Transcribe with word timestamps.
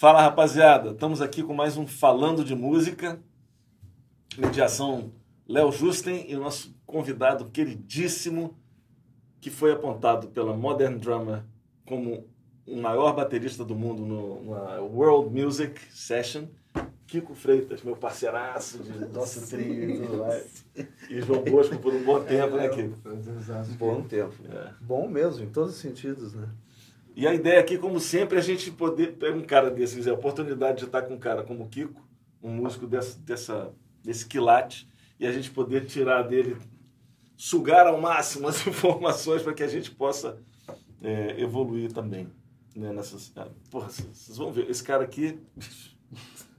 Fala 0.00 0.22
rapaziada, 0.22 0.92
estamos 0.92 1.20
aqui 1.20 1.42
com 1.42 1.52
mais 1.52 1.76
um 1.76 1.86
Falando 1.86 2.42
de 2.42 2.54
Música, 2.54 3.20
mediação 4.38 5.12
Léo 5.46 5.70
Justen 5.70 6.24
e 6.26 6.34
o 6.34 6.40
nosso 6.40 6.74
convidado 6.86 7.50
queridíssimo, 7.50 8.58
que 9.42 9.50
foi 9.50 9.72
apontado 9.72 10.28
pela 10.28 10.56
Modern 10.56 10.96
Drummer 10.96 11.44
como 11.84 12.26
o 12.66 12.80
maior 12.80 13.14
baterista 13.14 13.62
do 13.62 13.74
mundo 13.74 14.06
no, 14.06 14.42
na 14.54 14.80
World 14.80 15.38
Music 15.38 15.78
Session, 15.92 16.46
Kiko 17.06 17.34
Freitas, 17.34 17.82
meu 17.82 17.94
parceiraço 17.94 18.78
de 18.78 19.04
nosso 19.12 19.46
trio 19.50 19.90
e 19.90 20.00
tudo 20.00 20.16
mais. 20.16 20.64
E 21.10 21.20
João 21.20 21.44
Bosco 21.44 21.76
por 21.76 21.92
um 21.92 22.02
bom 22.02 22.24
tempo, 22.24 22.56
né, 22.56 22.70
Kiko? 22.70 22.96
Bom 23.76 24.00
tempo. 24.04 24.34
É. 24.50 24.72
Bom 24.80 25.06
mesmo, 25.06 25.44
em 25.44 25.50
todos 25.50 25.74
os 25.74 25.78
sentidos, 25.78 26.32
né? 26.32 26.48
E 27.20 27.26
a 27.26 27.34
ideia 27.34 27.60
aqui, 27.60 27.76
como 27.76 28.00
sempre, 28.00 28.36
é 28.36 28.38
a 28.38 28.42
gente 28.42 28.70
poder 28.70 29.18
pegar 29.18 29.36
um 29.36 29.42
cara 29.42 29.70
desse, 29.70 30.08
a 30.08 30.14
oportunidade 30.14 30.78
de 30.78 30.86
estar 30.86 31.02
com 31.02 31.12
um 31.12 31.18
cara 31.18 31.42
como 31.42 31.64
o 31.64 31.68
Kiko, 31.68 32.00
um 32.42 32.48
músico 32.48 32.86
dessa, 32.86 33.18
dessa, 33.18 33.74
desse 34.02 34.26
quilate, 34.26 34.88
e 35.18 35.26
a 35.26 35.30
gente 35.30 35.50
poder 35.50 35.84
tirar 35.84 36.22
dele, 36.22 36.56
sugar 37.36 37.86
ao 37.86 38.00
máximo 38.00 38.48
as 38.48 38.64
informações 38.66 39.42
para 39.42 39.52
que 39.52 39.62
a 39.62 39.68
gente 39.68 39.90
possa 39.90 40.38
é, 41.02 41.38
evoluir 41.38 41.92
também. 41.92 42.26
Né, 42.74 42.90
nessas, 42.90 43.30
ah, 43.36 43.48
porra, 43.70 43.90
vocês 43.90 44.38
vão 44.38 44.50
ver, 44.50 44.70
esse 44.70 44.82
cara 44.82 45.04
aqui 45.04 45.38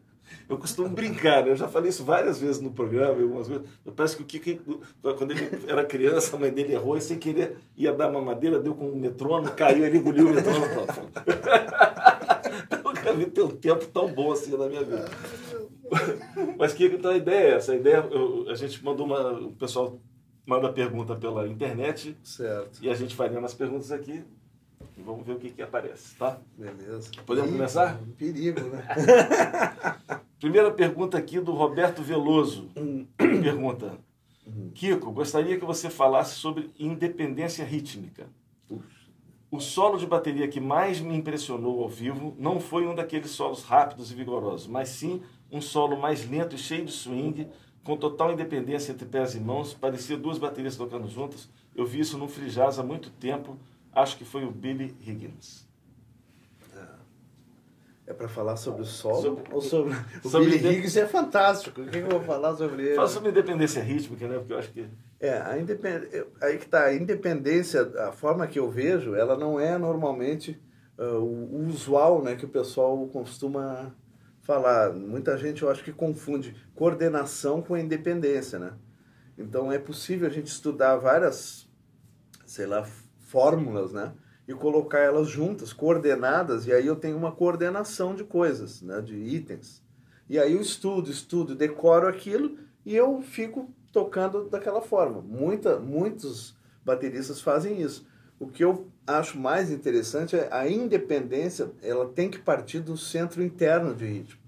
eu 0.51 0.57
costumo 0.57 0.89
brincar, 0.89 1.45
né? 1.45 1.51
eu 1.51 1.55
já 1.55 1.67
falei 1.67 1.89
isso 1.89 2.03
várias 2.03 2.39
vezes 2.39 2.61
no 2.61 2.71
programa, 2.71 3.21
algumas 3.21 3.47
vezes. 3.47 3.63
Eu 3.85 3.93
parece 3.93 4.17
que 4.17 4.23
o 4.23 4.25
Kiko, 4.25 4.81
quando 5.01 5.31
ele 5.31 5.49
era 5.65 5.85
criança, 5.85 6.35
a 6.35 6.39
mãe 6.39 6.51
dele 6.51 6.73
errou 6.73 6.97
e 6.97 7.01
sem 7.01 7.17
querer 7.17 7.57
ia 7.77 7.93
dar 7.93 8.09
uma 8.09 8.21
madeira, 8.21 8.59
deu 8.59 8.75
com 8.75 8.89
um 8.89 8.95
metrônomo, 8.97 9.55
caiu, 9.55 9.85
ele 9.85 9.97
engoliu 9.97 10.27
o 10.27 10.33
metrônomo. 10.33 10.65
eu 12.69 12.83
nunca 12.83 13.13
vi 13.13 13.25
ter 13.27 13.43
um 13.43 13.51
tempo 13.51 13.85
tão 13.87 14.13
bom 14.13 14.33
assim 14.33 14.57
na 14.57 14.67
minha 14.67 14.83
vida. 14.83 15.09
Mas 16.57 16.73
Kiko, 16.73 16.95
então 16.95 17.11
a 17.11 17.17
ideia 17.17 17.53
é 17.53 17.55
essa. 17.55 17.71
A 17.71 17.75
ideia, 17.75 18.05
eu, 18.11 18.49
a 18.49 18.55
gente 18.55 18.83
mandou 18.83 19.05
uma. 19.05 19.31
O 19.31 19.53
pessoal 19.53 20.01
manda 20.45 20.71
pergunta 20.71 21.15
pela 21.15 21.47
internet. 21.47 22.17
Certo. 22.23 22.79
E 22.81 22.89
a 22.89 22.93
gente 22.93 23.15
vai 23.15 23.29
lendo 23.29 23.45
as 23.45 23.53
perguntas 23.53 23.89
aqui. 23.89 24.21
E 24.97 25.01
vamos 25.01 25.25
ver 25.25 25.33
o 25.33 25.39
que, 25.39 25.49
que 25.49 25.61
aparece, 25.61 26.15
tá? 26.17 26.39
Beleza. 26.57 27.09
Podemos 27.25 27.51
começar? 27.51 27.97
Perigo, 28.17 28.59
né? 28.61 28.83
Primeira 30.41 30.71
pergunta 30.71 31.19
aqui 31.19 31.39
do 31.39 31.51
Roberto 31.51 32.01
Veloso. 32.01 32.71
Pergunta: 33.15 33.99
Kiko, 34.73 35.11
gostaria 35.11 35.59
que 35.59 35.63
você 35.63 35.87
falasse 35.87 36.33
sobre 36.33 36.71
independência 36.79 37.63
rítmica. 37.63 38.27
O 39.51 39.59
solo 39.59 39.99
de 39.99 40.07
bateria 40.07 40.47
que 40.47 40.59
mais 40.59 40.99
me 40.99 41.15
impressionou 41.15 41.83
ao 41.83 41.87
vivo 41.87 42.35
não 42.39 42.59
foi 42.59 42.87
um 42.87 42.95
daqueles 42.95 43.29
solos 43.29 43.63
rápidos 43.63 44.11
e 44.11 44.15
vigorosos, 44.15 44.65
mas 44.65 44.89
sim 44.89 45.21
um 45.51 45.61
solo 45.61 45.95
mais 45.95 46.27
lento 46.27 46.55
e 46.55 46.57
cheio 46.57 46.85
de 46.85 46.91
swing, 46.91 47.47
com 47.83 47.95
total 47.95 48.33
independência 48.33 48.93
entre 48.93 49.05
pés 49.05 49.35
e 49.35 49.39
mãos, 49.39 49.75
parecia 49.75 50.17
duas 50.17 50.39
baterias 50.39 50.75
tocando 50.75 51.07
juntas. 51.07 51.47
Eu 51.75 51.85
vi 51.85 51.99
isso 51.99 52.17
no 52.17 52.27
free 52.27 52.49
jazz 52.49 52.79
há 52.79 52.83
muito 52.83 53.11
tempo, 53.11 53.59
acho 53.93 54.17
que 54.17 54.25
foi 54.25 54.43
o 54.43 54.49
Billy 54.49 54.95
Higgins. 55.05 55.69
É 58.11 58.13
para 58.13 58.27
falar 58.27 58.57
sobre 58.57 58.81
o 58.81 58.85
solo 58.85 59.21
Sobre- 59.21 59.53
ou 59.53 59.61
sobre... 59.61 59.95
O 60.21 60.27
sobre 60.27 60.49
Billy 60.49 60.57
inde- 60.67 60.77
Higgs 60.79 60.99
é 60.99 61.07
fantástico. 61.07 61.79
O 61.79 61.85
que, 61.85 61.91
que 61.91 61.97
eu 61.99 62.09
vou 62.09 62.19
falar 62.19 62.53
sobre 62.57 62.83
ele? 62.87 62.95
Fala 62.95 63.07
sobre 63.07 63.29
independência 63.29 63.81
rítmica, 63.81 64.27
né? 64.27 64.37
Porque 64.37 64.51
eu 64.51 64.57
acho 64.59 64.69
que. 64.71 64.85
É, 65.17 65.37
a 65.39 65.57
independ... 65.57 66.07
aí 66.41 66.57
que 66.57 66.67
tá, 66.67 66.83
a 66.87 66.93
independência, 66.93 67.81
a 67.99 68.11
forma 68.11 68.45
que 68.47 68.59
eu 68.59 68.69
vejo, 68.69 69.15
ela 69.15 69.37
não 69.37 69.57
é 69.57 69.77
normalmente 69.77 70.61
o 70.97 71.03
o 71.03 71.67
usual, 71.67 72.21
né, 72.21 72.35
que 72.35 72.43
o 72.43 72.49
pessoal 72.49 73.07
costuma 73.07 73.95
falar. 74.41 74.91
Muita 74.91 75.37
gente, 75.37 75.63
eu 75.63 75.69
acho 75.69 75.81
que 75.83 75.93
confunde 75.93 76.53
coordenação 76.75 77.61
com 77.61 77.77
independência, 77.77 78.59
né? 78.59 78.73
Então 79.37 79.71
é 79.71 79.79
possível 79.79 80.27
a 80.27 80.31
gente 80.31 80.47
estudar 80.47 80.97
várias, 80.97 81.65
sei 82.45 82.65
lá, 82.65 82.85
fórmulas, 83.19 83.93
né? 83.93 84.11
E 84.51 84.53
colocar 84.53 84.99
elas 84.99 85.29
juntas, 85.29 85.71
coordenadas, 85.71 86.67
e 86.67 86.73
aí 86.73 86.85
eu 86.85 86.97
tenho 86.97 87.15
uma 87.15 87.31
coordenação 87.31 88.13
de 88.13 88.25
coisas, 88.25 88.81
né? 88.81 88.99
De 88.99 89.15
itens. 89.15 89.81
E 90.29 90.37
aí 90.37 90.51
eu 90.51 90.59
estudo, 90.59 91.09
estudo, 91.09 91.55
decoro 91.55 92.05
aquilo 92.05 92.57
e 92.85 92.93
eu 92.93 93.21
fico 93.21 93.73
tocando 93.93 94.49
daquela 94.49 94.81
forma. 94.81 95.21
Muita, 95.21 95.79
muitos 95.79 96.53
bateristas 96.83 97.39
fazem 97.39 97.81
isso. 97.81 98.05
O 98.37 98.45
que 98.45 98.61
eu 98.61 98.87
acho 99.07 99.39
mais 99.39 99.71
interessante 99.71 100.35
é 100.35 100.49
a 100.51 100.67
independência, 100.67 101.71
ela 101.81 102.09
tem 102.09 102.29
que 102.29 102.39
partir 102.39 102.81
do 102.81 102.97
centro 102.97 103.41
interno 103.41 103.95
de 103.95 104.05
ritmo, 104.05 104.41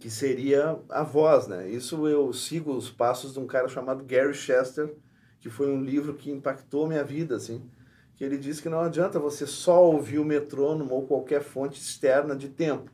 que 0.00 0.10
seria 0.10 0.76
a 0.88 1.04
voz, 1.04 1.46
né? 1.46 1.68
Isso 1.68 2.08
eu 2.08 2.32
sigo 2.32 2.72
os 2.72 2.90
passos 2.90 3.32
de 3.32 3.38
um 3.38 3.46
cara 3.46 3.68
chamado 3.68 4.04
Gary 4.04 4.34
Chester, 4.34 4.92
que 5.38 5.48
foi 5.48 5.70
um 5.70 5.84
livro 5.84 6.14
que 6.14 6.32
impactou 6.32 6.88
minha 6.88 7.04
vida, 7.04 7.36
assim, 7.36 7.62
que 8.16 8.24
ele 8.24 8.38
diz 8.38 8.60
que 8.60 8.68
não 8.68 8.80
adianta 8.80 9.20
você 9.20 9.46
só 9.46 9.84
ouvir 9.84 10.18
o 10.18 10.24
metrônomo 10.24 10.94
ou 10.94 11.06
qualquer 11.06 11.42
fonte 11.42 11.78
externa 11.78 12.34
de 12.34 12.48
tempo. 12.48 12.90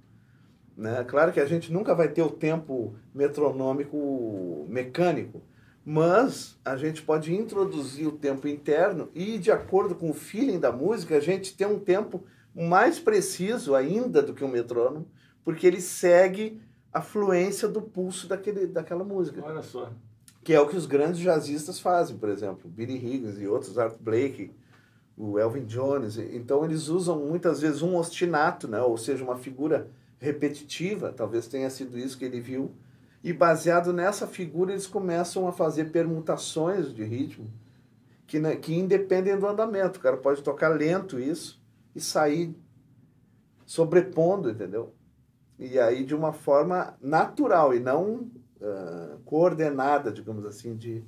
Né? 0.77 1.05
Claro 1.05 1.33
que 1.33 1.41
a 1.41 1.47
gente 1.47 1.72
nunca 1.72 1.94
vai 1.94 2.09
ter 2.09 2.22
o 2.22 2.31
tempo 2.31 2.94
metronômico 3.15 4.66
mecânico, 4.69 5.41
mas 5.84 6.59
a 6.65 6.77
gente 6.77 7.03
pode 7.03 7.33
introduzir 7.33 8.06
o 8.09 8.12
tempo 8.12 8.49
interno 8.49 9.10
e, 9.15 9.38
de 9.38 9.53
acordo 9.53 9.94
com 9.94 10.10
o 10.10 10.15
feeling 10.15 10.59
da 10.59 10.72
música, 10.72 11.16
a 11.16 11.21
gente 11.21 11.56
tem 11.56 11.66
um 11.66 11.78
tempo 11.78 12.25
mais 12.54 12.99
preciso 12.99 13.75
ainda 13.75 14.22
do 14.22 14.34
que 14.34 14.44
o 14.44 14.49
metrônomo, 14.49 15.06
porque 15.44 15.66
ele 15.66 15.81
segue 15.81 16.60
a 16.93 17.00
fluência 17.00 17.69
do 17.69 17.81
pulso 17.81 18.27
daquele, 18.27 18.66
daquela 18.66 19.04
música 19.04 19.41
Olha 19.44 19.62
só. 19.62 19.91
que 20.43 20.53
é 20.53 20.60
o 20.60 20.69
que 20.69 20.77
os 20.77 20.87
grandes 20.87 21.21
jazzistas 21.21 21.78
fazem, 21.81 22.16
por 22.16 22.28
exemplo, 22.28 22.69
Billy 22.69 22.97
Higgins 22.97 23.39
e 23.39 23.47
outros, 23.47 23.78
Art 23.78 23.97
Blakey, 23.99 24.50
o 25.16 25.38
Elvin 25.38 25.64
Jones. 25.64 26.18
Então 26.18 26.64
eles 26.64 26.88
usam 26.88 27.18
muitas 27.18 27.60
vezes 27.60 27.82
um 27.82 27.96
ostinato, 27.96 28.68
né? 28.68 28.80
ou 28.80 28.96
seja, 28.96 29.24
uma 29.24 29.36
figura 29.36 29.88
repetitiva, 30.18 31.12
talvez 31.12 31.48
tenha 31.48 31.68
sido 31.68 31.98
isso 31.98 32.16
que 32.16 32.24
ele 32.24 32.40
viu, 32.40 32.72
e 33.24 33.32
baseado 33.32 33.92
nessa 33.92 34.26
figura 34.26 34.72
eles 34.72 34.86
começam 34.86 35.46
a 35.46 35.52
fazer 35.52 35.86
permutações 35.86 36.92
de 36.92 37.04
ritmo 37.04 37.50
que, 38.26 38.38
né, 38.38 38.56
que 38.56 38.74
independem 38.74 39.38
do 39.38 39.46
andamento. 39.46 39.98
O 39.98 40.02
cara 40.02 40.16
pode 40.16 40.42
tocar 40.42 40.68
lento 40.68 41.20
isso 41.20 41.62
e 41.94 42.00
sair 42.00 42.56
sobrepondo, 43.66 44.50
entendeu? 44.50 44.94
E 45.58 45.78
aí 45.78 46.04
de 46.04 46.14
uma 46.14 46.32
forma 46.32 46.96
natural 47.00 47.74
e 47.74 47.80
não 47.80 48.30
ah, 48.60 49.18
coordenada, 49.24 50.12
digamos 50.12 50.44
assim, 50.44 50.76
de 50.76 51.04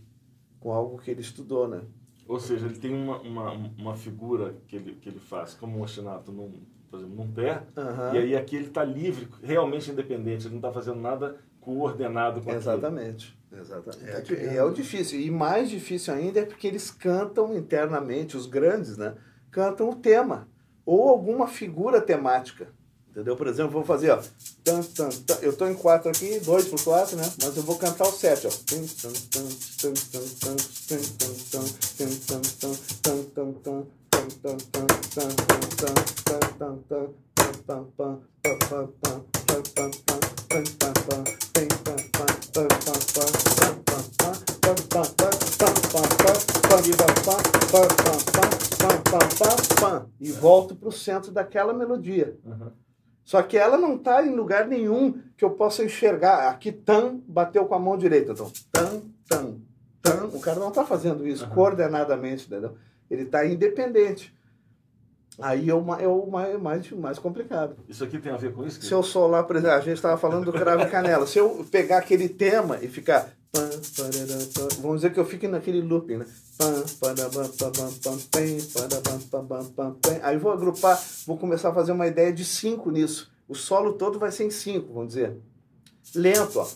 com 0.60 0.72
algo 0.72 0.98
que 0.98 1.10
ele 1.10 1.21
estudou, 1.21 1.69
né? 1.69 1.82
Ou 2.27 2.41
seja, 2.41 2.67
ele 2.67 2.79
tem 2.79 2.93
uma, 2.95 3.19
uma, 3.21 3.51
uma 3.79 3.95
figura 3.95 4.55
que 4.67 4.77
ele, 4.77 4.95
que 4.95 5.09
ele 5.09 5.19
faz, 5.21 5.55
como 5.55 5.79
um 5.79 5.83
ostinato 5.83 6.33
num, 6.33 6.53
por 6.91 6.99
exemplo, 6.99 7.17
num 7.17 7.31
pé, 7.31 7.62
Aham. 7.77 8.15
e 8.15 8.19
aí 8.19 8.37
aqui 8.37 8.57
ele 8.57 8.67
está 8.69 8.83
livre, 8.85 9.29
realmente 9.43 9.91
independente, 9.91 10.47
ele 10.47 10.55
não 10.55 10.59
está 10.59 10.73
fazendo 10.73 11.01
nada 11.01 11.37
coordenado 11.61 12.41
com 12.41 12.51
aquilo. 12.51 12.57
Exatamente. 12.57 13.39
Exatamente. 13.53 14.05
Tá 14.11 14.19
É, 14.19 14.21
criando. 14.23 14.57
é 14.57 14.65
o 14.65 14.71
difícil. 14.73 15.21
E 15.21 15.31
mais 15.31 15.71
difícil 15.71 16.13
ainda 16.15 16.41
é 16.41 16.45
porque 16.45 16.67
eles 16.67 16.91
cantam 16.91 17.55
internamente, 17.57 18.37
os 18.37 18.47
grandes, 18.47 18.97
né? 18.97 19.15
Cantam 19.51 19.89
o 19.91 19.95
tema. 19.95 20.49
Ou 20.84 21.09
alguma 21.09 21.47
figura 21.47 22.01
temática. 22.01 22.69
Entendeu? 23.15 23.37
Por 23.37 23.47
exemplo, 23.47 23.71
vou 23.71 23.85
fazer, 23.85 24.11
ó. 24.11 24.21
Eu 25.41 25.53
tô 25.53 25.69
em 25.69 25.75
4 25.75 26.11
aqui, 26.11 26.41
2 26.41 26.65
por 26.67 26.83
4, 26.83 27.17
né? 27.17 27.33
Mas 27.41 27.57
eu 27.57 27.63
vou 27.63 27.79
cantar 27.79 28.09
o 28.09 28.13
7, 28.13 28.49
ó. 28.49 28.51
E 50.21 50.33
volto 50.33 50.75
para 50.75 50.89
o 50.89 50.93
centro 50.93 51.31
daquela 51.31 51.72
melodia. 51.72 52.37
Uhum. 52.45 52.84
Só 53.24 53.42
que 53.42 53.56
ela 53.56 53.78
não 53.78 53.97
está 53.97 54.24
em 54.24 54.34
lugar 54.34 54.66
nenhum 54.66 55.18
que 55.36 55.44
eu 55.44 55.50
possa 55.50 55.82
enxergar. 55.82 56.48
Aqui, 56.50 56.71
tan, 56.71 57.21
bateu 57.26 57.65
com 57.65 57.74
a 57.74 57.78
mão 57.78 57.97
direita. 57.97 58.32
Então, 58.32 58.53
tan, 58.71 59.03
tan, 59.26 59.56
tan. 60.03 60.26
O 60.26 60.41
cara 60.41 60.60
não 60.60 60.68
está 60.68 60.84
fazendo 60.84 61.26
isso 61.26 61.44
Aham. 61.44 61.54
coordenadamente, 61.54 62.47
entendeu? 62.47 62.76
Ele 63.10 63.22
está 63.22 63.47
independente. 63.47 64.34
Aí 65.41 65.68
é 65.68 65.74
o, 65.74 65.94
é 65.94 66.06
o 66.06 66.26
mais, 66.26 66.60
mais, 66.60 66.91
mais 66.92 67.18
complicado. 67.18 67.76
Isso 67.88 68.04
aqui 68.04 68.18
tem 68.18 68.30
a 68.30 68.36
ver 68.36 68.53
com 68.53 68.65
isso? 68.65 68.80
Se 68.80 68.92
eu 68.92 69.03
sou 69.03 69.26
lá, 69.26 69.42
por 69.42 69.56
exemplo, 69.56 69.76
a 69.76 69.80
gente 69.80 69.97
estava 69.97 70.16
falando 70.16 70.44
do 70.44 70.53
cravo 70.53 70.82
e 70.82 70.91
canela. 70.91 71.26
Se 71.26 71.38
eu 71.38 71.66
pegar 71.71 71.98
aquele 71.98 72.28
tema 72.28 72.78
e 72.82 72.88
ficar. 72.88 73.32
Vamos 74.80 74.97
dizer 74.97 75.12
que 75.12 75.21
eu 75.21 75.24
fique 75.24 75.47
naquele 75.47 75.80
looping, 75.80 76.18
né? 76.18 76.27
Aí 80.22 80.36
vou 80.39 80.53
agrupar, 80.53 81.03
vou 81.27 81.36
começar 81.36 81.71
a 81.71 81.74
fazer 81.74 81.92
uma 81.92 82.06
ideia 82.06 82.33
de 82.33 82.45
cinco 82.45 82.91
nisso. 82.91 83.33
O 83.48 83.54
solo 83.54 83.92
todo 83.95 84.18
vai 84.18 84.33
ser 84.33 84.45
em 84.45 84.51
5, 84.51 84.92
vamos 84.92 85.09
dizer. 85.15 85.36
Lento, 86.15 86.60
ó. 86.60 86.68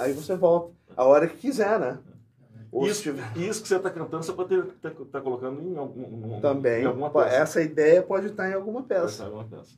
Aí 0.00 0.12
você 0.12 0.34
volta. 0.36 0.74
A 0.96 1.04
hora 1.04 1.28
que 1.28 1.36
quiser, 1.36 1.78
né? 1.78 1.98
Isso, 2.82 3.10
isso 3.36 3.62
que 3.62 3.68
você 3.68 3.76
está 3.76 3.90
cantando, 3.90 4.24
você 4.24 4.32
pode 4.32 4.54
estar 4.54 4.90
tá, 4.90 5.04
tá 5.12 5.20
colocando 5.20 5.62
em, 5.62 5.76
algum, 5.76 6.40
Também. 6.40 6.82
Em 6.82 6.86
alguma 6.86 7.10
peça. 7.10 7.36
Essa 7.36 7.62
ideia 7.62 8.02
pode 8.02 8.26
estar 8.26 8.50
em 8.50 8.54
alguma 8.54 8.82
peça. 8.82 9.22
Em 9.22 9.26
alguma 9.26 9.44
peça. 9.44 9.76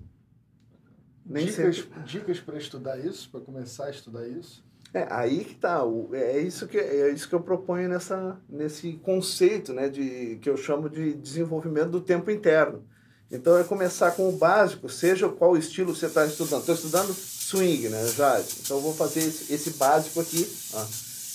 Dicas 2.04 2.40
para 2.40 2.56
estudar 2.56 2.98
isso, 2.98 3.30
para 3.30 3.40
começar 3.40 3.86
a 3.86 3.90
estudar 3.90 4.26
isso? 4.26 4.65
É, 4.96 5.06
aí 5.10 5.44
que 5.44 5.54
tá. 5.54 5.82
É 6.14 6.40
isso 6.40 6.66
que, 6.66 6.78
é 6.78 7.10
isso 7.10 7.28
que 7.28 7.34
eu 7.34 7.40
proponho 7.40 7.86
nessa, 7.86 8.40
nesse 8.48 8.94
conceito 8.94 9.74
né, 9.74 9.90
de, 9.90 10.38
que 10.40 10.48
eu 10.48 10.56
chamo 10.56 10.88
de 10.88 11.12
desenvolvimento 11.12 11.90
do 11.90 12.00
tempo 12.00 12.30
interno. 12.30 12.82
Então 13.30 13.58
é 13.58 13.64
começar 13.64 14.12
com 14.12 14.26
o 14.26 14.32
básico, 14.32 14.88
seja 14.88 15.28
qual 15.28 15.54
estilo 15.54 15.94
você 15.94 16.06
está 16.06 16.24
estudando. 16.24 16.60
Estou 16.60 16.74
estudando 16.74 17.12
swing, 17.12 17.90
né, 17.90 18.02
jazz. 18.16 18.60
Então 18.62 18.78
eu 18.78 18.82
vou 18.82 18.94
fazer 18.94 19.20
esse, 19.20 19.52
esse 19.52 19.70
básico 19.70 20.18
aqui 20.18 20.50
ó, 20.72 20.82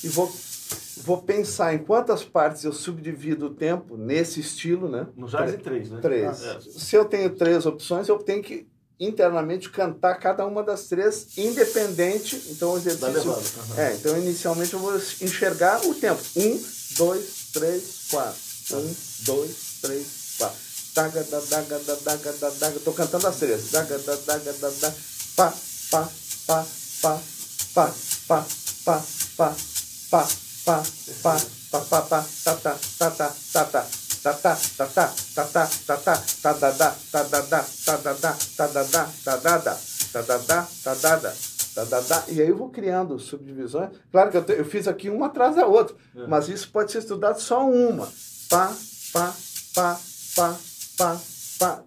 e 0.04 0.08
vou, 0.08 0.34
vou 1.04 1.22
pensar 1.22 1.76
em 1.76 1.80
quantas 1.80 2.24
partes 2.24 2.64
eu 2.64 2.74
subdivido 2.74 3.46
o 3.46 3.54
tempo 3.54 3.96
nesse 3.96 4.40
estilo, 4.40 4.90
né? 4.90 5.06
No 5.16 5.28
jazz 5.28 5.54
em 5.54 5.58
três, 5.60 5.92
né? 5.92 6.00
Três. 6.02 6.44
Ah, 6.44 6.54
é. 6.56 6.60
Se 6.62 6.96
eu 6.96 7.06
tenho 7.06 7.30
três 7.36 7.68
opções, 7.68 8.08
eu 8.08 8.18
tenho 8.18 8.42
que 8.42 8.71
internamente 9.02 9.70
cantar 9.70 10.16
cada 10.16 10.46
uma 10.46 10.64
das 10.64 10.86
três 10.86 11.38
independente. 11.38 12.42
Então 12.50 12.74
o 12.74 12.78
exercício. 12.78 13.32
Uhum. 13.32 13.80
É, 13.80 13.94
então 13.94 14.18
inicialmente 14.18 14.74
eu 14.74 14.80
vou 14.80 14.96
enxergar 15.22 15.86
o 15.86 15.94
tempo. 15.96 16.22
Um, 16.36 16.64
dois, 16.98 17.26
três, 17.52 17.84
quatro. 18.10 18.42
Um, 18.74 18.96
dois, 19.26 19.56
três, 19.82 20.06
quatro 20.38 20.72
daga, 20.94 21.24
da, 21.24 21.40
daga, 21.40 21.80
da, 21.80 21.96
daga, 21.96 22.34
da, 22.34 22.50
daga. 22.50 22.80
Tô 22.80 22.94
cantando 22.94 23.28
as 23.28 23.36
três. 23.38 23.72
Daga, 23.72 23.98
da, 24.00 24.16
daga, 24.16 24.54
da, 24.54 24.70
da. 24.70 24.94
Pá, 25.36 25.54
pá, 25.90 26.10
pá, 26.48 26.66
pá, 27.02 27.22
pá, 27.74 27.94
pá, 28.28 28.46
pá, 28.86 29.04
pá, 29.36 29.56
pá, 30.10 30.28
pá, 30.66 30.84
pá, 31.24 31.40
pá, 31.72 31.82
pá, 31.90 32.02
pá, 32.04 32.26
tá, 32.44 32.56
tá, 32.56 32.80
tá, 33.00 33.10
tá, 33.12 33.36
tá, 33.54 33.66
tá. 33.66 34.01
Tá, 34.24 34.34
tá, 34.34 34.56
tá, 34.56 34.86
tatá, 34.86 35.14
tatá, 35.34 35.68
tatá, 35.88 36.16
tatá, 36.42 36.96
tadadá, 37.12 37.66
tadadá, 37.86 38.36
tadadá, 38.56 39.08
tadadá, 39.26 39.88
tadadá, 40.14 40.68
tadadá, 40.84 41.34
tadadá. 41.74 42.24
E 42.28 42.40
aí 42.40 42.48
eu 42.48 42.56
vou 42.56 42.70
criando 42.70 43.18
subdivisões. 43.18 43.90
Claro 44.12 44.30
que 44.30 44.38
eu, 44.38 44.44
te, 44.44 44.54
eu 44.54 44.66
fiz 44.66 44.88
aqui 44.88 45.10
uma 45.10 45.26
atrás 45.26 45.56
da 45.56 45.66
outra, 45.66 45.96
é. 46.16 46.28
mas 46.28 46.50
isso 46.50 46.70
pode 46.72 46.92
ser 46.92 47.00
estudado 47.00 47.40
só 47.40 47.68
uma. 47.68 48.08
Pá, 48.48 48.72
pá, 49.12 49.34
pá, 49.74 50.00
pá, 50.36 50.58
pá, 50.98 51.22
pá. 51.58 51.84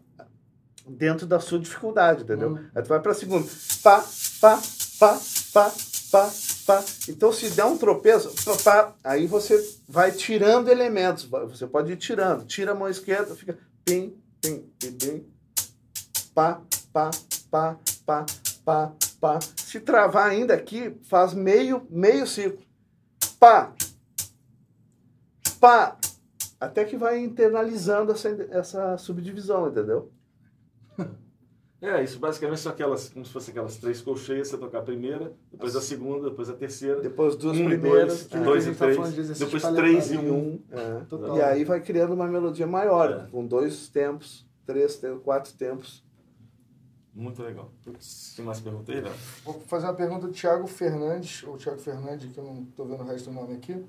Dentro 0.88 1.26
da 1.28 1.38
sua 1.38 1.60
dificuldade, 1.60 2.25
entendeu? 2.25 2.50
Hum. 2.50 2.66
Aí 2.75 2.82
tu 2.82 2.88
vai 2.88 2.98
para 2.98 3.12
a 3.12 3.14
segunda. 3.14 3.48
Pá, 3.81 4.04
pá, 4.40 4.60
pá, 4.98 5.20
pá, 5.52 5.72
pá, 6.10 6.31
pá. 6.66 6.84
Então 7.08 7.32
se 7.32 7.50
der 7.50 7.64
um 7.64 7.76
tropeço, 7.76 8.32
pá, 8.44 8.56
pá, 8.64 8.94
aí 9.05 9.26
você 9.26 9.56
vai 9.88 10.12
tirando 10.12 10.69
elementos, 10.69 11.25
você 11.25 11.66
pode 11.66 11.93
ir 11.93 11.96
tirando, 11.96 12.44
tira 12.44 12.72
a 12.72 12.75
mão 12.75 12.88
esquerda, 12.88 13.34
fica 13.34 13.58
pim, 13.84 14.16
pim, 14.40 14.64
pim, 14.78 14.93
pim, 14.93 15.26
pá, 16.34 16.61
pá, 16.93 17.11
pá, 17.50 17.78
pá, 18.05 18.26
pá, 18.64 18.93
pá. 19.20 19.38
Se 19.56 19.81
travar 19.81 20.28
ainda 20.28 20.55
aqui, 20.55 20.96
faz 21.05 21.34
meio, 21.34 21.87
meio 21.90 22.26
ciclo. 22.26 22.62
Pá, 23.38 23.72
pá, 25.60 25.96
até 26.60 26.84
que 26.84 26.96
vai 26.96 27.19
internalizando 27.19 28.12
essa, 28.12 28.28
essa 28.50 28.99
subdivisão, 28.99 29.69
entendeu? 29.69 30.12
É, 31.84 32.02
isso 32.02 32.19
basicamente 32.19 32.60
são 32.60 32.72
aquelas, 32.72 33.10
como 33.10 33.26
se 33.26 33.31
fossem 33.31 33.52
aquelas 33.52 33.76
três 33.76 34.00
colcheias, 34.00 34.48
você 34.48 34.56
tocar 34.56 34.78
a 34.78 34.82
primeira, 34.82 35.34
depois 35.52 35.76
a 35.76 35.82
segunda, 35.82 36.31
depois 36.31 36.48
a 36.48 36.54
terceira. 36.54 37.02
Depois 37.02 37.36
duas 37.36 37.58
um, 37.58 37.66
primeiras. 37.66 38.26
Dois, 38.26 38.40
é. 38.40 38.44
dois 38.44 38.66
e 38.66 38.75
três, 38.75 39.38
depois 39.38 39.62
três 39.62 40.12
e 40.12 40.16
um. 40.16 40.58
É. 40.70 41.36
E 41.36 41.42
aí 41.42 41.62
vai 41.62 41.82
criando 41.82 42.14
uma 42.14 42.26
melodia 42.26 42.66
maior, 42.66 43.26
é. 43.26 43.31
com 43.31 43.46
dois 43.46 43.90
tempos, 43.90 44.46
três 44.64 44.96
tempos, 44.96 45.22
quatro 45.22 45.52
tempos. 45.52 46.02
Muito 47.14 47.42
legal. 47.42 47.70
Tem 48.34 48.44
mais 48.44 48.60
pergunta 48.60 48.90
aí, 48.90 49.02
Léo? 49.02 49.12
Vou 49.44 49.60
fazer 49.66 49.86
uma 49.86 49.94
pergunta 49.94 50.26
do 50.26 50.32
Thiago 50.32 50.66
Fernandes, 50.66 51.44
ou 51.44 51.58
Thiago 51.58 51.78
Fernandes, 51.78 52.32
que 52.32 52.38
eu 52.38 52.44
não 52.44 52.62
estou 52.62 52.86
vendo 52.86 53.02
o 53.02 53.06
resto 53.06 53.28
do 53.28 53.34
nome 53.36 53.56
aqui. 53.56 53.84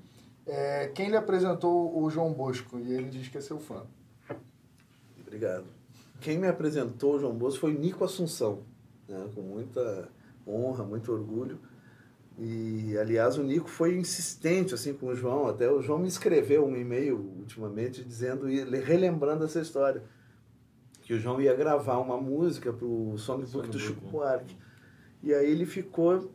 É, 0.46 0.88
quem 0.88 1.08
lhe 1.08 1.16
apresentou 1.16 1.98
o 1.98 2.10
João 2.10 2.30
Bosco? 2.34 2.78
E 2.78 2.92
ele 2.92 3.08
diz 3.08 3.26
que 3.28 3.38
é 3.38 3.40
seu 3.40 3.58
fã. 3.58 3.84
Obrigado. 5.18 5.75
Quem 6.20 6.38
me 6.38 6.48
apresentou 6.48 7.16
o 7.16 7.18
João 7.18 7.34
Bosco 7.34 7.60
foi 7.60 7.72
Nico 7.72 8.04
Assunção, 8.04 8.62
né? 9.08 9.28
com 9.34 9.42
muita 9.42 10.08
honra, 10.46 10.84
muito 10.84 11.12
orgulho. 11.12 11.58
E, 12.38 12.96
aliás, 12.98 13.38
o 13.38 13.42
Nico 13.42 13.68
foi 13.68 13.96
insistente 13.96 14.74
assim 14.74 14.92
com 14.92 15.06
o 15.06 15.14
João. 15.14 15.46
Até 15.46 15.70
o 15.70 15.80
João 15.80 15.98
me 15.98 16.08
escreveu 16.08 16.66
um 16.66 16.76
e-mail 16.76 17.16
ultimamente 17.38 18.04
dizendo, 18.04 18.46
relembrando 18.46 19.44
essa 19.44 19.60
história. 19.60 20.02
Que 21.02 21.14
o 21.14 21.18
João 21.18 21.40
ia 21.40 21.54
gravar 21.54 21.98
uma 21.98 22.20
música 22.20 22.72
para 22.72 22.84
o 22.84 23.16
songbook 23.16 23.68
do 23.68 23.78
Chico 23.78 24.00
Buarque. 24.06 24.56
E 25.22 25.32
aí 25.32 25.50
ele 25.50 25.64
ficou 25.64 26.30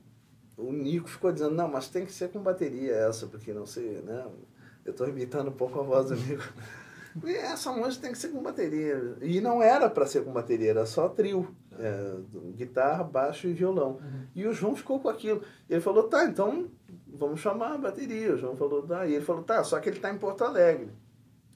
o 0.62 0.72
Nico 0.72 1.10
ficou 1.10 1.32
dizendo, 1.32 1.56
não, 1.56 1.68
mas 1.68 1.90
tem 1.90 2.06
que 2.06 2.12
ser 2.12 2.30
com 2.30 2.40
bateria 2.40 2.94
essa, 2.94 3.26
porque 3.28 3.54
não 3.54 3.66
sei, 3.66 4.02
né? 4.02 4.28
Eu 4.86 4.92
estou 4.92 5.08
imitando 5.08 5.50
um 5.50 5.54
pouco 5.54 5.80
a 5.80 5.84
voz 5.84 6.10
do 6.10 6.16
Nico. 6.16 6.44
E 7.26 7.36
essa 7.36 7.72
música 7.72 8.04
tem 8.04 8.12
que 8.12 8.18
ser 8.18 8.30
com 8.30 8.42
bateria. 8.42 9.18
E 9.22 9.42
não 9.42 9.62
era 9.62 9.90
para 9.90 10.06
ser 10.06 10.24
com 10.24 10.32
bateria, 10.32 10.72
era 10.72 10.86
só 10.86 11.10
trio. 11.10 11.54
É, 11.78 12.16
guitarra, 12.56 13.04
baixo 13.04 13.48
e 13.48 13.54
violão. 13.54 13.94
Uhum. 13.94 14.28
E 14.36 14.46
o 14.46 14.54
João 14.54 14.76
ficou 14.76 15.00
com 15.00 15.10
aquilo. 15.10 15.42
Ele 15.70 15.82
falou, 15.82 16.04
tá, 16.04 16.26
então 16.26 16.70
vamos 17.08 17.40
chamar 17.40 17.74
a 17.74 17.78
bateria. 17.78 18.34
O 18.34 18.38
João 18.38 18.56
falou, 18.56 18.84
tá. 18.84 19.06
E 19.06 19.16
ele 19.16 19.26
falou, 19.26 19.44
tá, 19.44 19.64
só 19.64 19.80
que 19.80 19.90
ele 19.90 19.98
está 19.98 20.12
em 20.12 20.18
Porto 20.18 20.44
Alegre. 20.44 20.90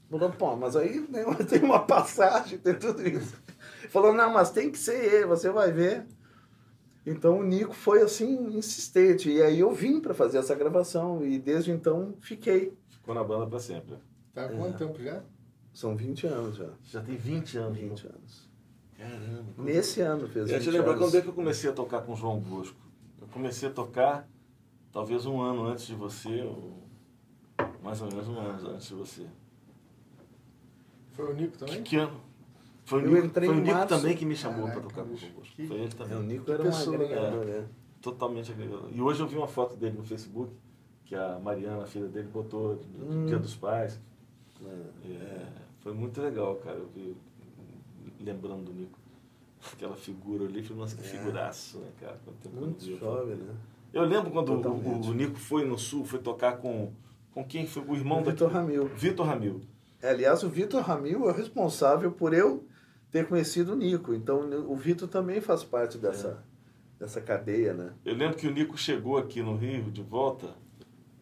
Falou, 0.09 0.31
pô, 0.31 0.55
mas 0.55 0.75
aí 0.75 0.99
né, 1.09 1.23
tem 1.49 1.63
uma 1.63 1.79
passagem, 1.79 2.57
tem 2.59 2.75
tudo 2.75 3.07
isso. 3.07 3.35
Ele 3.81 3.89
falou, 3.89 4.13
não, 4.13 4.31
mas 4.31 4.51
tem 4.51 4.69
que 4.71 4.77
ser 4.77 5.13
ele, 5.13 5.25
você 5.25 5.49
vai 5.49 5.71
ver. 5.71 6.05
Então 7.05 7.39
o 7.39 7.43
Nico 7.43 7.73
foi 7.73 8.01
assim 8.01 8.57
insistente 8.57 9.29
e 9.29 9.41
aí 9.41 9.59
eu 9.59 9.71
vim 9.71 9.99
para 9.99 10.13
fazer 10.13 10.39
essa 10.39 10.55
gravação 10.55 11.23
e 11.23 11.37
desde 11.37 11.71
então 11.71 12.15
fiquei. 12.19 12.75
Ficou 12.89 13.13
na 13.13 13.23
banda 13.23 13.45
para 13.45 13.59
sempre. 13.59 13.95
Tá 14.33 14.41
há 14.41 14.45
é. 14.45 14.57
quanto 14.57 14.77
tempo 14.77 15.01
já? 15.01 15.21
São 15.75 15.93
20 15.93 16.25
anos 16.27 16.55
já. 16.55 16.69
Já 16.85 17.01
tem 17.01 17.17
20 17.17 17.57
anos. 17.57 17.77
20 17.77 17.91
então. 17.91 18.11
anos. 18.11 18.49
Caramba. 18.97 19.43
Nesse 19.57 19.99
ano 19.99 20.25
fez 20.25 20.49
Eu 20.49 20.61
te 20.61 20.71
lembro 20.71 20.97
quando 20.97 21.17
é 21.17 21.21
que 21.21 21.27
eu 21.27 21.33
comecei 21.33 21.69
a 21.69 21.73
tocar 21.73 22.01
com 22.01 22.13
o 22.13 22.15
João 22.15 22.39
Bosco. 22.39 22.79
Eu 23.21 23.27
comecei 23.27 23.67
a 23.67 23.71
tocar 23.73 24.25
talvez 24.89 25.25
um 25.25 25.41
ano 25.41 25.65
antes 25.65 25.85
de 25.85 25.93
você, 25.93 26.43
ou 26.43 26.81
mais 27.83 28.01
ou 28.01 28.07
menos 28.07 28.25
um 28.29 28.39
ano 28.39 28.69
antes 28.69 28.87
de 28.87 28.93
você. 28.93 29.25
Foi 31.11 31.33
o 31.33 31.33
Nico 31.33 31.57
também? 31.57 31.75
Que, 31.75 31.89
que 31.89 31.95
ano? 31.97 32.21
Foi 32.85 33.03
o 33.03 33.11
Nico, 33.11 33.33
foi 33.33 33.47
o 33.49 33.55
Nico 33.55 33.85
também 33.85 34.15
que 34.15 34.25
me 34.25 34.35
chamou 34.35 34.69
para 34.69 34.79
tocar 34.79 35.03
com 35.03 35.13
o 35.13 35.17
Foi 35.17 35.77
ele 35.77 35.89
também. 35.89 36.13
É, 36.13 36.17
o 36.17 36.23
Nico 36.23 36.49
era 36.53 36.63
um 36.63 36.73
agregador, 36.73 37.43
é, 37.43 37.45
né? 37.45 37.67
Totalmente 38.01 38.49
agregador. 38.49 38.89
E 38.93 39.01
hoje 39.01 39.19
eu 39.19 39.27
vi 39.27 39.35
uma 39.35 39.47
foto 39.47 39.75
dele 39.75 39.97
no 39.97 40.05
Facebook, 40.05 40.53
que 41.03 41.15
a 41.15 41.37
Mariana, 41.37 41.83
a 41.83 41.85
filha 41.85 42.07
dele, 42.07 42.29
botou 42.29 42.81
no 42.97 43.23
hum. 43.23 43.25
Dia 43.25 43.39
dos 43.39 43.55
Pais. 43.55 43.99
É, 44.63 45.07
é, 45.09 45.64
foi 45.85 45.93
muito 45.93 46.19
legal, 46.19 46.55
cara. 46.55 46.79
Eu 46.79 46.87
vi, 46.87 47.15
lembrando 48.19 48.63
do 48.63 48.73
Nico. 48.73 48.97
Aquela 49.71 49.95
figura 49.95 50.45
ali, 50.45 50.63
falei, 50.63 50.81
nossa, 50.81 50.95
que 50.95 51.03
é. 51.03 51.05
figuraço, 51.05 51.77
né, 51.77 51.91
cara? 52.01 52.19
Muito 52.51 52.83
jovem, 52.97 53.35
né? 53.35 53.53
Eu 53.93 54.03
lembro 54.03 54.31
quando 54.31 54.51
o, 54.51 55.09
o, 55.09 55.13
Nico 55.13 55.37
foi 55.37 55.63
no 55.63 55.77
Sul, 55.77 56.03
foi 56.03 56.17
tocar 56.17 56.57
com, 56.57 56.91
com 57.31 57.45
quem 57.45 57.67
foi? 57.67 57.83
O 57.83 57.95
irmão 57.95 58.21
o 58.21 58.23
Vitor 58.23 58.51
Ramil. 58.51 58.87
Vitor 58.95 59.27
Ramil. 59.27 59.61
É, 60.01 60.09
aliás, 60.09 60.41
o 60.41 60.49
Vitor 60.49 60.81
Ramil 60.81 61.29
é 61.29 61.31
responsável 61.31 62.11
por 62.11 62.33
eu 62.33 62.65
ter 63.11 63.27
conhecido 63.27 63.73
o 63.73 63.75
Nico. 63.75 64.11
Então 64.15 64.39
o 64.67 64.75
Vitor 64.75 65.07
também 65.07 65.39
faz 65.39 65.63
parte 65.63 65.99
dessa, 65.99 66.43
é. 66.99 67.03
dessa 67.03 67.21
cadeia, 67.21 67.75
né? 67.75 67.93
Eu 68.03 68.15
lembro 68.15 68.37
que 68.37 68.47
o 68.47 68.51
Nico 68.51 68.75
chegou 68.75 69.17
aqui 69.17 69.39
no 69.39 69.55
Rio 69.55 69.91
de 69.91 70.01
volta 70.01 70.47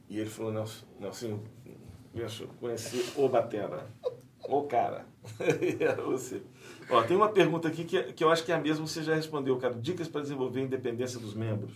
e 0.10 0.18
ele 0.18 0.30
falou, 0.30 0.54
Nelson, 0.54 0.86
Nelson 1.02 1.40
eu 2.16 2.48
conheci 2.60 3.12
o 3.18 3.28
Batera, 3.28 3.88
o 4.48 4.64
cara. 4.64 5.06
Era 5.80 6.02
você. 6.04 6.42
Ó, 6.90 7.02
tem 7.04 7.16
uma 7.16 7.30
pergunta 7.30 7.68
aqui 7.68 7.84
que, 7.84 8.02
que 8.14 8.24
eu 8.24 8.30
acho 8.30 8.44
que 8.44 8.52
é 8.52 8.56
a 8.56 8.60
mesma, 8.60 8.86
você 8.86 9.02
já 9.02 9.16
respondeu, 9.16 9.58
cara. 9.58 9.74
Dicas 9.74 10.08
para 10.08 10.22
desenvolver 10.22 10.62
a 10.62 10.64
independência 10.64 11.20
dos 11.20 11.34
membros. 11.34 11.74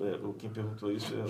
É, 0.00 0.18
quem 0.38 0.50
perguntou 0.50 0.92
isso 0.92 1.12
é, 1.14 1.24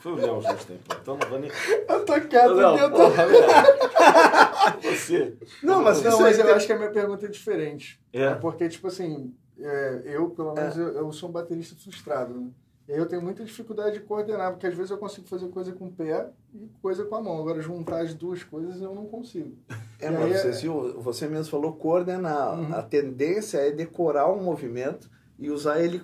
Foi 0.00 0.12
o 0.12 0.16
Léo 0.16 0.40
Justo, 0.40 0.72
então. 0.72 0.98
Então 1.00 1.16
não 1.16 1.28
vou 1.28 1.38
nem. 1.40 1.50
Eu 1.88 2.04
tô 2.04 2.20
quieto 2.20 2.52
Léo, 2.52 2.76
eu 2.76 2.90
tô... 2.90 2.96
porra. 2.96 3.26
Você. 4.82 5.36
Não, 5.62 5.82
mas 5.82 6.02
Não, 6.02 6.20
mas 6.20 6.38
eu 6.38 6.54
acho 6.54 6.66
que 6.66 6.72
a 6.72 6.78
minha 6.78 6.90
pergunta 6.90 7.26
é 7.26 7.28
diferente. 7.28 8.00
É. 8.12 8.34
Porque, 8.34 8.68
tipo 8.68 8.86
assim, 8.86 9.34
é, 9.58 10.02
eu, 10.04 10.30
pelo 10.30 10.54
menos, 10.54 10.76
É. 10.76 10.80
eu, 10.80 10.88
eu 10.96 11.12
sou 11.12 11.28
um 11.28 11.32
baterista 11.32 11.74
frustrado, 11.76 12.34
né? 12.34 12.50
E 12.92 12.94
aí 12.94 13.00
eu 13.00 13.06
tenho 13.06 13.22
muita 13.22 13.42
dificuldade 13.42 13.94
de 13.98 14.00
coordenar, 14.04 14.50
porque 14.52 14.66
às 14.66 14.74
vezes 14.74 14.90
eu 14.90 14.98
consigo 14.98 15.26
fazer 15.26 15.48
coisa 15.48 15.72
com 15.72 15.86
o 15.86 15.90
pé 15.92 16.28
e 16.54 16.68
coisa 16.82 17.06
com 17.06 17.14
a 17.16 17.22
mão. 17.22 17.38
Agora, 17.38 17.58
juntar 17.62 18.02
as 18.02 18.12
duas 18.12 18.44
coisas 18.44 18.82
eu 18.82 18.94
não 18.94 19.06
consigo. 19.06 19.56
É, 19.98 20.08
E 20.08 20.10
mas 20.10 20.44
aí 20.44 20.52
você, 20.52 20.66
é- 20.68 20.92
você 20.98 21.26
mesmo 21.26 21.50
falou 21.50 21.72
coordenar. 21.72 22.58
Uhum. 22.60 22.74
A 22.74 22.82
tendência 22.82 23.56
é 23.58 23.70
decorar 23.70 24.30
um 24.30 24.42
movimento 24.42 25.10
e 25.38 25.50
usar 25.50 25.80
ele 25.80 26.02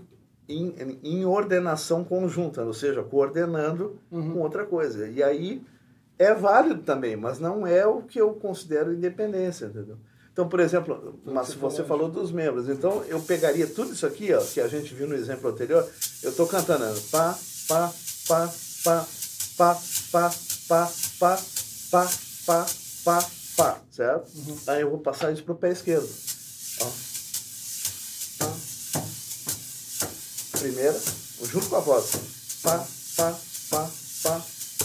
em, 0.48 0.74
em 1.04 1.26
ordenação 1.26 2.02
conjunta, 2.02 2.64
ou 2.64 2.72
seja, 2.72 3.02
coordenando 3.02 3.98
Uhum. 4.10 4.32
com 4.32 4.38
outra 4.40 4.64
coisa. 4.64 5.06
E 5.08 5.22
aí 5.22 5.62
é 6.18 6.32
válido 6.32 6.82
também, 6.84 7.16
mas 7.16 7.38
não 7.38 7.66
é 7.66 7.86
o 7.86 8.00
que 8.00 8.18
eu 8.18 8.32
considero 8.32 8.94
independência, 8.94 9.66
entendeu? 9.66 9.98
Então, 10.38 10.48
por 10.48 10.60
exemplo, 10.60 11.20
o 11.26 11.32
mas 11.32 11.52
você 11.54 11.82
falou. 11.82 12.08
dos 12.08 12.30
membros, 12.30 12.68
então 12.68 13.02
eu 13.08 13.20
pegaria 13.20 13.66
tudo 13.66 13.92
isso 13.92 14.06
aqui, 14.06 14.32
ó, 14.32 14.40
que 14.40 14.60
a 14.60 14.68
gente 14.68 14.94
viu 14.94 15.08
no 15.08 15.16
exemplo 15.16 15.50
anterior, 15.50 15.84
eu 16.22 16.30
estou 16.30 16.46
cantando 16.46 16.84
pá, 17.10 17.36
pá, 17.66 17.92
pá, 18.28 18.54
pá, 18.84 19.04
pá, 19.56 19.80
pá, 20.12 20.30
pá, 20.68 20.92
pá, 21.18 21.42
pá, 21.90 22.08
pá, 22.46 22.66
pá, 23.04 23.28
pá, 23.56 23.80
certo? 23.90 24.30
Aí 24.68 24.82
eu 24.82 24.90
vou 24.90 25.00
passar 25.00 25.32
isso 25.32 25.42
pro 25.42 25.56
pé 25.56 25.72
esquerdo. 25.72 26.08
Ó. 26.82 26.86
Pá. 28.38 28.52
Primeira, 30.60 31.00
junto 31.50 31.68
com 31.68 31.76
a 31.76 31.80
voz. 31.80 32.12
Pá, 32.62 32.86
pá, 33.16 33.34
pá, 33.70 33.90
pá, 34.22 34.40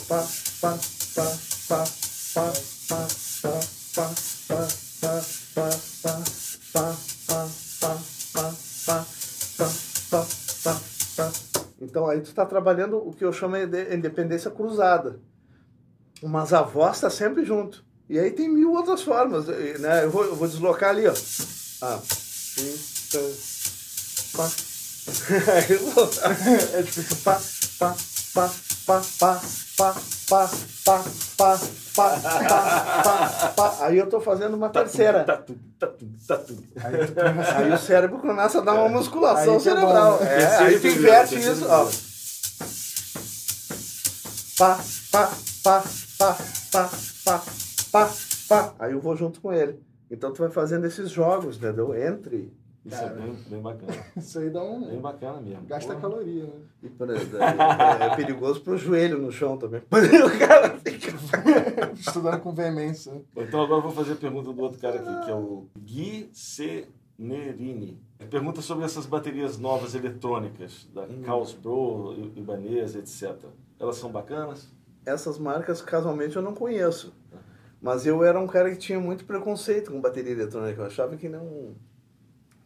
pá, 0.10 0.28
pá, 0.62 0.78
pá, 1.14 1.14
pá, 1.14 1.38
pá, 1.68 1.86
pá, 2.34 2.54
pá, 2.90 3.10
pá, 3.94 4.10
pá, 4.48 4.68
pá, 5.00 5.43
pá, 5.54 5.70
pá, 6.02 6.22
pá, 6.74 6.96
pá, 7.28 7.48
pá, 7.82 7.98
pá, 8.34 8.54
pá, 8.86 9.06
pá, 9.58 9.66
pá, 10.10 10.26
pá, 10.64 10.80
pá. 11.18 11.32
Então 11.82 12.08
aí 12.08 12.22
tu 12.22 12.30
está 12.30 12.46
trabalhando 12.46 12.98
o 12.98 13.14
que 13.14 13.24
eu 13.26 13.34
chamo 13.34 13.56
de 13.68 13.94
independência 13.96 14.50
cruzada. 14.50 15.20
Mas 16.22 16.54
a 16.54 16.62
voz 16.62 16.96
está 16.98 17.10
sempre 17.10 17.44
junto. 17.44 17.84
E 18.10 18.18
aí 18.18 18.32
tem 18.32 18.48
mil 18.50 18.72
outras 18.74 19.02
formas. 19.02 19.48
Né? 19.48 20.06
Eu, 20.06 20.12
vou, 20.12 20.24
eu 20.26 20.36
vou 20.36 20.48
deslocar 20.48 20.92
ali, 20.92 21.08
ó. 21.08 21.14
Ah, 21.82 22.00
vou- 25.94 26.10
é 26.74 26.82
difícil. 26.82 27.18
Pá, 28.86 29.02
pá, 29.20 29.42
pá, 29.78 29.96
pá, 30.30 30.50
pá, 30.86 31.04
pá, 31.38 31.60
pá, 31.96 32.20
pá, 32.20 33.04
pá, 33.04 33.50
pá. 33.56 33.78
Aí 33.86 33.98
eu 33.98 34.08
tô 34.10 34.20
fazendo 34.20 34.56
uma 34.56 34.70
terceira. 34.70 35.24
Tatu, 35.24 35.56
tatu, 35.80 36.06
tatu. 36.28 36.58
Aí 36.84 37.08
tu 37.08 37.14
começa 37.14 37.58
Aí 37.58 37.72
o 37.72 37.78
cérebro 37.78 38.20
começa 38.20 38.60
a 38.60 38.62
dar 38.62 38.74
uma 38.74 38.90
musculação 38.90 39.56
é 39.56 39.60
cerebral. 39.60 40.20
né? 40.20 40.42
É, 40.42 40.56
aí 40.58 40.76
e 40.76 40.80
tu 40.80 40.88
inverte 40.88 41.36
e 41.36 41.40
isso, 41.40 41.66
ó. 41.68 41.90
Pá, 44.58 44.80
pá, 45.12 45.32
pá, 45.64 45.84
pá, 46.18 46.38
pá, 46.72 46.90
pá, 47.26 47.42
pá, 47.92 48.10
pá. 48.50 48.74
Aí 48.80 48.92
eu 48.92 49.00
vou 49.00 49.16
junto 49.16 49.42
com 49.42 49.52
ele. 49.54 49.82
Então 50.12 50.32
tu 50.32 50.42
vai 50.42 50.52
fazendo 50.52 50.86
esses 50.86 51.10
jogos, 51.10 51.58
entendeu? 51.58 51.96
Entre. 51.96 52.52
Isso 52.86 53.02
é 53.02 53.10
bem, 53.10 53.34
bem 53.48 53.62
bacana. 53.62 53.94
Isso 54.18 54.40
aí 54.40 54.50
dá 54.50 54.60
Bem 54.60 54.98
um... 54.98 55.02
bacana 55.02 55.40
mesmo. 55.40 55.66
Gasta 55.66 55.96
Porra. 55.96 56.02
caloria, 56.02 56.44
né? 56.44 56.54
E, 56.82 56.90
por 56.90 57.10
exemplo, 57.10 57.38
é, 57.42 58.06
é 58.08 58.16
perigoso 58.16 58.62
pro 58.62 58.78
joelho 58.78 59.18
no 59.18 59.32
chão 59.32 59.58
também. 59.58 59.82
O 59.90 60.38
cara 60.40 60.78
fica. 60.80 61.14
Estudando 61.94 62.42
com 62.42 62.54
veemência. 62.54 63.14
Então 63.36 63.62
agora 63.62 63.80
eu 63.80 63.84
vou 63.84 63.92
fazer 63.92 64.14
a 64.14 64.18
pergunta 64.18 64.52
do 64.52 64.62
outro 64.62 64.80
cara 64.80 64.98
aqui, 64.98 65.26
que 65.26 65.32
é 65.32 65.36
o 65.36 65.68
Gui 65.80 66.30
Cenerini. 66.34 68.02
Ele 68.20 68.30
Pergunta 68.30 68.62
sobre 68.62 68.84
essas 68.84 69.06
baterias 69.06 69.58
novas 69.58 69.96
eletrônicas, 69.96 70.88
da 70.94 71.08
Caos 71.26 71.54
Pro, 71.54 72.14
Ibanez, 72.36 72.96
etc. 72.96 73.38
Elas 73.80 73.96
são 73.96 74.12
bacanas? 74.12 74.70
Essas 75.06 75.38
marcas, 75.38 75.82
casualmente, 75.82 76.36
eu 76.36 76.42
não 76.42 76.54
conheço. 76.54 77.14
Mas 77.82 78.06
eu 78.06 78.24
era 78.24 78.40
um 78.40 78.48
cara 78.48 78.72
que 78.72 78.78
tinha 78.78 79.00
muito 79.00 79.26
preconceito 79.26 79.92
com 79.92 80.00
bateria 80.02 80.32
eletrônica. 80.32 80.82
Eu 80.82 80.86
achava 80.86 81.18
que 81.18 81.28
não 81.28 81.76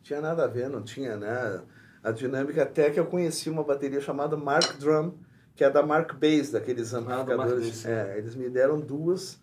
tinha 0.07 0.21
nada 0.21 0.45
a 0.45 0.47
ver, 0.47 0.69
não 0.69 0.81
tinha, 0.81 1.17
né? 1.17 1.61
A 2.01 2.11
dinâmica 2.11 2.63
até 2.63 2.89
que 2.89 2.99
eu 2.99 3.05
conheci 3.05 3.49
uma 3.49 3.63
bateria 3.63 3.99
chamada 3.99 4.37
Mark 4.37 4.77
Drum, 4.79 5.13
que 5.53 5.63
é 5.63 5.69
da 5.69 5.83
Mark 5.83 6.13
Bass, 6.13 6.51
daqueles 6.51 6.93
Ah, 6.93 6.99
amplificadores. 6.99 7.83
Bass, 7.83 7.85
é, 7.85 8.17
eles 8.17 8.33
me 8.33 8.49
deram 8.49 8.79
duas 8.79 9.37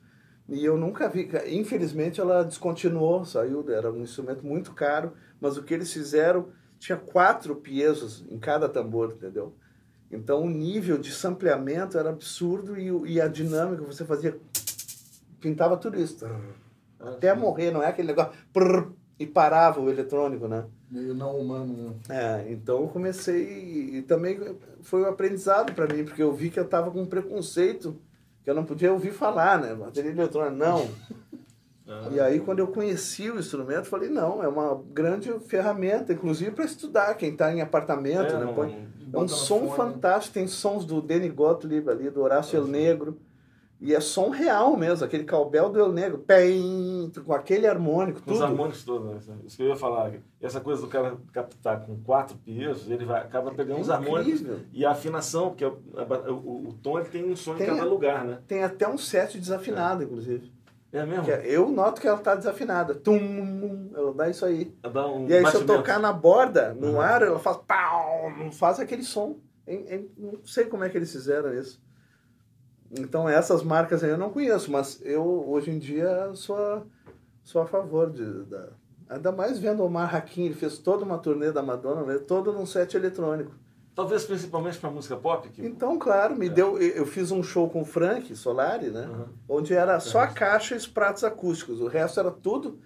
e 0.48 0.64
eu 0.64 0.78
nunca 0.78 1.08
vi. 1.08 1.28
Infelizmente 1.48 2.18
ela 2.18 2.42
descontinuou, 2.42 3.26
saiu, 3.26 3.64
era 3.70 3.92
um 3.92 4.00
instrumento 4.00 4.44
muito 4.46 4.72
caro, 4.72 5.12
mas 5.38 5.58
o 5.58 5.62
que 5.62 5.74
eles 5.74 5.92
fizeram 5.92 6.48
tinha 6.78 6.96
quatro 6.96 7.56
piesos 7.56 8.24
em 8.30 8.38
cada 8.38 8.66
tambor, 8.66 9.12
entendeu? 9.12 9.54
Então 10.10 10.44
o 10.44 10.48
nível 10.48 10.96
de 10.96 11.12
sampleamento 11.12 11.98
era 11.98 12.08
absurdo 12.08 12.78
e, 12.78 13.12
e 13.12 13.20
a 13.20 13.28
dinâmica 13.28 13.82
você 13.82 14.04
fazia 14.04 14.38
pintava 15.40 15.76
tudo 15.76 16.00
isso 16.00 16.24
até 16.98 17.34
morrer, 17.34 17.70
não 17.70 17.82
é 17.82 17.88
aquele 17.88 18.08
negócio 18.08 18.32
prrr, 18.50 18.90
e 19.18 19.26
parava 19.26 19.80
o 19.80 19.88
eletrônico, 19.88 20.48
né? 20.48 20.64
Meio 20.90 21.14
não 21.14 21.36
humano, 21.38 21.72
né? 21.76 21.94
É, 22.08 22.52
então 22.52 22.80
eu 22.82 22.88
comecei 22.88 23.42
e, 23.96 24.02
também 24.02 24.38
foi 24.82 25.02
um 25.02 25.06
aprendizado 25.08 25.72
para 25.72 25.92
mim, 25.92 26.04
porque 26.04 26.22
eu 26.22 26.32
vi 26.32 26.50
que 26.50 26.58
eu 26.60 26.66
tava 26.68 26.90
com 26.90 27.02
um 27.02 27.06
preconceito 27.06 27.96
que 28.42 28.50
eu 28.50 28.54
não 28.54 28.64
podia 28.64 28.92
ouvir 28.92 29.12
falar, 29.12 29.60
né? 29.60 29.74
Bateria 29.74 30.10
eletrônica, 30.10 30.54
não. 30.56 30.88
Ah, 31.86 32.08
E 32.10 32.18
aí, 32.18 32.40
quando 32.40 32.60
eu 32.60 32.68
conheci 32.68 33.30
o 33.30 33.38
instrumento, 33.38 33.88
falei, 33.88 34.08
não, 34.08 34.42
é 34.42 34.48
uma 34.48 34.82
grande 34.90 35.30
ferramenta, 35.40 36.14
inclusive 36.14 36.50
para 36.52 36.64
estudar, 36.64 37.14
quem 37.14 37.32
está 37.32 37.52
em 37.54 37.60
apartamento, 37.60 38.34
É, 38.34 38.38
né? 38.38 38.52
Põe- 38.54 38.74
é 39.12 39.18
um 39.18 39.28
som 39.28 39.58
fone. 39.66 39.70
fantástico, 39.76 40.32
tem 40.32 40.46
sons 40.46 40.86
do 40.86 41.02
Danny 41.02 41.28
Gottlieb 41.28 41.86
ali, 41.90 42.08
do 42.08 42.22
Horácio 42.22 42.56
El 42.56 42.66
Negro, 42.66 43.18
e 43.86 43.94
é 43.94 44.00
som 44.00 44.30
real 44.30 44.76
mesmo, 44.78 45.04
aquele 45.04 45.24
calbel 45.24 45.68
do 45.68 45.78
El 45.78 45.92
Negro, 45.92 46.18
pem, 46.18 47.12
com 47.24 47.34
aquele 47.34 47.66
harmônico, 47.66 48.22
Com 48.22 48.30
os 48.32 48.38
tudo. 48.38 48.46
harmônicos 48.46 48.82
todos, 48.82 49.26
né? 49.28 49.36
Isso 49.44 49.56
que 49.58 49.62
eu 49.62 49.68
ia 49.68 49.76
falar. 49.76 50.10
Essa 50.40 50.58
coisa 50.60 50.80
do 50.80 50.88
cara 50.88 51.16
captar 51.32 51.84
com 51.84 51.94
quatro 52.02 52.36
piesos, 52.38 52.90
ele 52.90 53.04
vai, 53.04 53.20
acaba 53.20 53.52
pegando 53.52 53.80
os 53.80 53.90
harmônicos 53.90 54.42
e 54.72 54.86
a 54.86 54.92
afinação, 54.92 55.50
porque 55.50 55.64
o, 55.66 55.78
a- 55.96 56.30
o, 56.32 56.68
o 56.68 56.72
tom 56.82 56.98
ele 56.98 57.08
tem 57.10 57.24
um 57.30 57.36
som 57.36 57.54
Tem 57.54 57.66
em 57.68 57.76
cada 57.76 57.84
lugar, 57.84 58.24
né? 58.24 58.38
Tem 58.48 58.62
até 58.64 58.88
um 58.88 58.96
set 58.96 59.38
desafinado, 59.38 60.02
inclusive. 60.02 60.50
É 60.90 61.04
mesmo? 61.04 61.28
É- 61.30 61.42
eu 61.46 61.68
noto 61.68 62.00
que 62.00 62.06
ela 62.08 62.16
está 62.18 62.34
desafinada. 62.34 62.94
Tum, 62.94 63.90
ela 63.94 64.14
dá 64.14 64.28
isso 64.30 64.44
aí. 64.46 64.72
Dá 64.80 65.06
um 65.06 65.26
E 65.28 65.34
aí, 65.34 65.40
se 65.40 65.56
eu 65.56 65.60
batimento. 65.60 65.66
tocar 65.74 65.98
na 65.98 66.12
borda, 66.12 66.72
no 66.72 66.92
Uhum. 66.92 67.00
ar, 67.00 67.20
ela 67.22 67.38
faz 67.38 67.58
pau, 67.66 68.30
não 68.38 68.50
faz 68.50 68.80
aquele 68.80 69.02
som. 69.02 69.36
É- 69.66 69.96
é- 69.96 70.04
não 70.16 70.38
sei 70.44 70.64
como 70.66 70.84
é 70.84 70.88
que 70.88 70.96
eles 70.96 71.10
fizeram 71.12 71.52
isso. 71.52 71.82
Então, 72.98 73.28
essas 73.28 73.62
marcas 73.62 74.04
aí 74.04 74.10
eu 74.10 74.18
não 74.18 74.30
conheço, 74.30 74.70
mas 74.70 75.00
eu, 75.04 75.24
hoje 75.48 75.70
em 75.70 75.78
dia, 75.78 76.30
sou 76.34 76.56
a, 76.56 76.82
sou 77.42 77.62
a 77.62 77.66
favor 77.66 78.10
de. 78.10 78.24
Da, 78.44 78.68
ainda 79.08 79.32
mais 79.32 79.58
vendo 79.58 79.80
o 79.80 79.86
Omar 79.86 80.14
Hakim, 80.14 80.44
ele 80.44 80.54
fez 80.54 80.78
toda 80.78 81.04
uma 81.04 81.18
turnê 81.18 81.50
da 81.50 81.62
Madonna, 81.62 82.02
né, 82.04 82.18
todo 82.18 82.52
num 82.52 82.66
set 82.66 82.96
eletrônico. 82.96 83.52
Talvez 83.94 84.24
principalmente 84.24 84.78
para 84.78 84.90
música 84.90 85.16
pop, 85.16 85.48
que 85.48 85.64
Então, 85.64 85.96
claro, 85.98 86.34
me 86.34 86.48
deu. 86.48 86.78
Eu 86.78 86.96
eu 86.96 87.06
fiz 87.06 87.30
um 87.30 87.44
show 87.44 87.70
com 87.70 87.82
o 87.82 87.84
Frank 87.84 88.34
Solari, 88.34 88.90
né? 88.90 89.06
Uhum. 89.06 89.26
Onde 89.48 89.72
era 89.72 90.00
só 90.00 90.20
a 90.20 90.26
caixa 90.26 90.74
e 90.74 90.78
os 90.78 90.86
pratos 90.86 91.22
acústicos. 91.22 91.80
O 91.80 91.86
resto 91.86 92.18
era 92.18 92.30
tudo. 92.30 92.80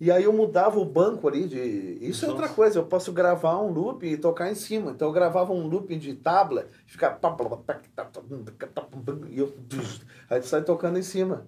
E 0.00 0.10
aí 0.10 0.24
eu 0.24 0.32
mudava 0.32 0.78
o 0.78 0.84
banco 0.84 1.28
ali 1.28 1.46
de. 1.46 1.98
Isso 2.00 2.26
é 2.26 2.28
outra 2.28 2.48
coisa, 2.48 2.78
eu 2.78 2.84
posso 2.84 3.12
gravar 3.12 3.58
um 3.60 3.70
loop 3.70 4.04
e 4.04 4.16
tocar 4.16 4.50
em 4.50 4.54
cima. 4.54 4.90
Então 4.90 5.08
eu 5.08 5.12
gravava 5.14 5.52
um 5.52 5.66
loop 5.66 5.96
de 5.96 6.14
tabla, 6.14 6.66
ficava. 6.86 7.18
E 9.30 9.38
eu. 9.38 9.54
Aí 10.28 10.40
tu 10.40 10.46
sai 10.46 10.62
tocando 10.62 10.98
em 10.98 11.02
cima. 11.02 11.46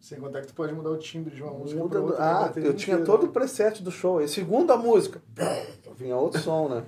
Sem 0.00 0.18
contar 0.18 0.40
que 0.40 0.48
tu 0.48 0.54
pode 0.54 0.72
mudar 0.72 0.90
o 0.90 0.98
timbre 0.98 1.32
de 1.32 1.40
uma 1.42 1.52
música 1.52 1.80
Muda 1.80 2.00
outra. 2.00 2.18
né? 2.18 2.24
Ah, 2.24 2.52
eu 2.56 2.74
tinha 2.74 3.04
todo 3.04 3.26
o 3.26 3.28
preset 3.28 3.82
do 3.82 3.90
show. 3.92 4.20
E 4.20 4.26
segunda 4.26 4.76
música. 4.76 5.22
Vinha 5.96 6.16
outro 6.16 6.40
som, 6.40 6.68
né? 6.68 6.84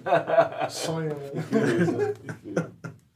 Sonho, 0.69 1.11
né? 1.11 2.15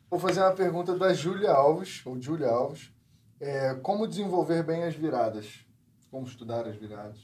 Vou 0.09 0.21
fazer 0.21 0.41
uma 0.41 0.53
pergunta 0.53 0.97
da 0.97 1.13
Júlia 1.13 1.51
Alves, 1.51 2.01
ou 2.07 2.21
Júlia 2.21 2.49
Alves. 2.49 2.93
É, 3.41 3.75
como 3.83 4.07
desenvolver 4.07 4.63
bem 4.63 4.85
as 4.85 4.95
viradas? 4.95 5.67
Como 6.11 6.27
estudar 6.27 6.67
as 6.67 6.77
viradas? 6.77 7.19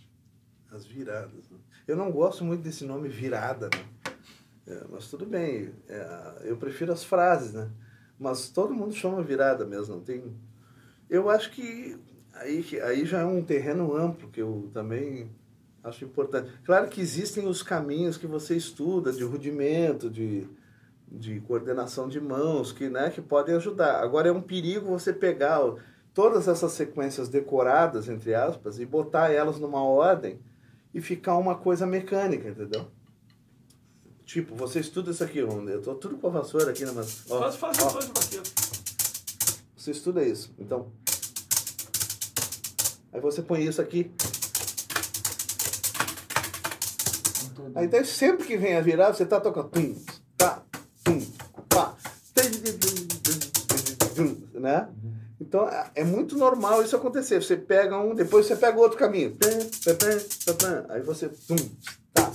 As 0.75 0.85
viradas. 0.85 1.49
né? 1.51 1.59
Eu 1.87 1.97
não 1.97 2.11
gosto 2.11 2.45
muito 2.45 2.63
desse 2.63 2.85
nome 2.85 3.09
virada, 3.09 3.69
né? 3.69 3.85
É, 4.67 4.85
mas 4.91 5.09
tudo 5.09 5.25
bem. 5.25 5.73
é, 5.89 6.43
eu 6.45 6.57
prefiro 6.57 6.93
as 6.93 7.05
frases, 7.05 7.53
né? 7.53 7.71
Mas 8.19 8.49
todo 8.49 8.75
mundo 8.75 8.95
chama 8.95 9.23
virada 9.23 9.65
mesmo. 9.65 9.97
Não 9.97 10.03
tem. 10.03 10.35
Eu 11.09 11.31
acho 11.31 11.51
que 11.51 11.97
aí, 12.33 12.65
aí 12.83 13.05
já 13.05 13.21
é 13.21 13.25
um 13.25 13.43
terreno 13.43 13.95
amplo 13.95 14.31
que 14.31 14.41
eu 14.41 14.71
também 14.73 15.31
acho 15.83 16.05
importante. 16.05 16.51
Claro 16.65 16.89
que 16.89 17.01
existem 17.01 17.47
os 17.47 17.63
caminhos 17.63 18.17
que 18.17 18.27
você 18.27 18.57
estuda 18.57 19.13
de 19.13 19.23
rudimento, 19.23 20.11
de 20.11 20.49
de 21.07 21.41
coordenação 21.41 22.09
de 22.09 22.21
mãos 22.21 22.73
que, 22.73 22.89
né, 22.89 23.11
que 23.11 23.23
podem 23.23 23.55
ajudar. 23.55 24.03
Agora 24.03 24.29
é 24.29 24.33
um 24.33 24.41
perigo 24.41 24.87
você 24.87 25.13
pegar 25.13 25.61
todas 26.13 26.49
essas 26.49 26.73
sequências 26.73 27.29
decoradas, 27.29 28.09
entre 28.09 28.35
aspas, 28.35 28.79
e 28.79 28.87
botar 28.87 29.31
elas 29.31 29.59
numa 29.59 29.83
ordem 29.83 30.39
e 30.95 31.01
ficar 31.01 31.37
uma 31.37 31.57
coisa 31.57 31.85
mecânica, 31.85 32.49
entendeu? 32.49 32.87
Tipo, 34.25 34.55
você 34.55 34.81
estuda 34.81 35.11
isso 35.11 35.23
aqui, 35.23 35.39
eu 35.39 35.83
tô 35.83 35.95
tudo 35.97 36.17
com 36.17 36.29
a 36.29 36.31
vassoura 36.31 36.71
aqui, 36.71 36.85
né, 36.85 36.93
mas... 36.95 37.25
Ó, 37.29 37.41
faz, 37.41 37.57
faz, 37.57 37.79
ó, 37.81 37.91
faz, 37.91 38.41
Você 39.77 39.91
estuda 39.91 40.25
isso, 40.25 40.55
então... 40.59 40.91
Aí 43.13 43.21
você 43.21 43.43
põe 43.43 43.65
isso 43.65 43.83
aqui. 43.83 44.11
Aí 47.75 47.87
então, 47.87 48.05
sempre 48.05 48.47
que 48.47 48.57
vem 48.57 48.77
a 48.77 48.81
virar, 48.81 49.13
você 49.13 49.27
tá 49.27 49.41
tocando... 49.41 49.69
Tum, 49.69 49.95
tá, 50.37 50.65
tum, 51.05 51.21
pá, 51.69 51.97
né? 54.65 54.89
Então 55.45 55.69
é 55.95 56.03
muito 56.03 56.37
normal 56.37 56.83
isso 56.83 56.97
acontecer. 56.97 57.43
Você 57.43 57.57
pega 57.57 57.99
um, 57.99 58.15
depois 58.15 58.47
você 58.47 58.57
pega 58.57 58.79
outro 58.79 58.99
caminho. 58.99 59.37
Aí 60.89 61.03
você. 61.03 61.31
Tá, 62.15 62.33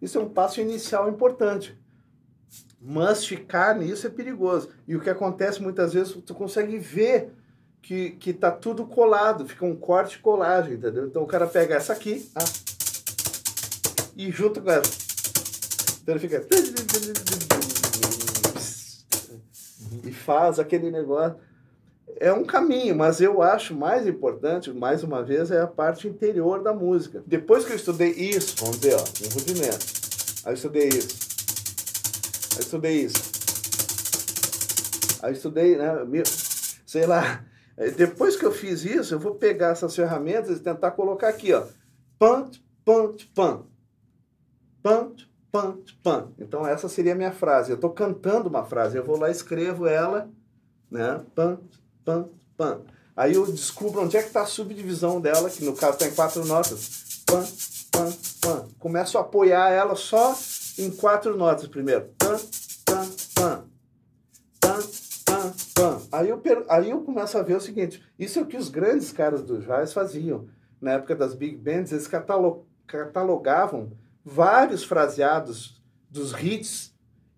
isso 0.00 0.18
é 0.18 0.20
um 0.20 0.28
passo 0.28 0.60
inicial 0.60 1.08
importante. 1.08 1.78
Mas 2.80 3.24
ficar 3.24 3.76
nisso 3.76 4.06
é 4.06 4.10
perigoso. 4.10 4.70
E 4.88 4.96
o 4.96 5.00
que 5.00 5.10
acontece 5.10 5.62
muitas 5.62 5.92
vezes, 5.92 6.16
tu 6.26 6.34
consegue 6.34 6.78
ver 6.78 7.30
que, 7.80 8.10
que 8.12 8.32
tá 8.32 8.50
tudo 8.50 8.86
colado, 8.86 9.46
fica 9.46 9.64
um 9.64 9.76
corte 9.76 10.16
e 10.16 10.20
colagem, 10.20 10.74
entendeu? 10.74 11.06
Então 11.06 11.22
o 11.22 11.26
cara 11.26 11.46
pega 11.46 11.76
essa 11.76 11.92
aqui 11.92 12.28
ah, 12.34 12.44
e 14.16 14.30
junta 14.32 14.60
com 14.60 14.70
essa. 14.70 14.90
Então 16.02 16.14
ele 16.14 16.20
fica. 16.20 17.51
Faz 20.22 20.58
aquele 20.58 20.90
negócio. 20.90 21.36
É 22.16 22.32
um 22.32 22.44
caminho, 22.44 22.94
mas 22.94 23.20
eu 23.20 23.42
acho 23.42 23.74
mais 23.74 24.06
importante, 24.06 24.72
mais 24.72 25.02
uma 25.02 25.22
vez, 25.22 25.50
é 25.50 25.60
a 25.60 25.66
parte 25.66 26.06
interior 26.06 26.62
da 26.62 26.72
música. 26.72 27.22
Depois 27.26 27.64
que 27.64 27.72
eu 27.72 27.76
estudei 27.76 28.10
isso, 28.10 28.56
vamos 28.58 28.78
dizer, 28.78 28.94
ó, 28.94 29.00
um 29.00 29.34
rudimento. 29.34 29.86
Aí 30.44 30.52
eu 30.52 30.54
estudei 30.54 30.88
isso. 30.88 31.18
Aí 32.52 32.58
eu 32.58 32.60
estudei 32.60 33.04
isso. 33.04 33.32
Aí 35.22 35.30
eu 35.30 35.34
estudei, 35.34 35.76
né, 35.76 35.92
sei 36.86 37.06
lá. 37.06 37.44
Depois 37.96 38.36
que 38.36 38.44
eu 38.44 38.52
fiz 38.52 38.84
isso, 38.84 39.14
eu 39.14 39.18
vou 39.18 39.34
pegar 39.34 39.68
essas 39.68 39.96
ferramentas 39.96 40.58
e 40.58 40.62
tentar 40.62 40.90
colocar 40.90 41.28
aqui, 41.28 41.52
ó. 41.52 41.64
Pant, 42.18 42.62
pant, 42.84 43.26
pan. 43.34 43.64
Pant, 44.82 45.14
pant, 45.22 45.31
pan. 45.52 46.32
Então 46.38 46.66
essa 46.66 46.88
seria 46.88 47.12
a 47.12 47.16
minha 47.16 47.30
frase. 47.30 47.70
Eu 47.70 47.74
estou 47.74 47.90
cantando 47.90 48.48
uma 48.48 48.64
frase, 48.64 48.96
eu 48.96 49.04
vou 49.04 49.18
lá 49.18 49.30
escrevo 49.30 49.86
ela, 49.86 50.30
né? 50.90 51.20
Pant, 51.34 51.60
pam, 52.04 52.28
pam. 52.56 52.80
Aí 53.14 53.34
eu 53.34 53.44
descubro 53.46 54.00
onde 54.02 54.16
é 54.16 54.22
que 54.22 54.28
está 54.28 54.42
a 54.42 54.46
subdivisão 54.46 55.20
dela, 55.20 55.50
que 55.50 55.62
no 55.62 55.76
caso 55.76 55.92
está 55.92 56.06
em 56.06 56.14
quatro 56.14 56.44
notas. 56.46 57.22
Pam, 57.26 57.44
pam, 57.90 58.12
pam. 58.40 58.68
Começo 58.78 59.18
a 59.18 59.20
apoiar 59.20 59.70
ela 59.70 59.94
só 59.94 60.34
em 60.78 60.90
quatro 60.90 61.36
notas 61.36 61.68
primeiro. 61.68 62.10
Pam, 62.18 62.40
pam. 62.86 63.64
Pam, 64.58 64.80
pam, 65.26 65.52
pam. 65.74 66.02
Aí 66.10 66.30
eu, 66.30 66.42
aí 66.68 66.90
eu 66.90 67.02
começo 67.02 67.36
a 67.36 67.42
ver 67.42 67.56
o 67.56 67.60
seguinte, 67.60 68.02
isso 68.18 68.38
é 68.38 68.42
o 68.42 68.46
que 68.46 68.56
os 68.56 68.70
grandes 68.70 69.12
caras 69.12 69.42
do 69.42 69.58
jazz 69.58 69.92
faziam. 69.92 70.46
Na 70.80 70.92
época 70.92 71.14
das 71.14 71.34
big 71.34 71.56
bands, 71.56 71.92
eles 71.92 72.08
catalogavam 72.86 73.92
vários 74.24 74.84
fraseados 74.84 75.80
dos 76.10 76.32
hits 76.32 76.92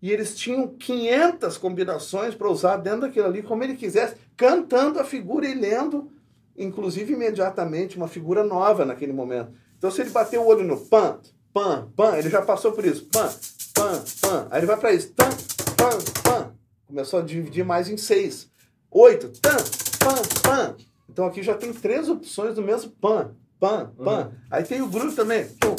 e 0.05 0.11
eles 0.11 0.37
tinham 0.37 0.69
500 0.69 1.57
combinações 1.57 2.35
para 2.35 2.51
usar 2.51 2.77
dentro 2.77 3.03
daquilo 3.03 3.27
ali, 3.27 3.43
como 3.43 3.65
ele 3.65 3.75
quisesse, 3.75 4.17
cantando 4.37 5.01
a 5.01 5.05
figura 5.05 5.47
e 5.47 5.55
lendo, 5.55 6.13
inclusive 6.55 7.15
imediatamente, 7.15 7.97
uma 7.97 8.07
figura 8.07 8.45
nova 8.45 8.85
naquele 8.85 9.15
momento. 9.15 9.53
Então, 9.79 9.91
se 9.91 10.03
ele 10.03 10.11
bater 10.11 10.39
o 10.39 10.45
olho 10.45 10.63
no 10.63 10.79
pan, 10.79 11.21
pan, 11.55 11.91
pan, 11.97 12.19
ele 12.19 12.29
já 12.29 12.43
passou 12.43 12.73
por 12.73 12.85
isso, 12.85 13.07
pan, 13.07 13.31
pan, 13.73 14.05
pan, 14.21 14.47
aí 14.51 14.61
ele 14.61 14.67
vai 14.67 14.77
para 14.77 14.93
isso, 14.93 15.11
tan, 15.15 15.31
pan, 15.75 16.23
pan, 16.23 16.55
começou 16.87 17.21
a 17.21 17.23
dividir 17.23 17.65
mais 17.65 17.89
em 17.89 17.97
seis, 17.97 18.51
oito, 18.91 19.29
tan, 19.41 19.57
pan, 19.99 20.23
pan. 20.43 20.77
Então 21.09 21.25
aqui 21.25 21.43
já 21.43 21.55
tem 21.55 21.73
três 21.73 22.11
opções 22.11 22.55
do 22.55 22.61
mesmo 22.61 22.91
pan, 22.91 23.35
pan, 23.59 23.91
pan. 23.97 24.27
Uhum. 24.27 24.33
Aí 24.51 24.65
tem 24.65 24.83
o 24.83 24.89
grupo 24.89 25.15
também, 25.17 25.47
pum, 25.47 25.75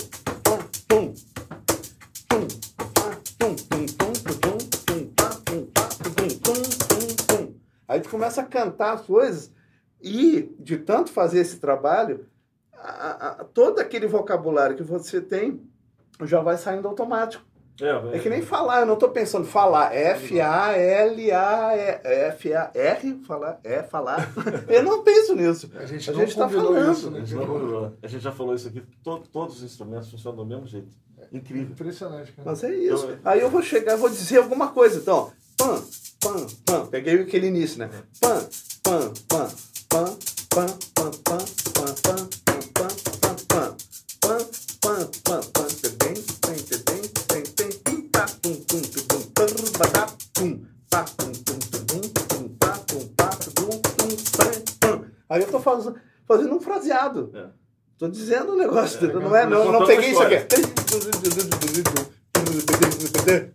Aí 7.95 8.01
tu 8.01 8.09
começa 8.09 8.41
a 8.41 8.45
cantar 8.45 8.93
as 8.93 9.01
coisas 9.01 9.53
e, 10.01 10.53
de 10.59 10.77
tanto 10.77 11.09
fazer 11.11 11.39
esse 11.39 11.59
trabalho, 11.59 12.25
a, 12.73 13.27
a, 13.27 13.43
todo 13.45 13.79
aquele 13.79 14.05
vocabulário 14.05 14.75
que 14.75 14.83
você 14.83 15.21
tem 15.21 15.61
já 16.23 16.41
vai 16.41 16.57
saindo 16.57 16.89
automático. 16.89 17.41
É, 17.81 18.17
é 18.17 18.19
que 18.19 18.29
nem 18.29 18.41
falar, 18.41 18.81
eu 18.81 18.85
não 18.85 18.95
estou 18.95 19.09
pensando 19.09 19.45
falar. 19.45 19.95
F-A-L-A-R, 19.95 21.29
F-A-R, 22.03 23.19
falar, 23.25 23.59
é 23.63 23.81
falar. 23.81 24.29
eu 24.67 24.83
não 24.83 25.01
penso 25.01 25.33
nisso. 25.33 25.71
A 25.75 25.85
gente 25.85 26.11
está 26.11 26.49
falando. 26.49 26.91
Isso, 26.91 27.09
né? 27.09 27.21
a, 27.21 27.25
gente 27.25 27.41
a 28.03 28.07
gente 28.07 28.21
já 28.21 28.31
falou 28.33 28.55
isso 28.55 28.67
aqui, 28.67 28.83
todo, 29.01 29.25
todos 29.29 29.57
os 29.57 29.63
instrumentos 29.63 30.11
funcionam 30.11 30.37
do 30.37 30.45
mesmo 30.45 30.67
jeito. 30.67 30.89
Incrível. 31.31 31.71
Impressionante, 31.71 32.33
cara. 32.33 32.49
Mas 32.49 32.61
é 32.61 32.75
isso. 32.75 33.05
Então, 33.05 33.31
Aí 33.31 33.39
eu 33.39 33.49
vou 33.49 33.61
chegar, 33.61 33.95
vou 33.95 34.09
dizer 34.09 34.39
alguma 34.39 34.67
coisa. 34.67 34.99
Então, 34.99 35.31
pam, 35.57 35.83
pam, 36.19 36.47
pam. 36.65 36.85
Peguei 36.87 37.21
aquele 37.21 37.47
início, 37.47 37.79
né? 37.79 37.89
Pam, 38.19 38.47
pam, 38.83 39.13
pam, 39.27 39.49
pam, 39.89 40.17
pam, 40.49 40.67
pam, 40.93 41.11
pam, 41.23 41.45
pam, 41.73 41.95
pam, 42.03 42.27
pam, 42.73 42.89
pam, 43.19 43.35
pam, 43.47 43.75
pam, 44.21 44.39
pam, 44.81 45.11
pam, 45.23 45.41
pam, 45.53 45.67
tem, 45.97 46.13
tem, 46.13 46.55
tem, 46.55 47.01
tem, 47.27 47.43
tem, 47.43 47.71
pum, 47.79 48.01
pá, 48.09 48.25
pum, 48.41 48.55
pum, 48.55 48.81
pum, 48.81 49.21
pum, 49.33 49.79
badá, 49.79 50.07
pum, 50.33 50.65
pá, 50.89 51.03
pum, 51.03 51.31
pum, 51.31 51.59
pum, 51.87 52.01
pum, 52.27 52.45
pá, 52.57 52.71
pum, 52.87 53.07
pá, 53.15 53.29
pum, 53.55 53.69
pum, 53.81 54.13
pam, 54.37 54.51
pam. 54.79 55.05
Aí 55.29 55.41
eu 55.41 55.47
tô 55.51 55.59
fazendo, 55.59 55.95
fazendo 56.27 56.55
um 56.55 56.59
fraseado. 56.59 57.31
É. 57.33 57.45
Tô 57.97 58.09
dizendo 58.09 58.53
um 58.53 58.57
negócio, 58.57 59.09
é, 59.09 59.13
não 59.13 59.35
é? 59.35 59.45
Não, 59.45 59.71
não 59.71 59.85
peguei 59.85 60.11
isso 60.11 60.21
aqui. 60.21 60.35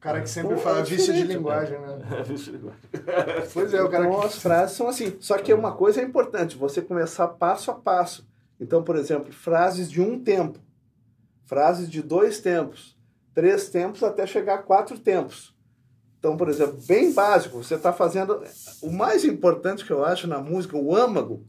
O 0.00 0.02
cara 0.02 0.22
que 0.22 0.30
sempre 0.30 0.54
Pô, 0.54 0.60
fala 0.62 0.78
é 0.78 0.82
vício 0.82 1.12
de 1.12 1.24
linguagem, 1.24 1.78
né? 1.78 1.98
É, 2.18 2.22
vício 2.22 2.52
de 2.52 2.58
linguagem. 2.58 2.80
Pois 3.52 3.74
é, 3.74 3.82
o 3.82 3.90
cara 3.90 4.06
então, 4.06 4.20
que... 4.20 4.26
as 4.28 4.38
frases 4.38 4.74
são 4.74 4.88
assim. 4.88 5.14
Só 5.20 5.36
que 5.36 5.52
uma 5.52 5.72
coisa 5.72 6.00
é 6.00 6.04
importante, 6.04 6.56
você 6.56 6.80
começar 6.80 7.28
passo 7.28 7.70
a 7.70 7.74
passo. 7.74 8.26
Então, 8.58 8.82
por 8.82 8.96
exemplo, 8.96 9.30
frases 9.30 9.90
de 9.90 10.00
um 10.00 10.18
tempo, 10.18 10.58
frases 11.44 11.86
de 11.90 12.00
dois 12.00 12.40
tempos, 12.40 12.96
três 13.34 13.68
tempos 13.68 14.02
até 14.02 14.26
chegar 14.26 14.54
a 14.54 14.62
quatro 14.62 14.98
tempos. 14.98 15.54
Então, 16.18 16.34
por 16.34 16.48
exemplo, 16.48 16.78
bem 16.86 17.12
básico, 17.12 17.62
você 17.62 17.74
está 17.74 17.92
fazendo. 17.92 18.42
O 18.80 18.90
mais 18.90 19.22
importante 19.22 19.84
que 19.84 19.92
eu 19.92 20.02
acho 20.02 20.26
na 20.26 20.38
música, 20.38 20.78
o 20.78 20.96
âmago, 20.96 21.46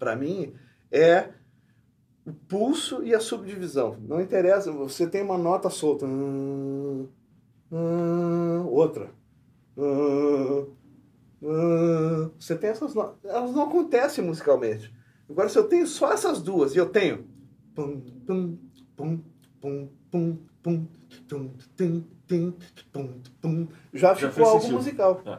para 0.00 0.16
mim, 0.16 0.52
é 0.90 1.28
o 2.26 2.32
pulso 2.32 3.04
e 3.04 3.14
a 3.14 3.20
subdivisão. 3.20 3.96
Não 4.00 4.20
interessa, 4.20 4.72
você 4.72 5.06
tem 5.06 5.22
uma 5.22 5.38
nota 5.38 5.70
solta. 5.70 6.06
Hum, 6.06 7.06
hum, 7.70 8.66
outra. 8.66 9.10
Hum, 9.76 10.66
hum, 11.42 12.30
você 12.38 12.56
tem 12.56 12.70
essas 12.70 12.94
notas. 12.94 13.18
Elas 13.24 13.52
não 13.52 13.64
acontecem 13.64 14.24
musicalmente. 14.24 14.92
Agora, 15.28 15.48
se 15.48 15.58
eu 15.58 15.64
tenho 15.64 15.86
só 15.86 16.12
essas 16.12 16.40
duas 16.40 16.74
e 16.74 16.78
eu 16.78 16.86
tenho. 16.86 17.26
Pum, 17.74 18.00
pum, 18.26 18.58
pum, 18.96 19.20
pum, 19.60 19.88
pum, 20.10 20.38
pum, 20.62 20.86
tum, 21.28 21.50
tum, 21.76 22.04
tum, 22.26 22.54
pum, 22.92 23.20
pum, 23.40 23.68
já, 23.92 24.14
já 24.14 24.30
ficou 24.30 24.48
algo 24.48 24.72
musical. 24.72 25.22
É, 25.24 25.38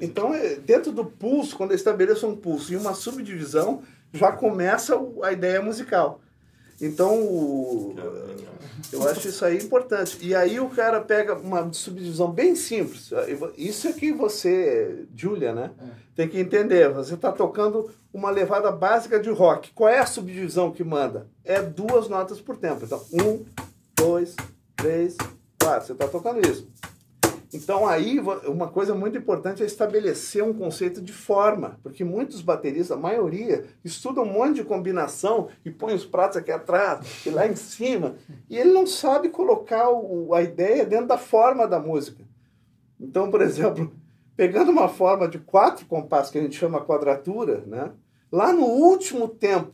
então, 0.00 0.34
é, 0.34 0.56
dentro 0.56 0.92
do 0.92 1.04
pulso, 1.04 1.56
quando 1.56 1.70
eu 1.70 1.76
estabeleço 1.76 2.26
um 2.26 2.36
pulso 2.36 2.72
e 2.72 2.76
uma 2.76 2.94
subdivisão, 2.94 3.82
já 4.12 4.32
começa 4.32 4.94
a 5.22 5.32
ideia 5.32 5.60
musical. 5.62 6.20
Então, 6.84 7.18
o, 7.22 7.96
eu 8.92 9.08
acho 9.08 9.28
isso 9.28 9.44
aí 9.44 9.56
importante. 9.58 10.18
E 10.20 10.34
aí 10.34 10.60
o 10.60 10.68
cara 10.68 11.00
pega 11.00 11.34
uma 11.34 11.72
subdivisão 11.72 12.30
bem 12.30 12.54
simples. 12.54 13.10
Isso 13.56 13.88
é 13.88 13.92
que 13.92 14.12
você, 14.12 15.06
Julia, 15.14 15.54
né? 15.54 15.70
É. 15.80 15.84
Tem 16.14 16.28
que 16.28 16.38
entender. 16.38 16.88
Você 16.90 17.14
está 17.14 17.32
tocando 17.32 17.90
uma 18.12 18.30
levada 18.30 18.70
básica 18.70 19.18
de 19.18 19.30
rock. 19.30 19.72
Qual 19.74 19.88
é 19.88 19.98
a 19.98 20.06
subdivisão 20.06 20.70
que 20.70 20.84
manda? 20.84 21.26
É 21.44 21.60
duas 21.60 22.08
notas 22.08 22.40
por 22.40 22.56
tempo. 22.56 22.84
Então, 22.84 23.02
um, 23.12 23.44
dois, 23.96 24.36
três, 24.76 25.16
quatro. 25.60 25.86
Você 25.86 25.92
está 25.92 26.06
tocando 26.06 26.46
isso. 26.48 26.68
Então 27.54 27.86
aí 27.86 28.20
uma 28.46 28.68
coisa 28.68 28.94
muito 28.94 29.16
importante 29.16 29.62
é 29.62 29.66
estabelecer 29.66 30.42
um 30.42 30.52
conceito 30.52 31.00
de 31.00 31.12
forma, 31.12 31.78
porque 31.82 32.02
muitos 32.02 32.42
bateristas, 32.42 32.90
a 32.90 33.00
maioria, 33.00 33.64
estudam 33.84 34.24
um 34.24 34.32
monte 34.32 34.56
de 34.56 34.64
combinação 34.64 35.48
e 35.64 35.70
põe 35.70 35.94
os 35.94 36.04
pratos 36.04 36.36
aqui 36.36 36.50
atrás 36.50 37.24
e 37.24 37.30
lá 37.30 37.46
em 37.46 37.54
cima, 37.54 38.16
e 38.50 38.58
ele 38.58 38.72
não 38.72 38.86
sabe 38.86 39.28
colocar 39.28 39.88
o, 39.90 40.34
a 40.34 40.42
ideia 40.42 40.84
dentro 40.84 41.06
da 41.06 41.16
forma 41.16 41.66
da 41.66 41.78
música. 41.78 42.24
Então, 43.00 43.30
por 43.30 43.40
exemplo, 43.40 43.92
pegando 44.36 44.72
uma 44.72 44.88
forma 44.88 45.28
de 45.28 45.38
quatro 45.38 45.86
compassos 45.86 46.32
que 46.32 46.38
a 46.38 46.42
gente 46.42 46.56
chama 46.56 46.84
quadratura, 46.84 47.62
né? 47.66 47.92
Lá 48.32 48.52
no 48.52 48.64
último 48.64 49.28
tempo 49.28 49.72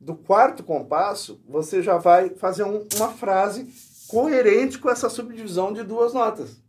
do 0.00 0.16
quarto 0.16 0.64
compasso, 0.64 1.40
você 1.46 1.80
já 1.80 1.96
vai 1.96 2.30
fazer 2.30 2.64
um, 2.64 2.88
uma 2.96 3.08
frase 3.10 3.68
coerente 4.08 4.78
com 4.78 4.90
essa 4.90 5.08
subdivisão 5.08 5.72
de 5.72 5.84
duas 5.84 6.12
notas. 6.12 6.60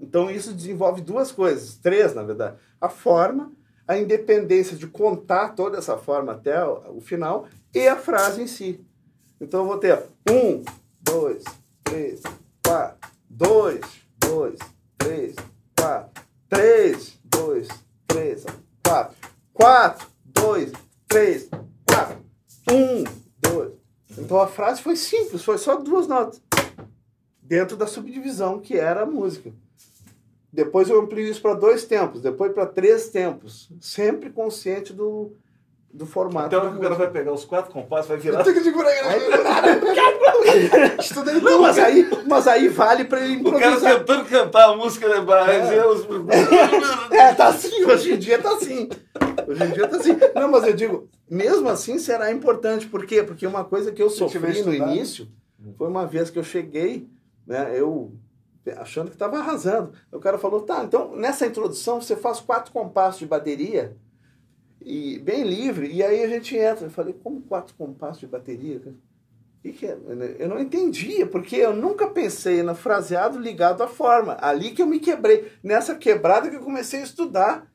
Então 0.00 0.30
isso 0.30 0.52
desenvolve 0.52 1.00
duas 1.00 1.32
coisas, 1.32 1.76
três 1.76 2.14
na 2.14 2.22
verdade. 2.22 2.56
A 2.80 2.88
forma, 2.88 3.52
a 3.86 3.96
independência 3.96 4.76
de 4.76 4.86
contar 4.86 5.50
toda 5.50 5.78
essa 5.78 5.96
forma 5.96 6.32
até 6.32 6.64
o 6.64 7.00
final 7.00 7.46
e 7.74 7.86
a 7.86 7.96
frase 7.96 8.42
em 8.42 8.46
si. 8.46 8.84
Então 9.40 9.60
eu 9.60 9.66
vou 9.66 9.78
ter 9.78 10.02
um, 10.28 10.62
dois, 11.00 11.44
três, 11.82 12.22
quatro, 12.64 13.10
dois, 13.28 13.80
dois, 14.18 14.58
três, 14.98 15.34
quatro, 15.76 16.22
três, 16.48 17.18
dois, 17.24 17.68
três, 18.06 18.44
quatro, 18.84 19.16
quatro, 19.52 20.08
dois, 20.24 20.72
três, 21.08 21.48
quatro, 21.86 22.18
um, 22.70 23.04
dois. 23.40 23.72
Então 24.16 24.40
a 24.40 24.46
frase 24.46 24.82
foi 24.82 24.96
simples, 24.96 25.44
foi 25.44 25.58
só 25.58 25.76
duas 25.76 26.06
notas 26.06 26.40
dentro 27.54 27.76
da 27.76 27.86
subdivisão 27.86 28.58
que 28.58 28.76
era 28.76 29.02
a 29.02 29.06
música. 29.06 29.52
Depois 30.52 30.88
eu 30.88 31.00
amplio 31.00 31.24
isso 31.24 31.40
para 31.40 31.54
dois 31.54 31.84
tempos, 31.84 32.20
depois 32.20 32.52
para 32.52 32.66
três 32.66 33.10
tempos, 33.10 33.68
sempre 33.80 34.30
consciente 34.30 34.92
do, 34.92 35.32
do 35.92 36.04
formato. 36.04 36.46
Então 36.46 36.76
o 36.76 36.80
cara 36.80 36.94
vai 36.96 37.10
pegar 37.10 37.32
os 37.32 37.44
quatro 37.44 37.72
compassos, 37.72 38.08
vai 38.08 38.18
virar. 38.18 38.38
Estudei 40.98 41.34
Não, 41.40 41.62
mas 41.62 41.78
aí, 41.78 42.08
mas 42.26 42.48
aí 42.48 42.68
vale 42.68 43.04
para 43.04 43.20
ele 43.20 43.34
improvisar. 43.34 43.76
O 43.76 43.80
cara 43.80 43.98
tentando 44.00 44.24
cantar 44.24 44.70
a 44.70 44.76
música, 44.76 45.08
né? 45.08 45.24
É. 47.10 47.16
é, 47.30 47.34
tá 47.34 47.48
assim, 47.48 47.84
hoje 47.84 48.14
em 48.14 48.18
dia 48.18 48.40
tá 48.40 48.54
assim. 48.54 48.88
Hoje 49.46 49.64
em 49.64 49.70
dia 49.70 49.86
tá 49.86 49.96
assim. 49.96 50.16
Não, 50.34 50.50
mas 50.50 50.64
eu 50.66 50.72
digo, 50.72 51.08
mesmo 51.30 51.68
assim 51.68 52.00
será 52.00 52.32
importante. 52.32 52.86
Por 52.86 53.06
quê? 53.06 53.22
Porque 53.22 53.46
uma 53.46 53.64
coisa 53.64 53.92
que 53.92 54.02
eu 54.02 54.10
sofri 54.10 54.62
no 54.62 54.74
início 54.74 55.28
foi 55.78 55.88
uma 55.88 56.06
vez 56.06 56.30
que 56.30 56.38
eu 56.38 56.44
cheguei, 56.44 57.08
né? 57.46 57.78
Eu 57.78 58.12
achando 58.76 59.08
que 59.08 59.16
estava 59.16 59.38
arrasando. 59.38 59.92
O 60.10 60.18
cara 60.18 60.38
falou, 60.38 60.62
tá, 60.62 60.82
então 60.84 61.14
nessa 61.14 61.46
introdução 61.46 62.00
você 62.00 62.16
faz 62.16 62.40
quatro 62.40 62.72
compassos 62.72 63.20
de 63.20 63.26
bateria, 63.26 63.96
e 64.84 65.18
bem 65.18 65.44
livre, 65.44 65.90
e 65.90 66.02
aí 66.02 66.22
a 66.22 66.28
gente 66.28 66.54
entra. 66.56 66.86
Eu 66.86 66.90
falei, 66.90 67.14
como 67.14 67.40
quatro 67.40 67.74
compassos 67.74 68.20
de 68.20 68.26
bateria? 68.26 68.82
E 69.64 69.72
que 69.72 69.86
é? 69.86 69.96
Eu 70.38 70.46
não 70.46 70.58
entendia, 70.58 71.26
porque 71.26 71.56
eu 71.56 71.74
nunca 71.74 72.06
pensei 72.06 72.62
no 72.62 72.74
fraseado 72.74 73.38
ligado 73.38 73.82
à 73.82 73.88
forma. 73.88 74.36
Ali 74.42 74.72
que 74.72 74.82
eu 74.82 74.86
me 74.86 75.00
quebrei. 75.00 75.50
Nessa 75.62 75.94
quebrada 75.94 76.50
que 76.50 76.56
eu 76.56 76.60
comecei 76.60 77.00
a 77.00 77.04
estudar 77.04 77.66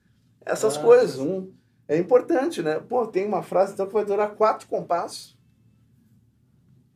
essas 0.45 0.77
ah, 0.77 0.82
coisas. 0.82 1.17
Um, 1.17 1.51
é 1.88 1.97
importante, 1.97 2.62
né? 2.62 2.79
Pô, 2.79 3.08
tem 3.08 3.25
uma 3.25 3.41
frase 3.41 3.73
então 3.73 3.88
que 3.88 3.93
vai 3.93 4.05
durar 4.05 4.36
quatro 4.36 4.67
compassos. 4.67 5.36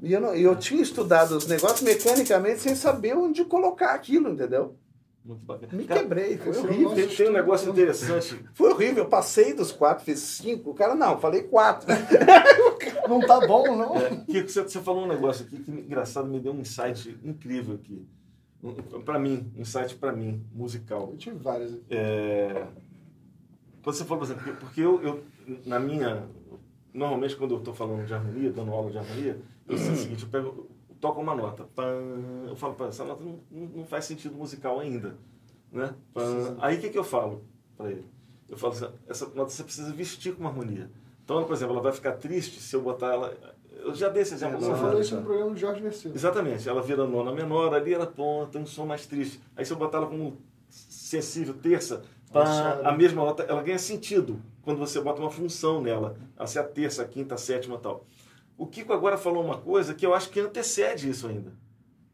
E 0.04 0.12
eu, 0.12 0.20
não, 0.20 0.36
eu 0.36 0.54
tinha 0.58 0.84
estudado 0.84 1.32
os 1.32 1.48
negócios 1.48 1.82
mecanicamente 1.82 2.60
sem 2.60 2.76
saber 2.76 3.16
onde 3.16 3.46
colocar 3.46 3.94
aquilo, 3.94 4.30
entendeu? 4.30 4.76
Muito 5.24 5.46
bacana. 5.46 5.72
Me 5.72 5.86
cara, 5.86 6.02
quebrei, 6.02 6.38
foi 6.38 6.58
horrível. 6.58 6.94
Tem, 6.94 7.08
tem, 7.08 7.30
um 7.30 7.32
negócio 7.32 7.72
interessante. 7.72 8.44
Foi 8.54 8.74
horrível, 8.74 9.06
eu 9.06 9.10
passei 9.10 9.54
dos 9.54 9.72
quatro, 9.72 10.04
fiz 10.04 10.20
cinco. 10.20 10.72
O 10.72 10.74
cara, 10.74 10.94
não, 10.94 11.18
falei 11.18 11.44
quatro. 11.44 11.88
não 13.08 13.22
tá 13.22 13.48
bom, 13.48 13.78
não. 13.78 13.96
É, 13.96 14.10
Kiko, 14.10 14.50
você, 14.50 14.64
você 14.64 14.82
falou 14.82 15.06
um 15.06 15.08
negócio 15.08 15.46
aqui 15.46 15.60
que, 15.60 15.72
engraçado, 15.72 16.28
me 16.28 16.42
deu 16.42 16.52
um 16.52 16.60
insight 16.60 17.18
incrível 17.24 17.76
aqui. 17.76 18.06
Para 19.06 19.18
mim, 19.18 19.50
um 19.56 19.62
insight 19.62 19.96
para 19.96 20.12
mim, 20.12 20.46
musical. 20.54 21.08
Eu 21.12 21.18
tive 21.18 21.38
vários. 21.38 21.80
É, 21.90 22.66
quando 23.82 23.96
você 23.96 24.04
falou, 24.04 24.26
por 24.26 24.34
exemplo, 24.34 24.58
porque 24.60 24.82
eu, 24.82 25.02
eu 25.02 25.24
na 25.66 25.80
minha. 25.80 26.28
Normalmente, 26.94 27.38
quando 27.38 27.56
eu 27.56 27.60
estou 27.60 27.74
falando 27.74 28.06
de 28.06 28.14
harmonia, 28.14 28.52
dando 28.52 28.72
aula 28.72 28.92
de 28.92 28.98
harmonia, 28.98 29.40
eu 29.68 29.78
sei 29.78 29.92
o 29.92 29.96
seguinte, 29.96 30.24
eu 30.24 30.30
pego, 30.30 30.70
toco 31.00 31.22
uma 31.22 31.36
nota, 31.36 31.66
pam, 31.76 32.46
eu 32.48 32.56
falo, 32.56 32.76
essa 32.88 33.04
nota 33.04 33.24
não, 33.24 33.40
não, 33.52 33.86
faz 33.86 34.06
sentido 34.06 34.36
musical 34.36 34.80
ainda, 34.80 35.18
né? 35.72 35.94
Pam, 36.14 36.58
aí 36.60 36.78
o 36.78 36.80
que, 36.80 36.90
que 36.90 36.98
eu 36.98 37.04
falo 37.04 37.44
para 37.78 37.92
ele? 37.92 38.06
Eu 38.50 38.58
falo 38.58 38.74
assim, 38.74 38.88
essa 39.08 39.28
nota 39.30 39.50
você 39.50 39.64
precisa 39.64 39.92
vestir 39.92 40.34
com 40.34 40.42
uma 40.42 40.50
harmonia. 40.50 40.90
Então, 41.24 41.44
por 41.44 41.54
exemplo, 41.54 41.74
ela 41.74 41.82
vai 41.82 41.92
ficar 41.92 42.14
triste 42.14 42.60
se 42.60 42.76
eu 42.76 42.82
botar 42.82 43.14
ela... 43.14 43.34
Eu 43.72 43.94
já 43.96 44.10
dei 44.10 44.22
esse 44.22 44.34
exemplo. 44.34 44.60
Você 44.60 44.76
falou 44.76 45.00
isso 45.00 45.16
no 45.16 45.24
programa 45.24 45.52
do 45.52 45.58
Jorge 45.58 45.82
Mercedes. 45.82 46.16
Exatamente. 46.16 46.68
Ela 46.70 46.82
vira 46.82 47.06
nona 47.08 47.32
menor, 47.32 47.74
ali 47.74 47.94
ela 47.94 48.06
ponta, 48.06 48.52
tem 48.52 48.62
um 48.62 48.66
som 48.66 48.86
mais 48.86 49.06
triste. 49.06 49.42
Aí 49.56 49.66
se 49.66 49.74
eu 49.74 49.78
botar 49.78 49.98
ela 49.98 50.08
como 50.08 50.38
sensível, 50.70 51.54
terça, 51.54 52.04
pá, 52.32 52.82
a 52.84 52.92
mesma 52.92 53.24
nota, 53.24 53.44
ela 53.44 53.62
ganha 53.64 53.80
sentido 53.80 54.42
quando 54.62 54.78
você 54.78 55.02
bota 55.02 55.22
uma 55.22 55.32
função 55.32 55.82
nela. 55.82 56.16
Ela 56.38 56.48
ser 56.48 56.60
a 56.60 56.64
terça, 56.64 57.02
a 57.02 57.06
quinta, 57.06 57.36
a 57.36 57.38
sétima 57.38 57.76
e 57.76 57.80
tal. 57.80 58.06
O 58.58 58.68
Kiko 58.68 58.94
agora 58.94 59.18
falou 59.18 59.44
uma 59.44 59.58
coisa 59.58 59.94
que 59.94 60.06
eu 60.06 60.14
acho 60.14 60.30
que 60.30 60.40
antecede 60.40 61.10
isso 61.10 61.28
ainda. 61.28 61.54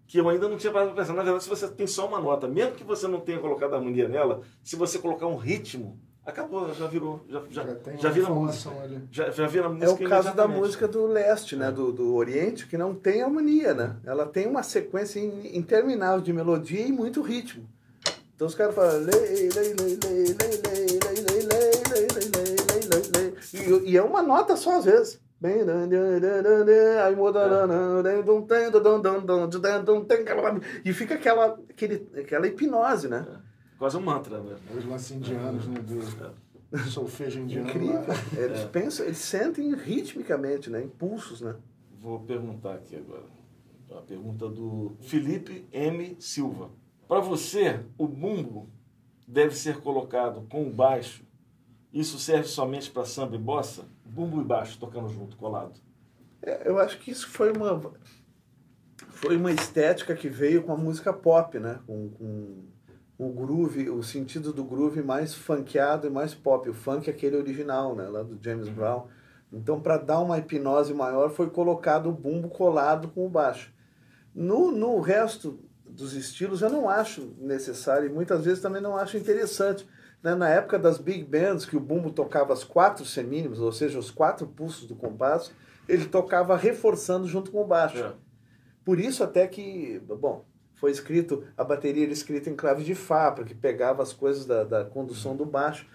Que 0.07 0.19
eu 0.19 0.27
ainda 0.27 0.49
não 0.49 0.57
tinha 0.57 0.73
parado 0.73 0.91
para 0.91 1.01
pensar. 1.03 1.13
Na 1.13 1.23
verdade, 1.23 1.43
se 1.43 1.49
você 1.49 1.67
tem 1.67 1.85
só 1.85 2.07
uma 2.07 2.19
nota, 2.19 2.47
mesmo 2.47 2.75
que 2.75 2.83
você 2.83 3.07
não 3.07 3.19
tenha 3.19 3.39
colocado 3.39 3.73
a 3.73 3.77
harmonia 3.77 4.07
nela, 4.07 4.41
se 4.63 4.75
você 4.75 4.97
colocar 4.97 5.27
um 5.27 5.35
ritmo, 5.35 5.99
acabou, 6.25 6.73
já 6.73 6.87
virou. 6.87 7.23
Já, 7.29 7.43
já, 7.49 7.63
já, 7.63 7.97
já 7.97 8.09
vira 8.09 8.29
música. 8.29 8.71
Ali. 8.81 9.07
Já, 9.11 9.29
já 9.29 9.47
vira 9.47 9.69
música. 9.69 9.85
É 9.85 10.05
o 10.05 10.09
caso 10.09 10.33
da 10.33 10.47
música 10.47 10.87
do 10.87 11.05
leste, 11.05 11.55
né? 11.55 11.71
Do, 11.71 11.91
do 11.91 12.15
Oriente, 12.15 12.65
que 12.67 12.77
não 12.77 12.95
tem 12.95 13.21
harmonia, 13.21 13.73
né? 13.73 13.97
Ela 14.03 14.25
tem 14.25 14.47
uma 14.47 14.63
sequência 14.63 15.19
interminável 15.19 16.21
de 16.21 16.33
melodia 16.33 16.81
e 16.81 16.91
muito 16.91 17.21
ritmo. 17.21 17.69
Então 18.35 18.47
os 18.47 18.55
caras 18.55 18.73
falam. 18.73 19.05
E 23.85 23.97
é 23.97 24.01
uma 24.01 24.23
nota 24.23 24.55
só 24.55 24.77
às 24.77 24.85
vezes. 24.85 25.19
Aí 25.41 27.15
muda. 27.15 27.47
E 30.83 30.93
fica 30.93 31.15
aquela, 31.15 31.59
aquele, 31.69 32.07
aquela 32.17 32.47
hipnose, 32.47 33.07
né? 33.07 33.25
Quase 33.77 33.95
um 33.95 34.01
mantra, 34.01 34.41
né? 34.41 34.55
Os 34.77 34.85
lances 34.85 35.11
indianos, 35.11 35.65
né? 35.67 35.79
Do 36.71 36.79
solfejo 36.79 37.39
indiano. 37.39 37.69
Incrível. 37.69 38.03
Eles 38.37 38.65
pensam, 38.65 39.05
eles 39.05 39.17
sentem 39.17 39.73
ritmicamente, 39.73 40.69
né? 40.69 40.83
Impulsos, 40.83 41.41
né? 41.41 41.55
Vou 42.01 42.19
perguntar 42.19 42.75
aqui 42.75 42.97
agora. 42.97 43.23
A 43.91 44.01
pergunta 44.01 44.47
do 44.47 44.95
Felipe 45.01 45.65
M. 45.71 46.15
Silva. 46.19 46.69
Para 47.07 47.21
você, 47.21 47.79
o 47.97 48.07
bumbo 48.07 48.69
deve 49.27 49.55
ser 49.55 49.77
colocado 49.77 50.45
com 50.49 50.67
o 50.67 50.69
baixo 50.69 51.23
isso 51.93 52.19
serve 52.19 52.47
somente 52.47 52.91
para 52.91 53.05
samba 53.05 53.35
e 53.35 53.39
bossa? 53.39 53.85
Bumbo 54.05 54.41
e 54.41 54.43
baixo 54.43 54.77
tocando 54.79 55.09
junto, 55.09 55.37
colado. 55.37 55.79
É, 56.41 56.67
eu 56.69 56.79
acho 56.79 56.99
que 56.99 57.11
isso 57.11 57.27
foi 57.27 57.51
uma 57.51 57.91
foi 59.07 59.35
uma 59.35 59.51
estética 59.51 60.15
que 60.15 60.29
veio 60.29 60.63
com 60.63 60.71
a 60.71 60.77
música 60.77 61.11
pop, 61.11 61.59
né? 61.59 61.79
Com, 61.85 62.09
com 62.09 62.63
o 63.17 63.29
groove, 63.33 63.89
o 63.89 64.01
sentido 64.01 64.53
do 64.53 64.63
groove 64.63 65.01
mais 65.01 65.33
funkeado 65.33 66.07
e 66.07 66.09
mais 66.09 66.33
pop. 66.33 66.69
O 66.69 66.73
funk 66.73 67.09
é 67.09 67.13
aquele 67.13 67.35
original, 67.35 67.95
né? 67.95 68.07
Lá 68.07 68.23
do 68.23 68.39
James 68.41 68.67
uhum. 68.67 68.73
Brown. 68.73 69.07
Então, 69.51 69.81
para 69.81 69.97
dar 69.97 70.19
uma 70.19 70.37
hipnose 70.37 70.93
maior, 70.93 71.31
foi 71.31 71.49
colocado 71.49 72.07
o 72.07 72.13
bumbo 72.13 72.49
colado 72.49 73.09
com 73.09 73.25
o 73.25 73.29
baixo. 73.29 73.73
No, 74.33 74.71
no 74.71 74.99
resto 75.01 75.59
dos 75.85 76.13
estilos, 76.13 76.61
eu 76.61 76.69
não 76.69 76.87
acho 76.87 77.33
necessário 77.39 78.07
e 78.07 78.13
muitas 78.13 78.45
vezes 78.45 78.61
também 78.61 78.81
não 78.81 78.95
acho 78.95 79.17
interessante 79.17 79.85
né, 80.23 80.35
na 80.35 80.49
época 80.49 80.77
das 80.77 80.97
big 80.97 81.23
bands, 81.23 81.65
que 81.65 81.77
o 81.77 81.79
bumbo 81.79 82.11
tocava 82.11 82.53
as 82.53 82.63
quatro 82.63 83.05
semínimas, 83.05 83.59
ou 83.59 83.71
seja, 83.71 83.97
os 83.97 84.11
quatro 84.11 84.45
pulsos 84.47 84.87
do 84.87 84.95
compasso, 84.95 85.53
ele 85.87 86.05
tocava 86.05 86.55
reforçando 86.55 87.27
junto 87.27 87.51
com 87.51 87.61
o 87.61 87.67
baixo. 87.67 87.97
É. 87.97 88.13
Por 88.83 88.99
isso 88.99 89.23
até 89.23 89.47
que, 89.47 89.99
bom, 89.99 90.45
foi 90.75 90.91
escrito, 90.91 91.43
a 91.57 91.63
bateria 91.63 92.03
era 92.03 92.13
escrita 92.13 92.49
em 92.49 92.55
clave 92.55 92.83
de 92.83 92.95
Fá, 92.95 93.31
porque 93.31 93.53
pegava 93.53 94.01
as 94.01 94.13
coisas 94.13 94.45
da, 94.45 94.63
da 94.63 94.85
condução 94.85 95.35
do 95.35 95.45
baixo. 95.45 95.87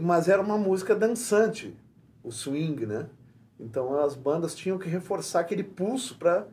Mas 0.00 0.28
era 0.28 0.40
uma 0.40 0.56
música 0.56 0.94
dançante, 0.94 1.76
o 2.22 2.30
swing, 2.30 2.86
né? 2.86 3.08
Então 3.58 3.98
as 4.00 4.14
bandas 4.14 4.54
tinham 4.54 4.78
que 4.78 4.88
reforçar 4.88 5.40
aquele 5.40 5.62
pulso 5.62 6.16
para 6.18 6.46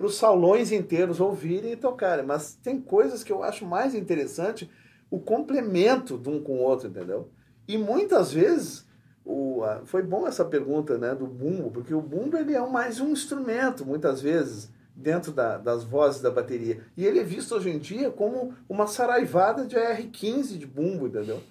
os 0.00 0.16
salões 0.16 0.72
inteiros 0.72 1.20
ouvirem 1.20 1.72
e 1.72 1.76
tocarem. 1.76 2.24
Mas 2.24 2.54
tem 2.54 2.80
coisas 2.80 3.22
que 3.22 3.32
eu 3.32 3.42
acho 3.42 3.66
mais 3.66 3.94
interessante 3.94 4.70
o 5.10 5.18
complemento 5.18 6.18
de 6.18 6.28
um 6.28 6.42
com 6.42 6.58
o 6.58 6.62
outro, 6.62 6.88
entendeu? 6.88 7.30
E 7.68 7.76
muitas 7.76 8.32
vezes, 8.32 8.86
o, 9.24 9.62
foi 9.84 10.02
bom 10.02 10.26
essa 10.26 10.44
pergunta 10.44 10.98
né, 10.98 11.14
do 11.14 11.26
bumbo, 11.26 11.70
porque 11.70 11.94
o 11.94 12.00
bumbo 12.00 12.36
ele 12.36 12.54
é 12.54 12.66
mais 12.66 13.00
um 13.00 13.10
instrumento, 13.10 13.84
muitas 13.84 14.20
vezes, 14.20 14.70
dentro 14.94 15.32
da, 15.32 15.58
das 15.58 15.84
vozes 15.84 16.22
da 16.22 16.30
bateria. 16.30 16.80
E 16.96 17.04
ele 17.04 17.18
é 17.18 17.24
visto 17.24 17.54
hoje 17.54 17.70
em 17.70 17.78
dia 17.78 18.10
como 18.10 18.54
uma 18.68 18.86
saraivada 18.86 19.66
de 19.66 19.76
AR-15 19.76 20.56
de 20.56 20.66
bumbo, 20.66 21.06
entendeu? 21.06 21.42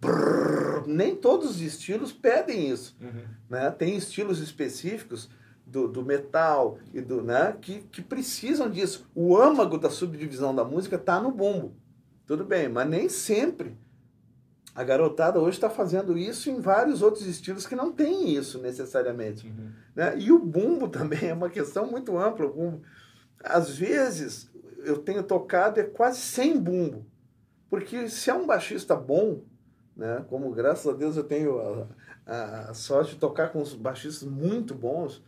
Brrr, 0.00 0.84
nem 0.86 1.16
todos 1.16 1.50
os 1.50 1.60
estilos 1.60 2.12
pedem 2.12 2.70
isso. 2.70 2.96
Uhum. 3.00 3.24
Né? 3.48 3.70
Tem 3.70 3.96
estilos 3.96 4.38
específicos 4.38 5.28
do, 5.66 5.88
do 5.88 6.04
metal 6.04 6.78
e 6.92 7.00
do, 7.00 7.22
né? 7.22 7.56
que, 7.60 7.80
que 7.90 8.02
precisam 8.02 8.70
disso. 8.70 9.08
O 9.14 9.36
âmago 9.36 9.78
da 9.78 9.90
subdivisão 9.90 10.54
da 10.54 10.64
música 10.64 10.96
está 10.96 11.20
no 11.20 11.32
bumbo. 11.32 11.74
Tudo 12.26 12.44
bem, 12.44 12.68
mas 12.68 12.88
nem 12.88 13.08
sempre. 13.08 13.76
A 14.74 14.82
garotada 14.82 15.38
hoje 15.38 15.56
está 15.56 15.70
fazendo 15.70 16.18
isso 16.18 16.50
em 16.50 16.60
vários 16.60 17.00
outros 17.00 17.26
estilos 17.26 17.66
que 17.66 17.76
não 17.76 17.92
tem 17.92 18.34
isso 18.34 18.60
necessariamente. 18.60 19.46
Uhum. 19.46 19.70
Né? 19.94 20.18
E 20.18 20.32
o 20.32 20.38
bumbo 20.38 20.88
também 20.90 21.28
é 21.28 21.34
uma 21.34 21.48
questão 21.48 21.86
muito 21.86 22.18
ampla. 22.18 22.52
Às 23.42 23.70
vezes, 23.70 24.50
eu 24.84 24.98
tenho 24.98 25.22
tocado 25.22 25.78
é 25.78 25.84
quase 25.84 26.18
sem 26.18 26.58
bumbo. 26.58 27.06
Porque 27.70 28.08
se 28.08 28.30
é 28.30 28.34
um 28.34 28.46
baixista 28.46 28.96
bom, 28.96 29.42
né? 29.96 30.24
como 30.28 30.50
graças 30.50 30.86
a 30.86 30.96
Deus 30.96 31.16
eu 31.16 31.24
tenho 31.24 31.58
a, 31.58 31.88
a, 32.26 32.70
a 32.70 32.74
sorte 32.74 33.14
de 33.14 33.20
tocar 33.20 33.52
com 33.52 33.60
os 33.60 33.74
baixistas 33.74 34.28
muito 34.28 34.74
bons, 34.74 35.22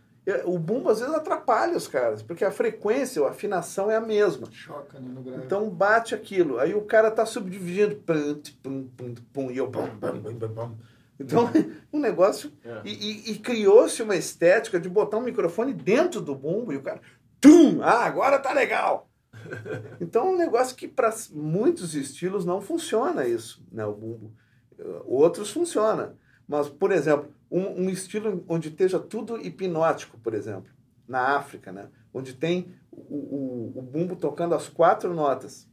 o 0.44 0.58
bumbo 0.58 0.88
às 0.88 0.98
vezes 1.00 1.14
atrapalha 1.14 1.76
os 1.76 1.86
caras, 1.86 2.20
porque 2.22 2.44
a 2.44 2.50
frequência, 2.50 3.22
a 3.24 3.30
afinação 3.30 3.90
é 3.90 3.96
a 3.96 4.00
mesma. 4.00 4.48
Choca 4.50 4.98
né, 4.98 5.08
no 5.08 5.22
grave. 5.22 5.44
Então 5.44 5.70
bate 5.70 6.14
aquilo. 6.14 6.58
Aí 6.58 6.74
o 6.74 6.82
cara 6.82 7.10
tá 7.10 7.24
subdividindo. 7.24 7.94
Pum, 7.96 8.40
pum, 8.62 8.88
pum, 8.96 9.14
pum, 9.32 9.50
e 9.50 9.56
eu. 9.58 9.68
Bum, 9.68 9.86
bum, 9.86 10.20
bum, 10.20 10.34
bum, 10.34 10.48
bum. 10.48 10.74
Então, 11.18 11.48
um 11.92 12.00
negócio. 12.00 12.52
É. 12.64 12.80
E, 12.84 12.90
e- 12.92 13.32
e 13.32 13.38
criou-se 13.38 14.02
uma 14.02 14.16
estética 14.16 14.80
de 14.80 14.88
botar 14.88 15.16
um 15.18 15.22
microfone 15.22 15.72
dentro 15.72 16.20
do 16.20 16.34
bumbo 16.34 16.72
e 16.72 16.76
o 16.76 16.82
cara. 16.82 17.00
Tum! 17.40 17.80
Ah, 17.82 18.04
agora 18.04 18.38
tá 18.38 18.52
legal! 18.52 19.08
Então, 20.00 20.26
é 20.26 20.30
um 20.30 20.36
negócio 20.36 20.74
que 20.76 20.88
para 20.88 21.14
muitos 21.32 21.94
estilos 21.94 22.44
não 22.44 22.60
funciona 22.60 23.26
isso, 23.26 23.64
né? 23.70 23.86
O 23.86 23.92
bumbo. 23.94 24.32
Uh, 24.78 25.02
Outros 25.06 25.50
funciona. 25.50 26.16
Mas, 26.46 26.68
por 26.68 26.92
exemplo, 26.92 27.30
um, 27.50 27.84
um 27.84 27.90
estilo 27.90 28.44
onde 28.48 28.68
esteja 28.68 28.98
tudo 28.98 29.36
hipnótico, 29.38 30.18
por 30.18 30.34
exemplo, 30.34 30.70
na 31.06 31.36
África, 31.36 31.72
né? 31.72 31.88
onde 32.12 32.34
tem 32.34 32.74
o, 32.90 32.98
o, 33.00 33.78
o 33.78 33.82
bumbo 33.82 34.16
tocando 34.16 34.54
as 34.54 34.68
quatro 34.68 35.14
notas. 35.14 35.68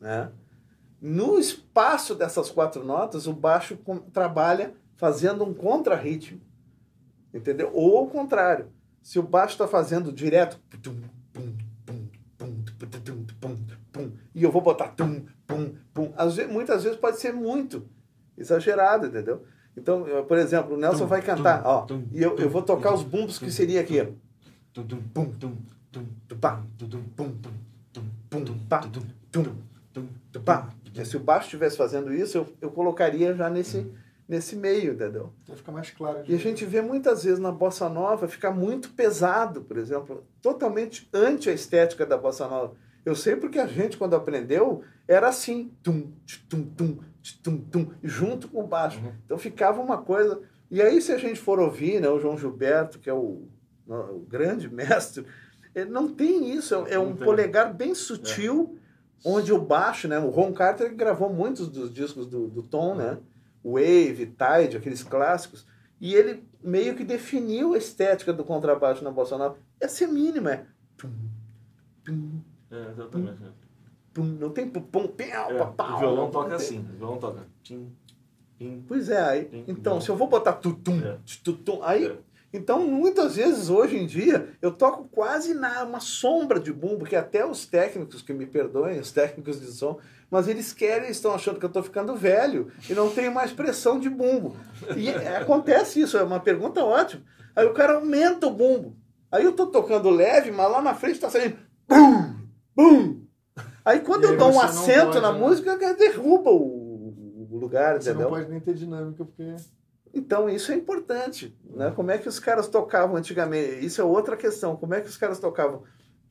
Né? 0.00 0.30
No 1.00 1.38
espaço 1.38 2.14
dessas 2.14 2.50
quatro 2.50 2.84
notas, 2.84 3.26
o 3.26 3.32
baixo 3.32 3.76
com, 3.76 3.98
trabalha 3.98 4.74
fazendo 4.96 5.44
um 5.44 5.52
contrarritmo. 5.52 6.40
Entendeu? 7.32 7.70
Ou 7.74 7.98
ao 7.98 8.06
contrário. 8.06 8.70
Se 9.02 9.18
o 9.18 9.22
baixo 9.22 9.54
está 9.54 9.68
fazendo 9.68 10.12
direto. 10.12 10.58
E 14.34 14.42
eu 14.42 14.50
vou 14.50 14.62
botar. 14.62 14.94
Às 16.16 16.36
vezes, 16.36 16.50
muitas 16.52 16.84
vezes 16.84 16.98
pode 16.98 17.18
ser 17.18 17.32
muito 17.32 17.86
exagerado, 18.36 19.06
entendeu? 19.06 19.44
Então, 19.76 20.06
eu, 20.06 20.24
por 20.24 20.38
exemplo, 20.38 20.74
o 20.74 20.78
Nelson 20.78 21.00
Tum, 21.00 21.06
vai 21.06 21.22
cantar, 21.22 21.62
tum, 21.62 21.68
ó, 21.68 21.82
tum, 21.82 22.04
e 22.12 22.22
eu, 22.22 22.36
eu 22.36 22.48
vou 22.48 22.62
tocar 22.62 22.94
os 22.94 23.02
bumbos 23.02 23.38
que 23.38 23.50
seria 23.50 23.80
aqui. 23.80 24.06
Tum, 24.72 24.86
tum, 24.86 25.02
Pum, 25.12 25.32
tum, 25.32 25.56
tum, 25.90 26.06
tum, 26.28 26.36
tum, 26.36 26.88
tum, 26.88 27.02
pum, 27.16 27.30
tum, 27.32 27.50
tum, 27.92 28.04
pum, 28.30 28.44
tum, 28.44 28.58
tum. 29.92 31.04
Se 31.04 31.16
o 31.16 31.20
baixo 31.20 31.46
estivesse 31.46 31.76
fazendo 31.76 32.14
isso, 32.14 32.38
eu, 32.38 32.46
eu 32.60 32.70
colocaria 32.70 33.34
já 33.34 33.50
nesse, 33.50 33.90
nesse 34.28 34.54
meio, 34.54 34.92
entendeu? 34.94 35.32
Vai 35.46 35.56
ficar 35.56 35.72
mais 35.72 35.90
claro. 35.90 36.22
E 36.26 36.34
a 36.34 36.38
gente 36.38 36.64
vê 36.64 36.80
muitas 36.80 37.24
vezes 37.24 37.40
na 37.40 37.50
bossa 37.50 37.88
nova 37.88 38.28
ficar 38.28 38.52
muito 38.52 38.90
pesado, 38.90 39.62
por 39.62 39.76
exemplo, 39.76 40.24
totalmente 40.40 41.08
anti 41.12 41.50
a 41.50 41.52
estética 41.52 42.06
da 42.06 42.16
bossa 42.16 42.46
nova. 42.46 42.74
Eu 43.04 43.14
sei 43.14 43.36
porque 43.36 43.58
a 43.58 43.66
gente, 43.66 43.96
quando 43.96 44.14
aprendeu, 44.14 44.82
era 45.06 45.28
assim, 45.28 45.72
tum, 45.82 46.12
tum, 46.48 46.62
tum, 46.62 46.98
tum, 47.42 47.58
tum, 47.58 47.90
junto 48.02 48.48
com 48.48 48.60
o 48.62 48.66
baixo. 48.66 48.98
Uhum. 48.98 49.12
Então 49.24 49.38
ficava 49.38 49.80
uma 49.80 49.98
coisa. 49.98 50.42
E 50.70 50.82
aí, 50.82 51.00
se 51.00 51.12
a 51.12 51.18
gente 51.18 51.40
for 51.40 51.58
ouvir, 51.58 52.00
né, 52.00 52.08
o 52.08 52.18
João 52.18 52.36
Gilberto, 52.36 52.98
que 52.98 53.08
é 53.08 53.14
o, 53.14 53.48
o 53.86 54.26
grande 54.28 54.68
mestre, 54.72 55.26
ele 55.74 55.90
não 55.90 56.12
tem 56.12 56.54
isso, 56.54 56.74
é, 56.86 56.94
é 56.94 56.98
um 56.98 57.14
tem. 57.14 57.24
polegar 57.24 57.72
bem 57.72 57.94
sutil, 57.94 58.78
onde 59.24 59.52
o 59.52 59.60
baixo, 59.60 60.06
né, 60.06 60.18
o 60.18 60.28
Ron 60.28 60.52
Carter 60.52 60.94
gravou 60.94 61.32
muitos 61.32 61.68
dos 61.68 61.92
discos 61.92 62.26
do, 62.26 62.48
do 62.48 62.62
Tom, 62.62 62.94
né? 62.94 63.18
Wave, 63.64 64.26
Tide, 64.26 64.76
aqueles 64.76 65.02
clássicos, 65.02 65.66
e 65.98 66.14
ele 66.14 66.46
meio 66.62 66.94
que 66.94 67.02
definiu 67.02 67.72
a 67.72 67.78
estética 67.78 68.30
do 68.30 68.44
contrabaixo 68.44 69.02
na 69.02 69.10
bossa 69.10 69.38
nova. 69.38 69.56
Essa 69.80 70.04
é 70.04 70.06
mínima, 70.06 70.52
é 70.52 70.66
tum, 70.98 71.10
tum, 72.04 72.40
É, 72.70 72.90
exatamente. 72.90 73.42
é. 73.42 73.63
Pum, 74.14 74.22
não 74.24 74.50
tem 74.50 74.68
pum, 74.68 74.80
pum, 74.80 75.06
pau, 75.08 75.50
É, 75.50 75.58
pau, 75.58 75.72
pau, 75.76 75.96
o 75.96 75.98
violão 75.98 76.24
não 76.24 76.30
toca 76.30 76.46
tem. 76.48 76.56
assim. 76.56 76.78
O 76.78 76.96
violão 76.98 77.18
toca. 77.18 77.40
Tim, 77.62 77.92
tim. 78.58 78.84
Pois 78.88 79.08
é, 79.10 79.20
aí, 79.22 79.64
então, 79.68 80.00
se 80.00 80.08
eu 80.08 80.16
vou 80.16 80.28
botar 80.28 80.54
tutum, 80.54 80.98
É. 81.04 81.18
tutum, 81.42 81.80
aí, 81.82 82.06
É. 82.06 82.16
então, 82.52 82.86
muitas 82.86 83.36
vezes, 83.36 83.68
hoje 83.68 83.96
em 83.98 84.06
dia, 84.06 84.48
eu 84.62 84.70
toco 84.72 85.04
quase 85.10 85.52
na 85.52 85.82
uma 85.82 86.00
sombra 86.00 86.58
de 86.60 86.72
bumbo, 86.72 87.04
que 87.04 87.16
até 87.16 87.44
os 87.44 87.66
técnicos, 87.66 88.22
que 88.22 88.32
me 88.32 88.46
perdoem, 88.46 88.98
os 89.00 89.10
técnicos 89.12 89.60
de 89.60 89.66
som, 89.72 89.98
mas 90.30 90.48
eles 90.48 90.72
querem, 90.72 91.10
estão 91.10 91.34
achando 91.34 91.58
que 91.58 91.64
eu 91.64 91.68
estou 91.68 91.82
ficando 91.82 92.16
velho 92.16 92.72
e 92.88 92.94
não 92.94 93.10
tenho 93.10 93.32
mais 93.32 93.52
pressão 93.52 94.00
de 94.00 94.08
bumbo. 94.08 94.56
E 94.96 95.08
é, 95.08 95.36
acontece 95.36 96.00
isso, 96.00 96.16
é 96.16 96.22
uma 96.22 96.40
pergunta 96.40 96.82
ótima. 96.84 97.22
Aí 97.54 97.66
o 97.66 97.72
cara 97.74 97.94
aumenta 97.96 98.46
o 98.46 98.50
bumbo. 98.50 98.96
Aí 99.30 99.44
eu 99.44 99.50
estou 99.50 99.66
tocando 99.66 100.10
leve, 100.10 100.50
mas 100.52 100.70
lá 100.70 100.80
na 100.82 100.94
frente 100.94 101.16
está 101.16 101.28
saindo 101.30 101.56
bum, 101.88 102.34
bum. 102.74 103.23
Aí 103.84 104.00
quando 104.00 104.24
eu 104.24 104.36
dou 104.36 104.52
um 104.52 104.60
acento 104.60 105.06
pode, 105.06 105.20
na 105.20 105.32
né? 105.32 105.38
música, 105.38 105.76
derruba 105.94 106.50
o, 106.50 107.48
o 107.50 107.58
lugar, 107.58 108.00
Você 108.00 108.10
entendeu? 108.10 108.30
não 108.30 108.36
pode 108.36 108.50
nem 108.50 108.60
ter 108.60 108.74
dinâmica, 108.74 109.24
porque. 109.24 109.56
Então, 110.12 110.48
isso 110.48 110.70
é 110.70 110.76
importante. 110.76 111.56
Né? 111.64 111.90
Como 111.90 112.10
é 112.10 112.18
que 112.18 112.28
os 112.28 112.38
caras 112.38 112.68
tocavam 112.68 113.16
antigamente? 113.16 113.84
Isso 113.84 114.00
é 114.00 114.04
outra 114.04 114.36
questão. 114.36 114.76
Como 114.76 114.94
é 114.94 115.00
que 115.00 115.08
os 115.08 115.16
caras 115.16 115.40
tocavam? 115.40 115.82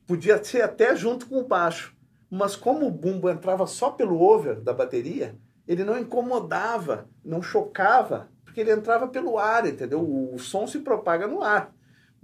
Podia 0.06 0.42
ser 0.42 0.62
até 0.62 0.96
junto 0.96 1.26
com 1.26 1.38
o 1.38 1.46
baixo. 1.46 1.94
Mas 2.30 2.56
como 2.56 2.86
o 2.86 2.90
bumbo 2.90 3.28
entrava 3.28 3.66
só 3.66 3.90
pelo 3.90 4.20
over 4.20 4.60
da 4.60 4.72
bateria, 4.72 5.36
ele 5.68 5.84
não 5.84 5.98
incomodava, 5.98 7.06
não 7.24 7.42
chocava, 7.42 8.28
porque 8.44 8.60
ele 8.60 8.72
entrava 8.72 9.06
pelo 9.06 9.38
ar, 9.38 9.66
entendeu? 9.66 10.00
O, 10.00 10.34
o 10.34 10.38
som 10.38 10.66
se 10.66 10.80
propaga 10.80 11.26
no 11.26 11.42
ar. 11.42 11.72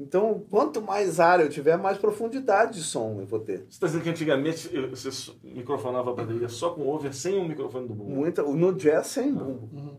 Então, 0.01 0.43
quanto 0.51 0.81
mais 0.81 1.21
ar 1.21 1.41
eu 1.41 1.49
tiver, 1.51 1.77
mais 1.77 1.99
profundidade 1.99 2.75
de 2.79 2.83
som 2.83 3.19
eu 3.21 3.27
vou 3.27 3.39
ter. 3.41 3.59
Você 3.59 3.65
está 3.69 3.87
dizendo 3.87 4.03
que 4.03 4.09
antigamente 4.11 4.69
você 4.89 5.11
microfonava 5.45 6.11
a 6.11 6.15
bateria 6.15 6.49
só 6.49 6.71
com 6.71 6.89
over, 6.89 7.13
sem 7.15 7.39
o 7.39 7.47
microfone 7.47 7.87
do 7.87 7.95
bumbo? 7.95 8.11
Muita, 8.11 8.43
no 8.43 8.73
jazz 8.73 9.09
sem 9.09 9.33
bumbo. 9.33 9.69
Uhum. 9.73 9.97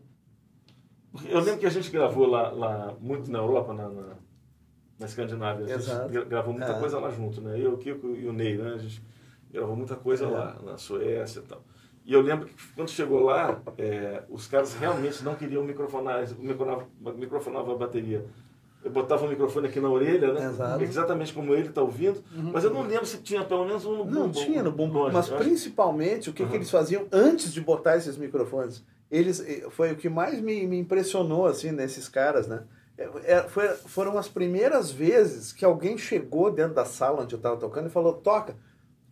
Eu 1.30 1.40
lembro 1.42 1.60
que 1.60 1.66
a 1.66 1.70
gente 1.70 1.92
gravou 1.92 2.26
lá, 2.26 2.50
lá 2.50 2.96
muito 3.00 3.30
na 3.30 3.40
Europa, 3.40 3.74
na, 3.74 3.90
na, 3.90 4.16
na 4.98 5.06
Escandinávia. 5.06 5.66
A 5.66 5.68
gente 5.68 5.80
Exato. 5.80 6.10
gra- 6.10 6.24
gravou 6.26 6.54
muita 6.54 6.72
É. 6.72 6.80
coisa 6.80 7.00
lá 7.00 7.12
junto, 7.12 7.40
né? 7.42 7.60
Eu, 7.60 7.74
o 7.74 7.78
Kiko 7.78 8.08
e 8.16 8.28
o 8.28 8.34
Ney, 8.34 8.58
né? 8.58 8.74
A 8.74 8.78
gente 8.78 9.04
gravou 9.52 9.76
muita 9.76 9.96
coisa 9.96 10.26
É. 10.26 10.30
lá, 10.30 10.58
na 10.64 10.78
Suécia 10.78 11.42
e 11.42 11.44
tal. 11.44 11.62
E 12.06 12.14
eu 12.14 12.22
lembro 12.22 12.48
que 12.48 12.56
quando 12.76 12.90
chegou 12.90 13.20
lá, 13.26 13.62
é, 13.78 14.24
os 14.30 14.48
caras 14.48 14.74
realmente 14.74 15.24
não 15.24 15.36
queriam 15.36 15.64
microfonar, 15.64 16.26
microfonava, 16.40 16.88
microfonava 17.16 17.74
a 17.74 17.78
bateria. 17.78 18.26
Eu 18.84 18.90
botava 18.92 19.26
o 19.26 19.30
microfone 19.30 19.68
aqui 19.68 19.80
na 19.80 19.90
orelha, 19.90 20.34
né? 20.34 20.46
Exato. 20.48 20.84
Exatamente 20.84 21.34
como 21.34 21.54
ele 21.54 21.70
está 21.70 21.82
ouvindo. 21.82 22.24
Mas 22.52 22.64
eu 22.64 22.72
não 22.72 22.82
lembro 22.82 23.06
se 23.06 23.18
tinha 23.20 23.44
pelo 23.44 23.66
menos 23.66 23.86
um 23.86 23.92
no 23.98 24.06
bumbo. 24.06 24.20
Não 24.20 24.32
tinha 24.32 24.64
no 24.64 24.72
longe. 24.76 25.14
mas 25.14 25.30
principalmente 25.30 26.30
o 26.30 26.34
que, 26.34 26.44
que 26.44 26.50
Uhum. 26.50 26.56
eles 26.56 26.72
faziam 26.72 27.06
antes 27.12 27.54
de 27.54 27.62
botar 27.62 27.98
esses 27.98 28.18
microfones. 28.18 28.84
Eles 29.10 29.40
eh, 29.40 29.68
foi 29.70 29.92
o 29.92 29.96
que 29.96 30.10
mais 30.10 30.42
me, 30.42 30.66
me 30.66 30.80
impressionou 30.80 31.46
assim 31.46 31.72
nesses 31.72 32.08
caras, 32.10 32.48
né? 32.48 32.64
É, 32.98 33.10
é, 33.34 33.44
foi- 33.44 33.68
foram 33.70 34.18
as 34.18 34.28
primeiras 34.28 34.90
vezes 34.92 35.52
que 35.54 35.64
alguém 35.66 35.98
chegou 35.98 36.52
dentro 36.52 36.74
da 36.76 36.86
sala 36.86 37.22
onde 37.24 37.36
eu 37.36 37.38
estava 37.38 37.58
tocando 37.58 37.88
e 37.88 37.90
falou: 37.92 38.14
toca, 38.14 38.56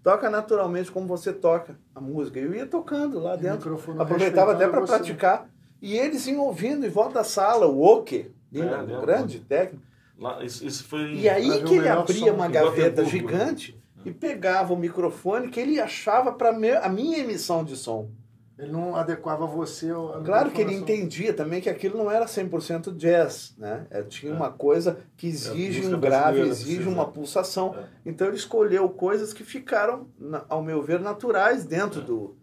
toca 0.03 0.29
naturalmente 0.29 0.91
como 0.91 1.05
você 1.07 1.31
toca 1.33 1.77
a 1.93 2.01
música. 2.01 2.39
Eu 2.39 2.53
ia 2.55 2.65
tocando 2.65 3.19
lá 3.19 3.35
dentro, 3.35 3.79
aproveitava 3.99 4.53
até 4.53 4.67
para 4.67 4.81
praticar. 4.81 5.49
E 5.81 5.95
eles 5.97 6.25
iam 6.27 6.39
ouvindo 6.41 6.85
em 6.85 6.89
volta 6.89 7.15
da 7.15 7.23
sala, 7.23 7.65
o 7.67 7.81
Oke, 7.83 8.31
lindo, 8.51 8.67
É, 8.73 8.77
um 8.77 8.85
lembro. 8.85 9.01
grande 9.01 9.39
técnico. 9.39 9.83
Lá, 10.17 10.43
isso, 10.43 10.65
isso 10.65 10.83
foi. 10.83 11.13
E 11.15 11.29
aí 11.29 11.63
que 11.63 11.75
ele 11.75 11.87
abria 11.87 12.33
uma 12.33 12.47
gaveta 12.47 13.03
Gotemburgo. 13.03 13.09
gigante 13.09 13.79
e 14.05 14.11
pegava 14.11 14.73
o 14.73 14.77
microfone 14.77 15.49
que 15.49 15.59
ele 15.59 15.79
achava 15.79 16.31
para 16.31 16.49
a 16.49 16.89
minha 16.89 17.17
emissão 17.19 17.63
de 17.63 17.75
som. 17.77 18.09
Ele 18.57 18.73
não 18.73 18.93
adequava 18.97 19.47
você 19.47 19.89
ao. 19.89 20.21
Claro 20.21 20.51
que 20.51 20.59
ele 20.59 20.73
entendia 20.73 21.33
também 21.33 21.61
que 21.61 21.69
aquilo 21.69 21.97
não 21.97 22.11
era 22.11 22.25
100% 22.25 22.93
jazz, 22.97 23.55
né? 23.57 23.87
É, 23.89 24.03
tinha 24.03 24.33
uma 24.33 24.51
coisa 24.51 24.99
que 25.15 25.27
exige 25.27 25.79
música 25.79 25.95
um 25.95 25.99
grave, 26.01 26.41
exige 26.41 26.89
uma 26.89 27.05
pulsação. 27.09 27.73
É. 27.77 27.85
Então 28.05 28.27
ele 28.27 28.35
escolheu 28.35 28.89
coisas 28.89 29.31
que 29.31 29.45
ficaram, 29.45 30.09
ao 30.49 30.61
meu 30.61 30.81
ver, 30.83 30.99
naturais 30.99 31.63
dentro 31.63 32.01
do, 32.01 32.35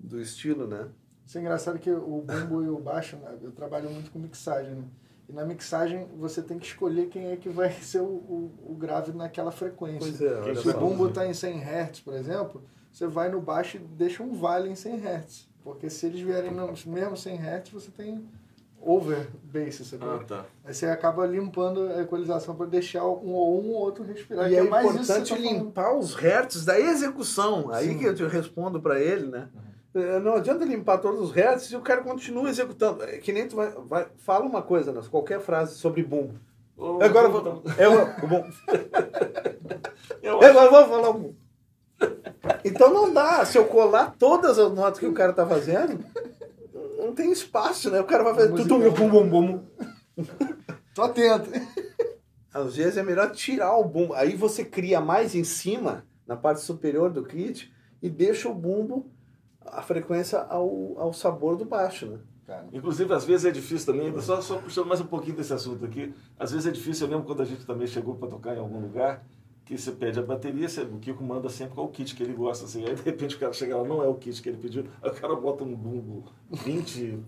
do 0.00 0.18
estilo, 0.18 0.66
né? 0.66 0.88
Isso 1.26 1.36
é 1.36 1.42
engraçado 1.42 1.78
que 1.78 1.90
o 1.90 2.22
bumbo 2.22 2.62
e 2.64 2.68
o 2.70 2.78
baixo, 2.78 3.16
né, 3.16 3.36
eu 3.42 3.52
trabalho 3.52 3.90
muito 3.90 4.10
com 4.10 4.18
mixagem, 4.18 4.74
né? 4.74 4.84
E 5.32 5.34
na 5.34 5.46
mixagem 5.46 6.06
você 6.18 6.42
tem 6.42 6.58
que 6.58 6.66
escolher 6.66 7.08
quem 7.08 7.32
é 7.32 7.36
que 7.36 7.48
vai 7.48 7.72
ser 7.80 8.00
o, 8.00 8.04
o, 8.04 8.52
o 8.68 8.74
grave 8.74 9.12
naquela 9.12 9.50
frequência. 9.50 10.10
É, 10.24 10.54
Se 10.54 10.68
o 10.68 10.78
bumbo 10.78 11.08
está 11.08 11.26
em 11.26 11.32
100 11.32 11.60
Hz, 11.60 12.00
por 12.00 12.14
exemplo, 12.14 12.62
você 12.92 13.06
vai 13.06 13.30
no 13.30 13.40
baixo 13.40 13.78
e 13.78 13.80
deixa 13.80 14.22
um 14.22 14.34
vale 14.34 14.68
em 14.68 14.74
100 14.74 14.96
Hz. 14.96 15.48
Porque 15.64 15.88
se 15.88 16.06
eles 16.06 16.20
vierem 16.20 16.50
no 16.50 16.66
mesmo 16.86 17.16
100 17.16 17.36
Hz, 17.38 17.70
você 17.70 17.90
tem 17.90 18.28
over 18.84 19.28
bass, 19.44 19.76
sabe? 19.76 20.04
Ah, 20.04 20.24
tá. 20.26 20.44
Aí 20.64 20.74
você 20.74 20.86
acaba 20.86 21.24
limpando 21.24 21.86
a 21.86 22.02
equalização 22.02 22.54
para 22.54 22.66
deixar 22.66 23.04
um 23.04 23.32
ou 23.32 23.64
um 23.64 23.70
ou 23.70 23.80
outro 23.80 24.04
respirar. 24.04 24.46
E 24.46 24.50
que 24.50 24.56
é 24.56 24.62
mais 24.64 24.86
importante 24.86 25.32
tá 25.32 25.38
limpar 25.40 25.96
os 25.96 26.14
hertz 26.14 26.64
da 26.64 26.78
execução. 26.78 27.72
Aí 27.72 27.88
Sim. 27.88 27.98
que 27.98 28.04
eu 28.04 28.14
te 28.14 28.24
respondo 28.24 28.80
para 28.80 29.00
ele, 29.00 29.28
né? 29.28 29.48
Eh, 29.54 29.71
Não 29.94 30.34
adianta 30.36 30.64
limpar 30.64 30.98
todos 30.98 31.20
os 31.20 31.32
hertz 31.32 31.70
e 31.70 31.76
o 31.76 31.82
cara 31.82 32.02
continua 32.02 32.48
executando. 32.48 33.02
É 33.04 33.18
que 33.18 33.32
nem 33.32 33.46
tu 33.46 33.56
vai, 33.56 33.70
vai 33.86 34.06
fala 34.18 34.44
uma 34.46 34.62
coisa, 34.62 34.90
né? 34.92 35.02
qualquer 35.10 35.40
frase 35.40 35.74
sobre 35.76 36.02
boom. 36.02 36.30
Ô, 36.76 36.98
Agora 37.02 37.28
eu 37.28 37.38
então, 37.40 37.62
vou, 37.62 37.72
é 37.76 37.88
o, 37.88 38.24
o 38.24 38.26
bom. 38.26 38.50
eu 40.22 40.42
É, 40.42 40.46
acho- 40.48 40.58
Agora 40.58 40.64
eu 40.66 40.70
vou 40.70 40.96
falar 40.96 41.10
o 41.10 41.14
boom. 41.14 41.34
Então 42.64 42.92
não 42.92 43.12
dá. 43.12 43.44
Se 43.44 43.58
eu 43.58 43.66
colar 43.66 44.14
todas 44.18 44.58
as 44.58 44.72
notas 44.72 44.98
que 44.98 45.06
o 45.06 45.12
cara 45.12 45.32
tá 45.32 45.46
fazendo, 45.46 46.02
não 46.98 47.12
tem 47.14 47.30
espaço, 47.30 47.90
né? 47.90 48.00
O 48.00 48.04
cara 48.04 48.24
vai 48.24 48.34
fazer 48.34 48.52
tudo 48.54 48.78
bum 48.90 49.08
bum 49.10 49.28
bum. 49.28 49.60
Tô 50.94 51.02
atento. 51.02 51.50
Às 52.52 52.76
vezes 52.76 52.96
é 52.96 53.02
melhor 53.02 53.30
tirar 53.32 53.76
o 53.76 53.84
bumbo. 53.84 54.14
Aí 54.14 54.34
você 54.36 54.64
cria 54.64 55.00
mais 55.00 55.34
em 55.34 55.44
cima, 55.44 56.04
na 56.26 56.36
parte 56.36 56.60
superior 56.62 57.10
do 57.10 57.24
kit, 57.24 57.72
e 58.02 58.08
deixa 58.10 58.48
o 58.48 58.54
bumbo, 58.54 59.06
a 59.66 59.82
frequência 59.82 60.38
ao, 60.40 60.94
ao 60.98 61.12
sabor 61.12 61.56
do 61.56 61.64
baixo, 61.64 62.06
né? 62.06 62.18
Cara, 62.46 62.66
Inclusive, 62.72 63.12
às 63.14 63.24
vezes 63.24 63.46
é 63.46 63.50
difícil 63.50 63.92
também, 63.92 64.20
só, 64.20 64.40
só 64.40 64.56
puxando 64.58 64.86
mais 64.86 65.00
um 65.00 65.06
pouquinho 65.06 65.36
desse 65.36 65.52
assunto 65.52 65.84
aqui, 65.84 66.12
às 66.38 66.50
vezes 66.50 66.66
é 66.66 66.70
difícil, 66.70 67.06
eu 67.06 67.10
lembro 67.12 67.26
quando 67.26 67.40
a 67.42 67.44
gente 67.44 67.64
também 67.64 67.86
chegou 67.86 68.14
para 68.16 68.28
tocar 68.28 68.56
em 68.56 68.58
algum 68.58 68.80
lugar, 68.80 69.24
que 69.64 69.78
você 69.78 69.92
pede 69.92 70.18
a 70.18 70.22
bateria, 70.22 70.68
você- 70.68 70.82
o 70.82 70.98
Kiko 70.98 71.22
manda 71.22 71.48
sempre 71.48 71.74
qual 71.76 71.86
o 71.86 71.90
kit 71.90 72.16
que 72.16 72.22
ele 72.22 72.32
gosta, 72.32 72.64
assim, 72.64 72.84
aí 72.84 72.96
de 72.96 73.02
repente 73.02 73.36
o 73.36 73.38
cara 73.38 73.52
chega 73.52 73.76
lá, 73.76 73.84
não 73.84 74.02
é 74.02 74.08
o 74.08 74.14
kit 74.14 74.42
que 74.42 74.48
ele 74.48 74.58
pediu, 74.58 74.84
aí 75.00 75.10
o 75.10 75.14
cara 75.14 75.36
bota 75.36 75.62
um 75.62 75.72
bumbo 75.72 76.24
20, 76.50 77.20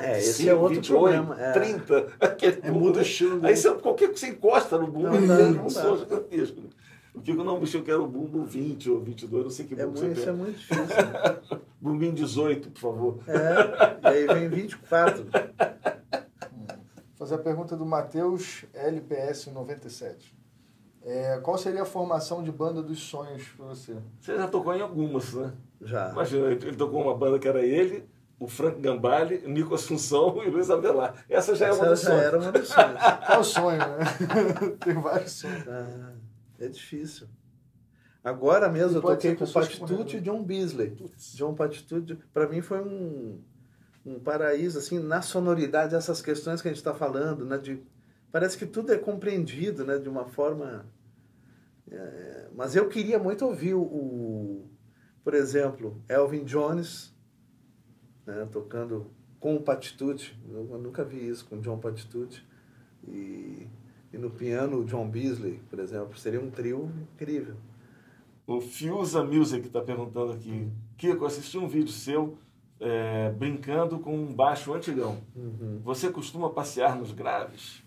É, 0.00 0.18
esse 0.18 0.32
5, 0.42 0.50
é 0.50 0.54
outro 0.54 0.74
28, 0.80 0.92
problema. 1.00 1.40
É. 1.40 1.52
30, 1.52 2.08
aquele 2.20 2.58
É, 2.60 2.70
bumbo, 2.72 2.86
muda 2.86 2.98
o 2.98 3.02
estilo 3.02 3.46
Aí 3.46 3.56
você, 3.56 3.72
qualquer 3.74 4.10
que 4.12 4.18
você 4.18 4.28
encosta 4.30 4.76
no 4.76 4.88
bumbo, 4.88 5.04
Não, 5.08 5.14
ele 5.14 5.26
não, 5.26 5.36
faz 5.36 5.54
não 5.54 5.60
um 5.62 5.66
dá. 5.66 5.70
som 5.70 5.96
gigantesco. 5.96 6.60
né? 6.60 6.66
O 7.16 7.20
Kiko 7.22 7.42
não, 7.42 7.58
bicho, 7.58 7.78
eu 7.78 7.82
quero 7.82 8.04
o 8.04 8.06
bumbo 8.06 8.44
20 8.44 8.90
ou 8.90 9.00
22, 9.00 9.44
não 9.44 9.50
sei 9.50 9.66
que 9.66 9.74
É 9.74 9.86
bumbo 9.86 10.00
muito, 10.00 10.14
você 10.14 10.20
isso 10.20 10.22
é 10.22 10.24
quer. 10.24 10.32
muito 10.32 10.58
difícil. 10.58 10.84
né? 10.86 11.60
Bumbinho 11.80 12.12
18, 12.14 12.70
por 12.70 12.80
favor. 12.80 13.18
É, 13.28 13.98
e 14.02 14.06
aí 14.08 14.26
vem 14.26 14.48
24. 14.48 15.24
fazer 17.16 17.34
a 17.36 17.38
pergunta 17.38 17.76
do 17.76 17.86
Matheus 17.86 18.64
LPS97. 18.74 20.34
É, 21.04 21.38
qual 21.42 21.56
seria 21.56 21.82
a 21.82 21.86
formação 21.86 22.42
de 22.42 22.50
banda 22.50 22.82
dos 22.82 22.98
sonhos 22.98 23.44
para 23.56 23.66
você? 23.66 23.94
Você 24.20 24.36
já 24.36 24.48
tocou 24.48 24.74
em 24.74 24.80
algumas, 24.82 25.32
né? 25.34 25.52
Já. 25.80 26.10
Imagina, 26.10 26.46
ele 26.50 26.66
ele 26.66 26.76
tocou 26.76 27.00
uma 27.02 27.14
banda 27.16 27.38
que 27.38 27.46
era 27.46 27.60
ele, 27.64 28.04
o 28.40 28.48
Frank 28.48 28.80
Gambale, 28.80 29.42
o 29.46 29.48
Nico 29.48 29.74
Assunção 29.74 30.36
e 30.42 30.48
o 30.48 30.50
Luiz 30.52 30.68
Avelar. 30.70 31.14
Essa 31.28 31.54
já 31.54 31.66
é 31.68 31.72
uma 31.72 31.84
Essa 31.86 31.90
das 31.90 32.02
já 32.02 32.14
era 32.14 32.38
uma 32.40 32.50
das 32.52 32.66
sonhos. 32.68 33.00
Qual 33.26 33.40
o 33.40 33.44
sonho, 33.44 33.78
né? 33.78 33.98
Tem 34.84 34.94
vários 34.94 35.32
sonhos. 35.32 35.68
Ah, 35.68 36.12
é 36.58 36.68
difícil. 36.68 37.28
Agora 38.22 38.68
mesmo 38.68 38.98
eu 38.98 39.02
toquei 39.02 39.36
com 39.36 39.44
o 39.44 39.52
Patitude 39.52 40.16
e 40.16 40.20
John 40.20 40.42
Beasley. 40.42 40.96
John 41.34 41.54
Patitude, 41.54 42.18
para 42.34 42.48
mim 42.48 42.60
foi 42.60 42.80
um, 42.80 43.40
um 44.04 44.18
paraíso, 44.18 44.78
assim, 44.78 44.98
na 44.98 45.22
sonoridade, 45.22 45.94
essas 45.94 46.20
questões 46.20 46.60
que 46.60 46.66
a 46.66 46.72
gente 46.72 46.78
está 46.78 46.92
falando, 46.92 47.46
né? 47.46 47.56
De, 47.56 47.80
parece 48.32 48.58
que 48.58 48.66
tudo 48.66 48.92
é 48.92 48.98
compreendido, 48.98 49.84
né? 49.84 49.96
De 49.98 50.08
uma 50.08 50.26
forma... 50.26 50.86
é, 51.88 52.48
mas 52.52 52.74
eu 52.74 52.88
queria 52.88 53.18
muito 53.18 53.44
ouvir 53.44 53.74
o, 53.74 53.82
o, 53.82 54.70
por 55.22 55.34
exemplo, 55.34 56.02
Elvin 56.08 56.44
Jones, 56.44 57.14
né? 58.26 58.48
Tocando 58.50 59.08
com 59.38 59.54
o 59.54 59.62
Patitude. 59.62 60.36
Eu, 60.50 60.68
eu 60.72 60.78
nunca 60.78 61.04
vi 61.04 61.28
isso 61.28 61.46
com 61.46 61.60
John 61.60 61.78
Patitude. 61.78 62.44
E, 63.06 63.68
e 64.12 64.18
no 64.18 64.30
piano, 64.30 64.80
o 64.80 64.84
John 64.84 65.08
Beasley, 65.08 65.60
por 65.68 65.78
exemplo. 65.78 66.16
Seria 66.18 66.40
um 66.40 66.50
trio 66.50 66.90
incrível. 67.12 67.56
O 68.46 68.60
Fiusa 68.60 69.24
Music 69.24 69.66
está 69.66 69.80
perguntando 69.80 70.32
aqui. 70.32 70.70
Kiko, 70.96 71.26
assisti 71.26 71.58
um 71.58 71.66
vídeo 71.66 71.92
seu 71.92 72.38
é, 72.80 73.30
brincando 73.30 73.98
com 73.98 74.16
um 74.16 74.32
baixo 74.32 74.72
antigão. 74.72 75.18
Você 75.82 76.10
costuma 76.10 76.50
passear 76.50 76.96
nos 76.96 77.12
graves? 77.12 77.82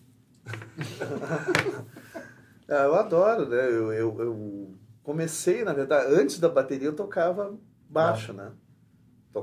Ah, 2.71 2.83
eu 2.83 2.93
adoro, 2.93 3.49
né? 3.49 3.65
Eu, 3.65 3.91
eu, 3.91 4.21
eu 4.21 4.75
comecei, 5.01 5.63
na 5.63 5.73
verdade, 5.73 6.13
antes 6.13 6.39
da 6.39 6.47
bateria 6.47 6.89
eu 6.89 6.95
tocava 6.95 7.57
baixo, 7.89 8.31
né? 8.31 8.51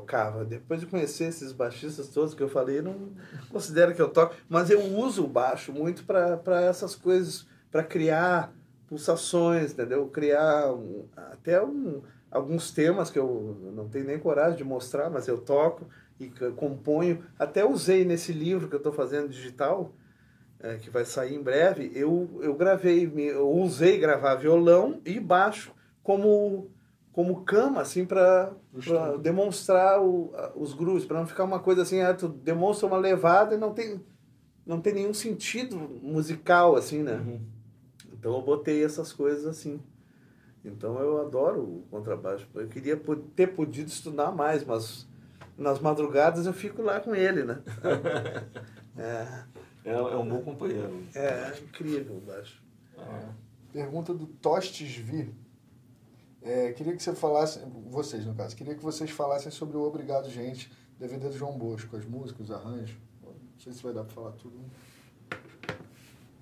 Tocava. 0.01 0.45
Depois 0.45 0.81
de 0.81 0.87
conhecer 0.87 1.25
esses 1.25 1.53
baixistas 1.53 2.09
todos 2.09 2.35
que 2.35 2.43
eu 2.43 2.49
falei, 2.49 2.83
não 2.83 3.13
considero 3.51 3.95
que 3.95 4.03
eu 4.03 4.09
toco, 4.09 4.35
mas 4.49 4.71
eu 4.71 4.81
uso 4.81 5.25
o 5.25 5.29
baixo 5.29 5.73
muito 5.73 6.05
para 6.05 6.61
essas 6.63 6.95
coisas, 6.95 7.47
para 7.71 7.83
criar 7.83 8.53
pulsações, 8.87 9.73
entendeu? 9.73 10.07
Criar 10.09 10.73
um- 10.73 11.07
até 11.17 11.63
um, 11.63 12.03
alguns 12.31 12.71
temas 12.71 13.11
que 13.11 13.19
eu 13.19 13.73
não 13.75 13.89
tenho 13.89 14.05
nem 14.05 14.19
coragem 14.19 14.57
de 14.59 14.65
mostrar, 14.65 15.09
mas 15.11 15.27
eu 15.29 15.39
toco 15.39 15.87
e 16.21 16.29
componho. 16.57 17.25
Até 17.39 17.65
usei 17.65 18.05
nesse 18.05 18.33
livro 18.33 18.69
que 18.69 18.75
eu 18.75 18.79
estou 18.79 18.93
fazendo 18.93 19.29
digital, 19.29 19.93
é, 20.61 20.77
que 20.77 20.89
vai 20.91 21.05
sair 21.05 21.35
em 21.35 21.43
breve, 21.43 21.91
eu, 21.95 22.41
eu 22.43 22.55
gravei, 22.55 23.11
eu 23.17 23.51
usei 23.51 23.99
gravar 23.99 24.37
violão 24.37 25.01
e 25.05 25.19
baixo 25.21 25.73
como, 26.03 26.71
como 27.17 27.45
cama, 27.45 27.81
assim, 27.81 28.05
para 28.05 28.53
demonstrar 29.23 30.03
o, 30.03 30.35
os 30.55 30.75
grooves, 30.75 31.07
para 31.07 31.19
não 31.19 31.27
ficar 31.27 31.45
uma 31.45 31.59
coisa 31.59 31.81
assim, 31.81 32.03
ah, 32.03 32.13
tu 32.13 32.29
demonstra 32.29 32.87
uma 32.87 32.99
levada 32.99 33.55
e 33.55 33.59
não 33.59 33.73
tem, 33.73 34.05
não 34.67 34.83
tem 34.83 34.93
nenhum 34.93 35.15
sentido 35.15 35.79
musical, 36.03 36.77
assim, 36.77 37.03
né? 37.03 37.15
Uhum. 37.15 37.41
Então 38.13 38.35
eu 38.35 38.43
botei 38.43 38.85
essas 38.85 39.15
coisas 39.15 39.47
assim. 39.47 39.81
Então 40.63 41.01
eu 41.01 41.19
adoro 41.23 41.63
o 41.63 41.87
contrabaixo. 41.91 42.47
Eu 42.55 42.69
queria 42.69 43.01
ter 43.35 43.47
podido 43.47 43.89
estudar 43.89 44.31
mais, 44.31 44.63
mas 44.63 45.09
nas 45.57 45.81
madrugadas 45.81 46.45
eu 46.45 46.53
fico 46.53 46.83
lá 46.83 47.01
com 47.01 47.15
ele, 47.15 47.45
né? 47.45 47.63
É, 48.99 49.45
É, 49.85 49.93
é 49.93 50.17
um 50.17 50.27
bom 50.27 50.41
companheiro. 50.41 51.03
é 51.15 51.53
incrível 51.63 52.17
o 52.17 52.21
baixo. 52.21 52.63
Pergunta 53.73 54.15
do 54.15 54.27
Tostes 54.27 54.97
Vi. 54.97 55.35
É, 56.47 56.73
queria 56.73 56.95
que 56.95 57.03
você 57.03 57.13
falasse, 57.15 57.61
vocês 57.91 58.25
no 58.25 58.35
caso, 58.35 58.55
queria 58.55 58.75
que 58.75 58.83
vocês 58.83 59.11
falassem 59.11 59.51
sobre 59.51 59.77
o 59.77 59.83
Obrigado 59.83 60.31
Gente, 60.31 60.71
DVD 60.99 61.29
do 61.29 61.37
João 61.37 61.59
Bosco, 61.59 61.97
as 61.97 62.05
músicas, 62.05 62.49
os 62.49 62.51
arranjos. 62.55 62.97
Não 63.23 63.33
sei 63.59 63.73
se 63.73 63.83
vai 63.83 63.93
dar 63.93 64.05
pra 64.05 64.15
falar 64.15 64.31
tudo. 64.33 64.57
né? 64.57 64.65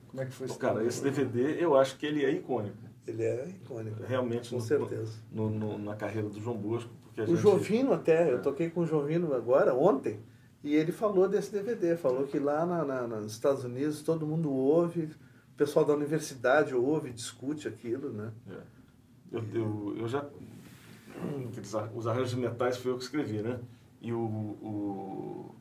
Como 0.08 0.22
é 0.22 0.26
que 0.26 0.32
foi 0.32 0.46
esse 0.46 0.58
Cara, 0.58 0.84
esse 0.84 1.02
DVD 1.02 1.62
eu 1.62 1.74
acho 1.76 1.96
que 1.96 2.04
ele 2.06 2.24
é 2.24 2.30
icônico. 2.30 2.76
Ele 3.06 3.22
é 3.22 3.48
icônico. 3.48 4.02
Realmente, 4.04 4.50
Com 4.50 4.56
no- 4.56 4.62
certeza. 4.62 5.12
no- 5.32 5.50
no- 5.50 5.78
na 5.78 5.96
carreira 5.96 6.28
do 6.28 6.40
João 6.40 6.56
Bosco. 6.56 6.90
Porque 7.04 7.20
a 7.20 7.24
O 7.24 7.26
gente... 7.28 7.40
Jovino 7.40 7.92
até, 7.92 8.30
eu 8.32 8.42
toquei 8.42 8.68
com 8.70 8.80
o 8.80 8.86
Jovino 8.86 9.32
agora, 9.34 9.74
ontem, 9.74 10.20
e 10.62 10.74
ele 10.74 10.92
falou 10.92 11.28
desse 11.28 11.50
DVD, 11.52 11.96
falou 11.96 12.26
que 12.26 12.38
lá 12.38 12.64
na, 12.66 12.84
na- 12.84 13.06
nos 13.06 13.32
Estados 13.32 13.64
Unidos 13.64 14.02
todo 14.02 14.26
mundo 14.26 14.52
ouve, 14.52 15.04
o 15.52 15.56
pessoal 15.56 15.84
da 15.84 15.94
universidade 15.94 16.74
ouve, 16.74 17.10
discute 17.10 17.66
aquilo, 17.68 18.10
né? 18.12 18.32
É. 18.50 18.74
Eu, 19.34 19.42
eu, 19.52 19.96
eu 19.98 20.08
já. 20.08 20.24
Os 21.94 22.06
arranjos 22.06 22.30
de 22.30 22.36
metais 22.36 22.76
foi 22.76 22.90
eu 22.92 22.96
que 22.96 23.04
escrevi, 23.04 23.42
né? 23.42 23.58
E 24.00 24.12
o. 24.12 24.18
o 24.20 25.54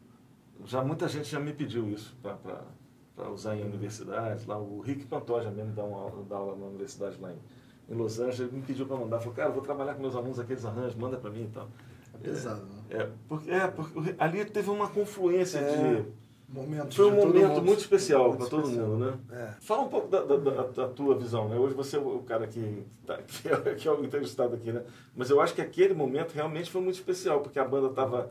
já 0.65 0.83
muita 0.83 1.07
gente 1.09 1.29
já 1.29 1.39
me 1.39 1.51
pediu 1.53 1.89
isso 1.89 2.15
para 2.21 3.29
usar 3.29 3.55
em 3.55 3.63
universidades. 3.63 4.45
Lá, 4.45 4.57
o 4.57 4.79
Rick 4.79 5.05
Pantoja 5.05 5.51
mesmo 5.51 5.73
dá, 5.73 5.83
uma, 5.83 5.97
aula- 5.99 6.23
dá 6.29 6.35
aula 6.37 6.55
na 6.55 6.65
universidade 6.67 7.17
lá 7.19 7.31
em, 7.33 7.93
em 7.93 7.97
Los 7.97 8.19
Angeles. 8.19 8.39
Ele 8.39 8.51
me 8.57 8.61
pediu 8.61 8.85
para 8.85 8.95
mandar. 8.97 9.19
Falou, 9.19 9.33
cara, 9.33 9.49
eu 9.49 9.53
vou 9.53 9.61
trabalhar 9.61 9.93
com 9.95 10.01
meus 10.01 10.15
alunos 10.15 10.39
aqueles 10.39 10.63
arranjos, 10.65 10.95
manda 10.95 11.17
para 11.17 11.29
mim 11.29 11.43
e 11.43 11.47
tal. 11.53 11.67
É 12.13 12.17
pesado, 12.17 12.61
né? 12.63 12.81
É, 12.91 13.09
porque, 13.27 13.51
é, 13.51 13.67
porque 13.67 14.15
ali 14.17 14.45
teve 14.45 14.69
uma 14.69 14.87
confluência 14.87 15.57
É. 15.59 16.01
de. 16.01 16.22
Momento 16.53 16.93
Foi 16.95 17.05
um 17.07 17.15
momento 17.15 17.47
mundo. 17.47 17.61
muito 17.63 17.79
especial 17.79 18.35
para 18.35 18.45
todo 18.45 18.61
especial. 18.63 18.87
mundo, 18.87 19.05
né? 19.05 19.17
É. 19.31 19.47
Fala 19.59 19.81
um 19.81 19.87
pouco 19.89 20.07
da, 20.07 20.23
da- 20.23 20.37
da- 20.37 20.67
da 20.67 20.87
tua 20.87 21.17
visão, 21.17 21.49
né? 21.49 21.55
Hoje 21.57 21.73
você 21.73 21.97
é 21.97 21.99
o 21.99 22.19
cara 22.19 22.45
que, 22.45 22.83
tá, 23.07 23.17
que, 23.25 23.47
é, 23.49 23.75
que 23.75 23.87
é 23.87 23.91
o 23.91 24.05
entrevistado 24.05 24.53
aqui, 24.55 24.71
né? 24.71 24.83
Mas 25.15 25.31
eu 25.31 25.41
acho 25.41 25.55
que 25.55 25.61
aquele 25.61 25.95
momento 25.95 26.31
realmente 26.33 26.69
foi 26.69 26.79
muito 26.81 26.93
especial, 26.95 27.41
porque 27.41 27.57
a 27.57 27.65
banda 27.65 27.87
estava 27.87 28.29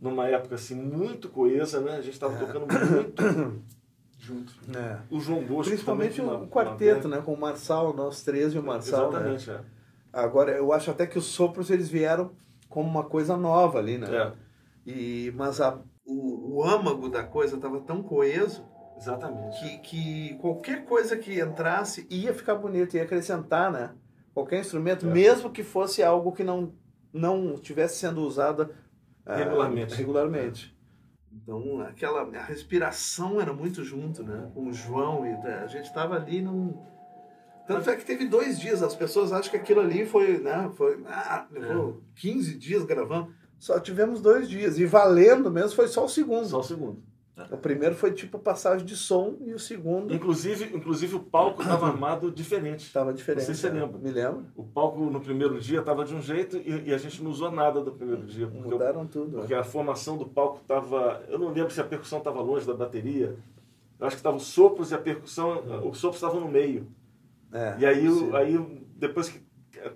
numa 0.00 0.26
época 0.26 0.56
assim 0.56 0.74
muito 0.74 1.28
coesa, 1.28 1.80
né? 1.80 1.92
A 1.92 2.00
gente 2.00 2.14
estava 2.14 2.36
tocando 2.44 2.66
muito 2.66 3.62
Junto. 4.18 4.52
É. 4.76 4.98
o 5.10 5.20
João 5.20 5.40
Bosco. 5.44 5.70
Principalmente 5.70 6.20
o 6.20 6.46
quarteto, 6.48 7.06
uma- 7.06 7.16
né? 7.18 7.22
Com 7.24 7.34
o 7.34 7.40
Marçal, 7.40 7.94
nós 7.94 8.22
três 8.22 8.52
e 8.52 8.58
o 8.58 8.62
Marçal. 8.64 9.12
né? 9.12 9.18
Exatamente, 9.34 9.50
é. 9.50 9.60
Agora, 10.12 10.50
eu 10.50 10.72
acho 10.72 10.90
até 10.90 11.06
que 11.06 11.16
os 11.18 11.24
sopros 11.26 11.70
eles 11.70 11.88
vieram 11.88 12.32
como 12.68 12.88
uma 12.88 13.04
coisa 13.04 13.36
nova 13.36 13.78
ali, 13.78 13.96
né? 13.96 14.08
É. 14.12 14.32
E, 14.90 15.32
mas 15.36 15.60
a, 15.60 15.78
o, 16.10 16.56
o 16.56 16.64
âmago 16.64 17.08
da 17.08 17.22
coisa 17.22 17.56
estava 17.56 17.80
tão 17.80 18.02
coeso, 18.02 18.64
Exatamente. 18.96 19.58
Que, 19.60 19.78
que 19.78 20.34
qualquer 20.40 20.84
coisa 20.84 21.16
que 21.16 21.40
entrasse 21.40 22.06
ia 22.10 22.34
ficar 22.34 22.54
bonito, 22.56 22.96
ia 22.96 23.02
acrescentar, 23.02 23.72
né? 23.72 23.92
Qualquer 24.34 24.60
instrumento, 24.60 25.08
É. 25.08 25.10
mesmo 25.10 25.50
que 25.50 25.62
fosse 25.62 26.02
algo 26.02 26.32
que 26.32 26.44
não, 26.44 26.74
não 27.10 27.54
estivesse 27.54 27.98
sendo 27.98 28.20
usado 28.20 28.68
ah, 29.24 29.36
Regularmente. 29.36 29.94
regularmente. 29.94 30.76
Então, 31.32 31.80
aquela 31.80 32.22
a 32.22 32.44
respiração 32.44 33.40
era 33.40 33.54
muito 33.54 33.82
junto, 33.84 34.22
né? 34.22 34.50
Com 34.52 34.68
o 34.68 34.72
João 34.72 35.24
e 35.24 35.30
a 35.46 35.66
gente 35.66 35.86
estava 35.86 36.16
ali 36.16 36.42
num 36.42 36.74
tanto 37.66 37.88
é 37.88 37.94
que 37.94 38.04
teve 38.04 38.26
dois 38.26 38.58
dias, 38.58 38.82
as 38.82 38.96
pessoas 38.96 39.32
acham 39.32 39.48
que 39.48 39.56
aquilo 39.56 39.80
ali 39.80 40.04
foi, 40.04 40.38
né? 40.38 40.68
Foi, 40.74 41.00
ah, 41.06 41.46
levou 41.52 42.02
15 42.16 42.58
dias 42.58 42.84
gravando. 42.84 43.32
Só 43.60 43.78
tivemos 43.78 44.20
dois 44.20 44.48
dias. 44.48 44.76
E 44.78 44.84
valendo 44.86 45.50
mesmo 45.52 45.76
foi 45.76 45.86
só 45.86 46.04
o 46.04 46.08
segundo. 46.08 46.46
Só 46.48 46.58
o 46.58 46.64
segundo. 46.64 47.02
O 47.50 47.56
primeiro 47.56 47.94
foi 47.94 48.12
tipo 48.12 48.38
passagem 48.38 48.84
de 48.84 48.94
som 48.94 49.34
e 49.40 49.54
o 49.54 49.58
segundo 49.58 50.12
Inclusive, 50.12 50.76
inclusive 50.76 51.14
o 51.16 51.20
palco 51.20 51.62
estava 51.62 51.86
armado 51.86 52.30
diferente. 52.30 52.80
estava 52.84 53.14
diferente. 53.14 53.40
Não 53.40 53.46
sei 53.46 53.54
se 53.54 53.60
você 53.62 53.70
né? 53.70 53.80
lembra. 53.80 53.98
Me 53.98 54.10
lembro. 54.10 54.44
O 54.54 54.62
palco 54.62 55.00
no 55.04 55.20
primeiro 55.22 55.58
dia 55.58 55.80
estava 55.80 56.04
de 56.04 56.14
um 56.14 56.20
jeito 56.20 56.58
e, 56.58 56.88
e 56.88 56.92
a 56.92 56.98
gente 56.98 57.22
não 57.22 57.30
usou 57.30 57.50
nada 57.50 57.80
do 57.82 57.92
primeiro 57.92 58.26
dia. 58.26 58.46
Mudaram 58.46 59.06
tudo. 59.06 59.38
porque 59.38 59.54
a 59.54 59.64
formação 59.64 60.18
do 60.18 60.26
palco 60.26 60.58
estava. 60.60 61.22
Eu 61.28 61.38
não 61.38 61.48
lembro 61.50 61.70
se 61.70 61.80
a 61.80 61.84
percussão 61.84 62.18
estava 62.18 62.42
longe 62.42 62.66
da 62.66 62.74
bateria. 62.74 63.34
Eu 63.98 64.06
acho 64.06 64.16
que 64.16 64.20
estavam 64.20 64.36
os 64.38 64.46
sopros 64.46 64.90
e 64.90 64.94
a 64.94 64.98
percussão. 64.98 65.62
Os 65.90 65.96
sopros 65.98 66.16
estavam 66.22 66.40
no 66.40 66.48
meio. 66.48 66.86
É, 67.52 67.76
E 67.78 67.86
aí, 67.86 68.06
o- 68.08 68.36
aí, 68.36 68.82
depois 68.96 69.28
que 69.30 69.40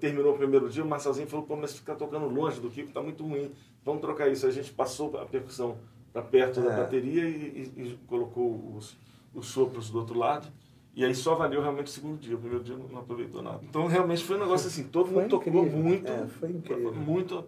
terminou 0.01 0.35
o 0.35 0.37
primeiro 0.39 0.69
dia, 0.69 0.85
o 0.85 0.89
Marcelzinho 0.89 1.27
falou: 1.27 1.45
pô, 1.47 1.57
mas 1.57 1.77
ficar 1.77 1.95
tocando 1.97 2.27
longe 2.29 2.61
do 2.61 2.71
Kiko 2.71 2.93
tá 2.93 3.03
muito 3.03 3.25
ruim. 3.27 3.53
Vamos 3.85 4.01
trocar 4.01 4.29
isso. 4.31 4.47
A 4.47 4.51
gente 4.51 4.73
passou 4.73 5.17
a 5.19 5.27
percussão 5.27 5.77
para 6.13 6.23
perto 6.23 6.61
da 6.61 6.73
É. 6.73 6.77
bateria 6.77 7.25
e, 7.29 7.73
e- 7.77 7.83
e 7.83 7.99
colocou 8.07 8.75
os, 8.77 8.97
os 9.35 9.47
sopros 9.47 9.91
do 9.91 9.99
outro 9.99 10.19
lado. 10.19 10.47
E 10.97 11.05
aí 11.05 11.13
só 11.13 11.35
valeu 11.35 11.61
realmente 11.61 11.89
o 11.89 11.91
segundo 11.91 12.17
dia. 12.19 12.37
O 12.37 12.39
primeiro 12.39 12.63
dia 12.63 12.77
não, 12.77 13.01
aproveitou 13.01 13.43
nada. 13.43 13.59
Então 13.69 13.87
realmente 13.87 14.23
foi 14.23 14.37
um 14.37 14.41
negócio 14.45 14.69
assim: 14.69 14.85
todo 14.85 15.07
Foi 15.11 15.23
mundo 15.23 15.31
tocou 15.31 15.53
incrível. 15.65 15.79
muito. 15.79 16.09
É, 16.13 16.27
foi 16.29 16.51
incrível. 16.51 16.95
Muito. 16.95 17.45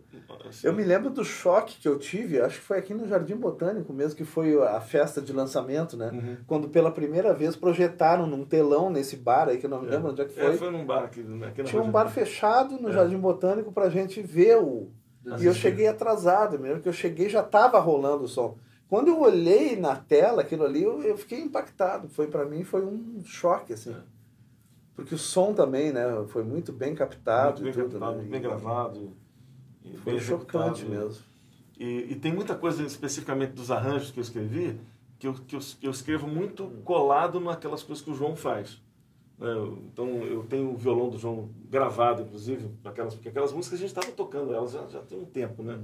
assim, 0.48 0.66
Eu 0.66 0.72
me 0.72 0.82
lembro 0.82 1.10
do 1.10 1.24
choque 1.24 1.78
que 1.80 1.86
eu 1.86 1.96
tive, 1.98 2.40
acho 2.40 2.58
que 2.58 2.64
foi 2.66 2.78
aqui 2.78 2.92
no 2.92 3.06
Jardim 3.06 3.36
Botânico 3.36 3.92
mesmo, 3.92 4.16
que 4.16 4.24
foi 4.24 4.60
a 4.60 4.80
festa 4.80 5.20
de 5.22 5.32
lançamento, 5.32 5.96
né? 5.96 6.10
Uhum. 6.12 6.36
Quando 6.46 6.68
pela 6.68 6.90
primeira 6.90 7.32
vez 7.32 7.54
projetaram 7.54 8.26
num 8.26 8.44
telão 8.44 8.90
nesse 8.90 9.16
bar 9.16 9.48
aí, 9.48 9.58
que 9.58 9.66
eu 9.66 9.70
não 9.70 9.80
me 9.82 9.88
lembro 9.88 10.10
onde 10.10 10.22
é 10.22 10.24
que 10.24 10.34
foi. 10.34 10.54
É, 10.54 10.56
foi 10.56 10.70
num 10.72 10.84
bar 10.84 11.04
aqui, 11.04 11.20
né, 11.22 11.46
aqui 11.46 11.62
na 11.62 11.68
Tinha 11.68 11.82
um 11.82 11.90
bar 11.90 12.08
fechado 12.10 12.80
no 12.80 12.88
É. 12.88 12.92
Jardim 12.92 13.18
Botânico 13.18 13.70
pra 13.72 13.88
gente 13.88 14.20
ver 14.22 14.56
o. 14.58 14.90
E 15.24 15.28
eu 15.28 15.34
Assistir. 15.34 15.54
cheguei 15.54 15.88
atrasado, 15.88 16.58
mesmo 16.58 16.80
que 16.80 16.88
eu 16.88 16.92
cheguei 16.92 17.28
já 17.28 17.42
tava 17.42 17.78
rolando 17.80 18.24
o 18.24 18.28
som. 18.28 18.56
Quando 18.88 19.08
eu 19.08 19.20
olhei 19.20 19.76
na 19.76 19.96
tela 19.96 20.42
aquilo 20.42 20.64
ali, 20.64 20.82
eu, 20.82 21.02
eu 21.02 21.16
fiquei 21.16 21.40
impactado. 21.40 22.08
Foi 22.08 22.26
para 22.28 22.44
mim 22.44 22.64
foi 22.64 22.84
um 22.84 23.22
choque 23.24 23.72
assim. 23.72 23.92
É. 23.92 24.00
Porque 24.94 25.14
o 25.14 25.18
som 25.18 25.52
também, 25.52 25.92
né, 25.92 26.04
foi 26.28 26.42
muito 26.42 26.72
bem 26.72 26.94
captado 26.94 27.62
muito 27.62 27.76
bem 27.76 27.84
e 27.84 27.88
tudo, 27.88 28.00
captado, 28.00 28.22
né? 28.22 28.28
bem 28.30 28.40
gravado. 28.40 29.12
e 29.84 29.96
Foi 29.98 30.12
bem 30.12 30.20
chocante 30.20 30.82
executado. 30.82 30.88
mesmo. 30.88 31.22
E, 31.78 32.12
e 32.12 32.14
tem 32.16 32.32
muita 32.32 32.54
coisa 32.54 32.82
especificamente 32.82 33.52
dos 33.52 33.70
arranjos 33.70 34.10
que 34.10 34.18
eu 34.18 34.22
escrevi 34.22 34.78
que 35.18 35.26
eu, 35.26 35.34
que 35.34 35.56
eu, 35.56 35.60
que 35.60 35.86
eu 35.86 35.90
escrevo 35.90 36.26
muito 36.26 36.66
colado 36.84 37.40
naquelas 37.40 37.82
coisas 37.82 38.04
que 38.04 38.10
o 38.10 38.14
João 38.14 38.36
faz. 38.36 38.80
né? 39.38 39.48
Então 39.92 40.08
eu 40.22 40.42
tenho 40.44 40.72
o 40.72 40.76
violão 40.76 41.08
do 41.08 41.18
João 41.18 41.48
gravado, 41.70 42.22
inclusive, 42.22 42.70
aquelas, 42.84 43.14
porque 43.14 43.28
aquelas 43.28 43.52
músicas 43.52 43.78
a 43.78 43.80
gente 43.80 43.96
estava 43.96 44.12
tocando 44.12 44.54
elas 44.54 44.72
já, 44.72 44.86
já 44.86 45.00
tem 45.02 45.18
um 45.18 45.24
tempo, 45.24 45.62
né? 45.62 45.78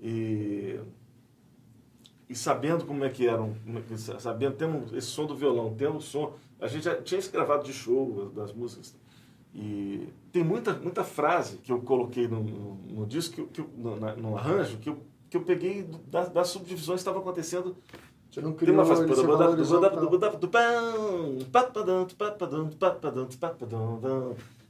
E, 0.00 0.80
e 2.28 2.34
sabendo 2.34 2.84
como 2.84 3.04
é 3.04 3.08
que 3.10 3.26
eram, 3.26 3.54
como 3.64 3.78
é 3.78 3.96
sabendo, 4.18 4.56
tendo 4.56 4.96
esse 4.96 5.06
som 5.06 5.26
do 5.26 5.34
violão, 5.36 5.74
tendo 5.76 5.98
o 5.98 6.00
som, 6.00 6.34
a 6.60 6.66
gente 6.66 6.84
já 6.84 7.00
tinha 7.00 7.18
esse 7.18 7.30
gravado 7.30 7.64
de 7.64 7.72
show 7.72 8.30
das 8.34 8.52
músicas. 8.52 8.94
E 9.54 10.08
tem 10.32 10.44
muita, 10.44 10.74
muita 10.74 11.02
frase 11.04 11.58
que 11.58 11.72
eu 11.72 11.80
coloquei 11.80 12.28
no, 12.28 12.42
no, 12.42 12.74
no 12.90 13.06
disco, 13.06 13.46
que, 13.46 13.62
que 13.62 13.68
no, 13.78 13.96
na- 13.96 14.14
no 14.16 14.36
arranjo, 14.36 14.76
que 14.78 14.88
eu, 14.90 14.98
que 15.30 15.36
eu 15.36 15.42
peguei 15.42 15.88
das, 16.08 16.28
das 16.28 16.48
subdivisões 16.48 16.98
que 16.98 17.02
estavam 17.02 17.20
acontecendo 17.22 17.76
Você 18.30 18.40
não 18.40 18.50
tem 18.50 18.58
criou 18.58 18.74
uma 18.76 18.84
frase. 18.84 19.02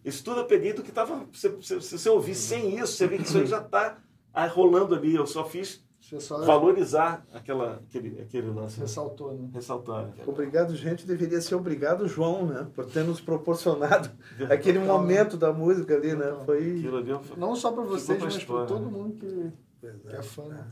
Isso 0.04 0.22
tudo 0.22 0.40
eu 0.40 0.44
peguei 0.46 0.72
do 0.72 0.82
que 0.82 0.90
estava. 0.90 1.26
Se, 1.32 1.50
se, 1.62 1.80
se 1.80 1.98
você 1.98 2.08
ouvir 2.10 2.34
sem 2.34 2.78
isso, 2.78 2.92
você 2.92 3.06
vê 3.08 3.16
que 3.18 3.24
isso 3.24 3.38
aí 3.38 3.46
já 3.46 3.60
está 3.60 3.98
rolando 4.54 4.94
ali. 4.94 5.14
Eu 5.16 5.26
só 5.26 5.44
fiz 5.44 5.84
só 6.20 6.44
valorizar 6.44 7.26
aquela, 7.34 7.82
aquele, 7.88 8.20
aquele 8.20 8.48
lance. 8.50 8.78
ressaltou, 8.78 9.32
né? 9.34 9.48
Ressaltar. 9.52 10.08
Obrigado, 10.26 10.74
gente, 10.76 11.04
deveria 11.06 11.40
ser 11.40 11.54
obrigado, 11.56 12.06
João, 12.06 12.46
né? 12.46 12.66
Por 12.74 12.86
ter 12.86 13.02
nos 13.04 13.20
proporcionado 13.20 14.08
aquele 14.50 14.78
Total, 14.78 14.98
momento 14.98 15.36
da 15.36 15.52
música 15.52 15.94
ali, 15.96 16.14
né? 16.14 16.26
Total. 16.26 16.44
Foi. 16.46 16.58
Aquilo 16.78 16.96
ali 16.98 17.10
eu- 17.10 17.20
Não 17.36 17.56
só 17.56 17.72
para 17.72 17.82
vocês, 17.82 18.22
mas 18.22 18.44
para 18.44 18.66
todo 18.66 18.84
né? 18.86 18.90
mundo 18.90 19.14
que, 19.16 19.52
Pois 19.80 19.94
que 20.02 20.16
é 20.16 20.22
fã. 20.22 20.44
né? 20.44 20.64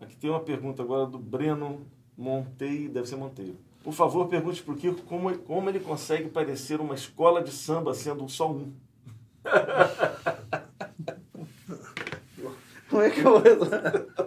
Aqui 0.00 0.16
tem 0.16 0.28
uma 0.28 0.40
pergunta 0.40 0.82
agora 0.82 1.06
do 1.06 1.18
Breno 1.18 1.80
Monteiro, 2.16 2.92
deve 2.92 3.08
ser 3.08 3.16
Monteiro. 3.16 3.56
Por 3.82 3.92
favor, 3.92 4.28
pergunte 4.28 4.62
para 4.62 4.74
o 4.74 4.76
Kiko 4.76 5.02
como, 5.02 5.36
como 5.38 5.68
ele 5.70 5.80
consegue 5.80 6.28
parecer 6.28 6.80
uma 6.80 6.94
escola 6.94 7.42
de 7.42 7.50
samba 7.50 7.94
sendo 7.94 8.28
só 8.28 8.50
um. 8.50 8.72
Como 12.90 13.02
é 13.02 13.10
que 13.10 13.20
eu. 13.20 13.40
Não 13.40 14.23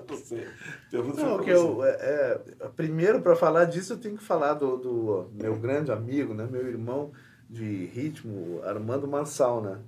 Pergunta 0.90 1.22
Não, 1.22 1.40
que 1.44 1.50
eu, 1.50 1.84
é, 1.84 1.90
é, 1.90 2.68
primeiro, 2.76 3.22
para 3.22 3.36
falar 3.36 3.66
disso, 3.66 3.94
eu 3.94 3.98
tenho 3.98 4.18
que 4.18 4.24
falar 4.24 4.54
do, 4.54 4.78
do 4.78 5.30
meu 5.34 5.56
grande 5.56 5.92
amigo, 5.92 6.34
né, 6.34 6.48
meu 6.50 6.68
irmão 6.68 7.12
de 7.50 7.86
ritmo, 7.86 8.62
Armando 8.64 9.08
Mansal, 9.08 9.62
né? 9.62 9.80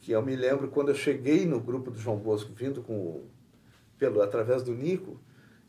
Que 0.00 0.12
eu 0.12 0.22
me 0.22 0.34
lembro 0.36 0.68
quando 0.68 0.88
eu 0.88 0.94
cheguei 0.94 1.44
no 1.44 1.60
grupo 1.60 1.90
do 1.90 1.98
João 1.98 2.16
Bosco, 2.16 2.52
vindo 2.54 2.82
com, 2.82 3.22
pelo, 3.98 4.22
através 4.22 4.62
do 4.62 4.72
Nico, 4.72 5.20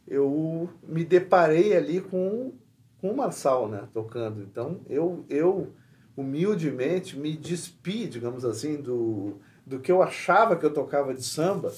eu 0.07 0.69
me 0.83 1.03
deparei 1.03 1.75
ali 1.75 1.99
com, 1.99 2.53
com 3.01 3.11
o 3.11 3.17
Marçal, 3.17 3.67
né, 3.67 3.87
tocando. 3.93 4.41
Então, 4.41 4.79
eu, 4.87 5.25
eu 5.29 5.73
humildemente 6.15 7.17
me 7.17 7.35
despi, 7.35 8.07
digamos 8.07 8.45
assim, 8.45 8.81
do, 8.81 9.37
do 9.65 9.79
que 9.79 9.91
eu 9.91 10.01
achava 10.01 10.55
que 10.55 10.65
eu 10.65 10.73
tocava 10.73 11.13
de 11.13 11.23
samba 11.23 11.73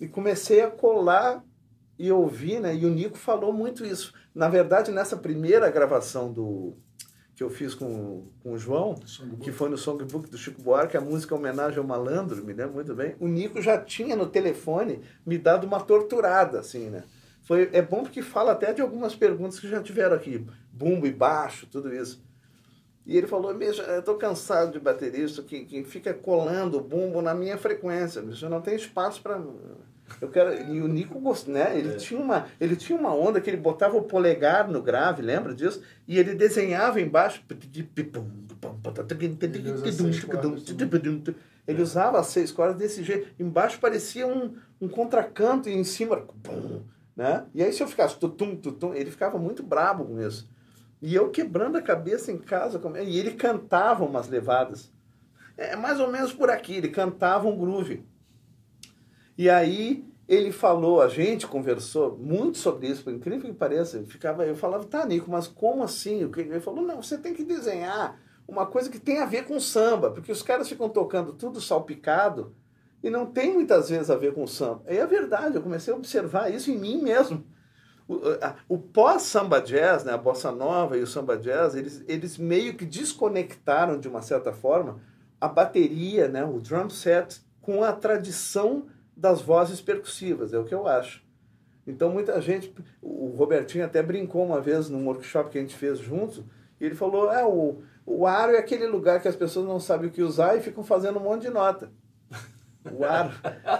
e 0.00 0.06
comecei 0.06 0.60
a 0.60 0.70
colar 0.70 1.42
e 2.02 2.10
ouvir, 2.10 2.58
né? 2.58 2.74
E 2.74 2.84
o 2.84 2.90
Nico 2.90 3.16
falou 3.16 3.52
muito 3.52 3.86
isso. 3.86 4.12
Na 4.34 4.48
verdade, 4.48 4.90
nessa 4.90 5.16
primeira 5.16 5.70
gravação 5.70 6.32
do 6.32 6.74
que 7.36 7.44
eu 7.44 7.48
fiz 7.48 7.76
com, 7.76 8.26
com 8.42 8.54
o 8.54 8.58
João, 8.58 8.96
que 9.40 9.52
foi 9.52 9.68
no 9.68 9.78
Songbook 9.78 10.28
do 10.28 10.36
Chico 10.36 10.60
Buarque, 10.60 10.96
a 10.96 11.00
música 11.00 11.32
Homenagem 11.32 11.78
ao 11.78 11.84
Malandro, 11.84 12.44
me 12.44 12.52
lembro 12.52 12.74
muito 12.74 12.92
bem, 12.92 13.14
o 13.20 13.28
Nico 13.28 13.62
já 13.62 13.78
tinha 13.78 14.16
no 14.16 14.26
telefone 14.26 15.00
me 15.24 15.38
dado 15.38 15.64
uma 15.64 15.78
torturada, 15.78 16.58
assim, 16.58 16.90
né? 16.90 17.04
Foi, 17.44 17.70
é 17.72 17.80
bom 17.80 18.02
porque 18.02 18.20
fala 18.20 18.50
até 18.50 18.72
de 18.72 18.82
algumas 18.82 19.14
perguntas 19.14 19.60
que 19.60 19.68
já 19.68 19.80
tiveram 19.80 20.16
aqui, 20.16 20.44
bumbo 20.72 21.06
e 21.06 21.12
baixo, 21.12 21.68
tudo 21.70 21.94
isso. 21.94 22.20
E 23.06 23.16
ele 23.16 23.28
falou, 23.28 23.54
bicho, 23.54 23.80
eu 23.80 24.02
tô 24.02 24.16
cansado 24.16 24.72
de 24.72 24.80
baterista 24.80 25.40
que, 25.40 25.64
que 25.64 25.84
fica 25.84 26.12
colando 26.12 26.78
o 26.78 26.82
bumbo 26.82 27.22
na 27.22 27.32
minha 27.32 27.56
frequência, 27.56 28.20
bicho, 28.20 28.44
eu 28.44 28.50
não 28.50 28.60
tenho 28.60 28.76
espaço 28.76 29.22
para 29.22 29.40
eu 30.20 30.28
quero 30.28 30.52
e 30.72 30.80
o 30.80 30.88
Nico 30.88 31.18
gost- 31.20 31.48
né 31.48 31.76
ele 31.78 31.90
É. 31.94 31.96
tinha 31.96 32.20
uma 32.20 32.46
ele 32.60 32.76
tinha 32.76 32.98
uma 32.98 33.14
onda 33.14 33.40
que 33.40 33.48
ele 33.50 33.56
botava 33.56 33.96
o 33.96 34.02
polegar 34.02 34.68
no 34.68 34.82
grave 34.82 35.22
lembra 35.22 35.54
disso? 35.54 35.82
E 36.06 36.18
ele 36.18 36.34
desenhava 36.34 37.00
embaixo 37.00 37.42
ele 41.66 41.82
usava 41.82 42.18
as 42.18 42.26
seis 42.26 42.50
cordas 42.50 42.76
desse 42.76 43.04
jeito. 43.04 43.28
Embaixo 43.38 43.78
parecia 43.78 44.26
um, 44.26 44.54
um 44.80 44.88
contracanto 44.88 45.68
e 45.68 45.72
em 45.72 45.84
cima 45.84 46.24
né? 47.16 47.44
E 47.54 47.62
aí 47.62 47.72
se 47.72 47.82
eu 47.82 47.88
ficasse 47.88 48.18
tutum 48.18 48.56
tutum 48.56 48.94
ele 48.94 49.10
ficava 49.10 49.38
muito 49.38 49.62
brabo 49.62 50.04
com 50.04 50.20
isso. 50.20 50.48
E 51.00 51.14
eu 51.14 51.30
quebrando 51.30 51.76
a 51.76 51.82
cabeça 51.82 52.30
em 52.32 52.38
casa 52.38 52.80
e 53.04 53.18
ele 53.18 53.32
cantava 53.32 54.04
umas 54.04 54.28
levadas. 54.28 54.90
É 55.56 55.76
mais 55.76 56.00
ou 56.00 56.10
menos 56.10 56.32
por 56.32 56.48
aqui 56.50 56.76
ele 56.76 56.88
cantava 56.88 57.46
um 57.46 57.56
groove 57.56 58.04
e 59.36 59.48
aí 59.48 60.04
ele 60.28 60.52
falou, 60.52 61.02
a 61.02 61.08
gente 61.08 61.46
conversou 61.46 62.16
muito 62.16 62.58
sobre 62.58 62.86
isso, 62.86 63.04
por 63.04 63.12
incrível 63.12 63.50
que 63.50 63.52
pareça. 63.52 63.98
Eu, 63.98 64.06
ficava, 64.06 64.46
eu 64.46 64.54
falava, 64.54 64.84
tá, 64.84 65.04
Nico, 65.04 65.30
mas 65.30 65.46
como 65.46 65.82
assim? 65.82 66.22
Ele 66.36 66.60
falou, 66.60 66.82
não, 66.82 67.02
você 67.02 67.18
tem 67.18 67.34
que 67.34 67.44
desenhar 67.44 68.18
uma 68.46 68.66
coisa 68.66 68.90
que 68.90 68.98
tem 68.98 69.18
a 69.18 69.26
ver 69.26 69.46
com 69.46 69.58
samba, 69.58 70.10
porque 70.10 70.32
os 70.32 70.42
caras 70.42 70.68
ficam 70.68 70.88
tocando 70.88 71.32
tudo 71.32 71.60
salpicado 71.60 72.54
e 73.02 73.10
não 73.10 73.26
tem 73.26 73.52
muitas 73.52 73.88
vezes 73.88 74.10
a 74.10 74.16
ver 74.16 74.32
com 74.32 74.46
samba. 74.46 74.82
E 74.88 74.96
é 74.96 75.06
verdade, 75.06 75.56
eu 75.56 75.62
comecei 75.62 75.92
a 75.92 75.96
observar 75.96 76.50
isso 76.50 76.70
em 76.70 76.78
mim 76.78 77.02
mesmo. 77.02 77.44
O, 78.08 78.20
o 78.68 78.78
pós-samba 78.78 79.60
jazz, 79.60 80.04
né, 80.04 80.12
a 80.12 80.18
bossa 80.18 80.52
nova 80.52 80.96
e 80.96 81.02
o 81.02 81.06
samba 81.06 81.36
jazz, 81.36 81.74
eles, 81.74 82.04
eles 82.06 82.38
meio 82.38 82.74
que 82.74 82.84
desconectaram, 82.84 83.98
de 83.98 84.08
uma 84.08 84.22
certa 84.22 84.52
forma, 84.52 85.00
a 85.40 85.48
bateria, 85.48 86.28
né, 86.28 86.44
o 86.44 86.60
drum 86.60 86.88
set, 86.88 87.40
com 87.60 87.82
a 87.82 87.92
tradição 87.92 88.86
das 89.16 89.40
vozes 89.40 89.80
percussivas, 89.80 90.52
é 90.52 90.58
o 90.58 90.64
que 90.64 90.74
eu 90.74 90.86
acho. 90.86 91.22
Então 91.86 92.10
muita 92.10 92.40
gente, 92.40 92.74
o 93.00 93.28
Robertinho 93.36 93.84
até 93.84 94.02
brincou 94.02 94.44
uma 94.44 94.60
vez 94.60 94.88
num 94.88 95.06
workshop 95.06 95.50
que 95.50 95.58
a 95.58 95.60
gente 95.60 95.74
fez 95.74 95.98
juntos, 95.98 96.42
e 96.80 96.84
ele 96.84 96.94
falou, 96.94 97.32
é, 97.32 97.44
o, 97.44 97.82
o 98.04 98.26
aro 98.26 98.52
é 98.52 98.58
aquele 98.58 98.86
lugar 98.86 99.20
que 99.20 99.28
as 99.28 99.36
pessoas 99.36 99.66
não 99.66 99.78
sabem 99.78 100.08
o 100.08 100.12
que 100.12 100.22
usar 100.22 100.56
e 100.56 100.60
ficam 100.60 100.82
fazendo 100.82 101.18
um 101.18 101.22
monte 101.22 101.42
de 101.42 101.50
nota. 101.50 101.90
O 102.92 103.04
aro. 103.04 103.30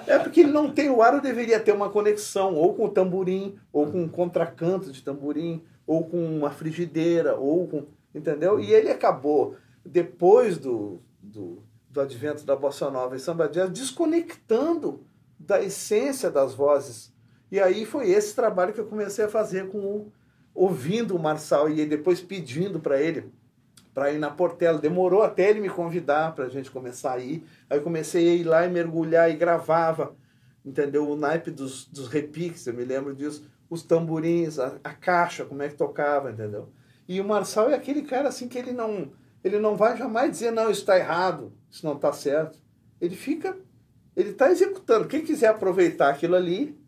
É 0.06 0.16
porque 0.16 0.42
ele 0.42 0.52
não 0.52 0.70
tem, 0.70 0.88
o 0.88 1.02
aro 1.02 1.20
deveria 1.20 1.58
ter 1.58 1.72
uma 1.72 1.90
conexão, 1.90 2.54
ou 2.54 2.72
com 2.72 2.84
o 2.84 2.88
tamborim, 2.88 3.58
ou 3.72 3.90
com 3.90 4.00
um 4.00 4.08
contracanto 4.08 4.92
de 4.92 5.02
tamborim, 5.02 5.60
ou 5.84 6.04
com 6.04 6.24
uma 6.24 6.52
frigideira, 6.52 7.34
ou 7.34 7.66
com. 7.66 7.86
Entendeu? 8.14 8.60
E 8.60 8.72
ele 8.72 8.90
acabou, 8.90 9.56
depois 9.84 10.56
do, 10.56 11.02
do, 11.20 11.64
do 11.90 12.00
advento 12.00 12.44
da 12.44 12.54
bossa 12.54 12.88
nova 12.92 13.16
e 13.16 13.18
samba 13.18 13.48
jazz, 13.48 13.70
desconectando 13.70 15.04
da 15.46 15.62
essência 15.62 16.30
das 16.30 16.54
vozes. 16.54 17.12
E 17.50 17.60
aí 17.60 17.84
foi 17.84 18.10
esse 18.10 18.34
trabalho 18.34 18.72
que 18.72 18.80
eu 18.80 18.86
comecei 18.86 19.24
a 19.24 19.28
fazer 19.28 19.68
com 19.68 19.78
o, 19.78 20.12
ouvindo 20.54 21.14
o 21.14 21.18
Marçal 21.18 21.68
e 21.68 21.84
depois 21.84 22.20
pedindo 22.20 22.80
para 22.80 23.00
ele 23.00 23.30
para 23.94 24.10
ir 24.10 24.18
na 24.18 24.30
Portela. 24.30 24.78
Demorou 24.78 25.22
até 25.22 25.50
ele 25.50 25.60
me 25.60 25.68
convidar 25.68 26.34
para 26.34 26.46
a 26.46 26.48
gente 26.48 26.70
começar 26.70 27.12
a 27.12 27.18
ir. 27.18 27.44
Aí 27.68 27.78
eu 27.78 27.82
comecei 27.82 28.28
a 28.28 28.34
ir 28.34 28.44
lá 28.44 28.66
e 28.66 28.70
mergulhar 28.70 29.30
e 29.30 29.36
gravava, 29.36 30.14
entendeu? 30.64 31.08
O 31.08 31.16
naipe 31.16 31.50
dos, 31.50 31.86
dos 31.86 32.08
repiques, 32.08 32.66
eu 32.66 32.74
me 32.74 32.84
lembro 32.84 33.14
disso. 33.14 33.46
Os 33.68 33.82
tamborins, 33.82 34.58
a, 34.58 34.78
a 34.82 34.92
caixa, 34.94 35.44
como 35.44 35.62
é 35.62 35.68
que 35.68 35.74
tocava, 35.74 36.30
entendeu? 36.30 36.68
E 37.08 37.20
o 37.20 37.24
Marçal 37.24 37.70
é 37.70 37.74
aquele 37.74 38.02
cara 38.02 38.28
assim 38.28 38.48
que 38.48 38.58
ele 38.58 38.72
não, 38.72 39.12
ele 39.42 39.58
não 39.58 39.76
vai 39.76 39.96
jamais 39.96 40.30
dizer, 40.30 40.50
não, 40.50 40.70
isso 40.70 40.80
está 40.80 40.98
errado, 40.98 41.52
isso 41.70 41.84
não 41.84 41.94
está 41.94 42.12
certo. 42.12 42.58
Ele 43.00 43.16
fica, 43.16 43.56
ele 44.16 44.30
está 44.30 44.50
executando. 44.50 45.08
Quem 45.08 45.22
quiser 45.22 45.48
aproveitar 45.48 46.10
aquilo 46.10 46.36
ali, 46.36 46.78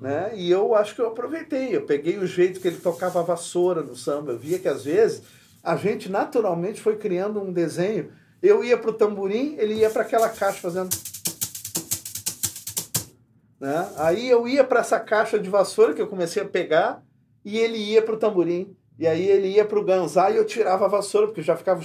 né? 0.00 0.32
E 0.34 0.50
eu 0.50 0.74
acho 0.74 0.94
que 0.94 1.00
eu 1.00 1.08
aproveitei. 1.08 1.74
Eu 1.74 1.82
peguei 1.82 2.18
o 2.18 2.26
jeito 2.26 2.60
que 2.60 2.68
ele 2.68 2.78
tocava 2.78 3.20
a 3.20 3.24
vassoura 3.24 3.82
no 3.82 3.96
samba. 3.96 4.32
Eu 4.32 4.38
via 4.38 4.58
que 4.58 4.68
às 4.68 4.84
vezes 4.84 5.22
a 5.62 5.76
gente 5.76 6.08
naturalmente 6.08 6.80
foi 6.80 6.96
criando 6.96 7.40
um 7.40 7.52
desenho. 7.52 8.12
Eu 8.40 8.62
ia 8.62 8.78
para 8.78 8.90
o 8.90 8.94
tamborim, 8.94 9.56
ele 9.58 9.74
ia 9.74 9.90
para 9.90 10.02
aquela 10.02 10.28
caixa 10.28 10.60
fazendo. 10.60 10.90
Né? 13.60 13.92
Aí 13.96 14.28
eu 14.30 14.46
ia 14.46 14.62
para 14.62 14.80
essa 14.80 15.00
caixa 15.00 15.38
de 15.38 15.50
vassoura 15.50 15.92
que 15.92 16.00
eu 16.00 16.06
comecei 16.06 16.42
a 16.42 16.48
pegar 16.48 17.02
e 17.44 17.58
ele 17.58 17.78
ia 17.78 18.00
para 18.00 18.14
o 18.14 18.18
tamborim. 18.18 18.76
E 18.98 19.06
aí 19.06 19.28
ele 19.28 19.48
ia 19.48 19.64
para 19.64 19.78
o 19.78 19.84
ganzá 19.84 20.30
e 20.30 20.36
eu 20.36 20.44
tirava 20.44 20.84
a 20.84 20.88
vassoura, 20.88 21.28
porque 21.28 21.42
já 21.42 21.56
ficava. 21.56 21.82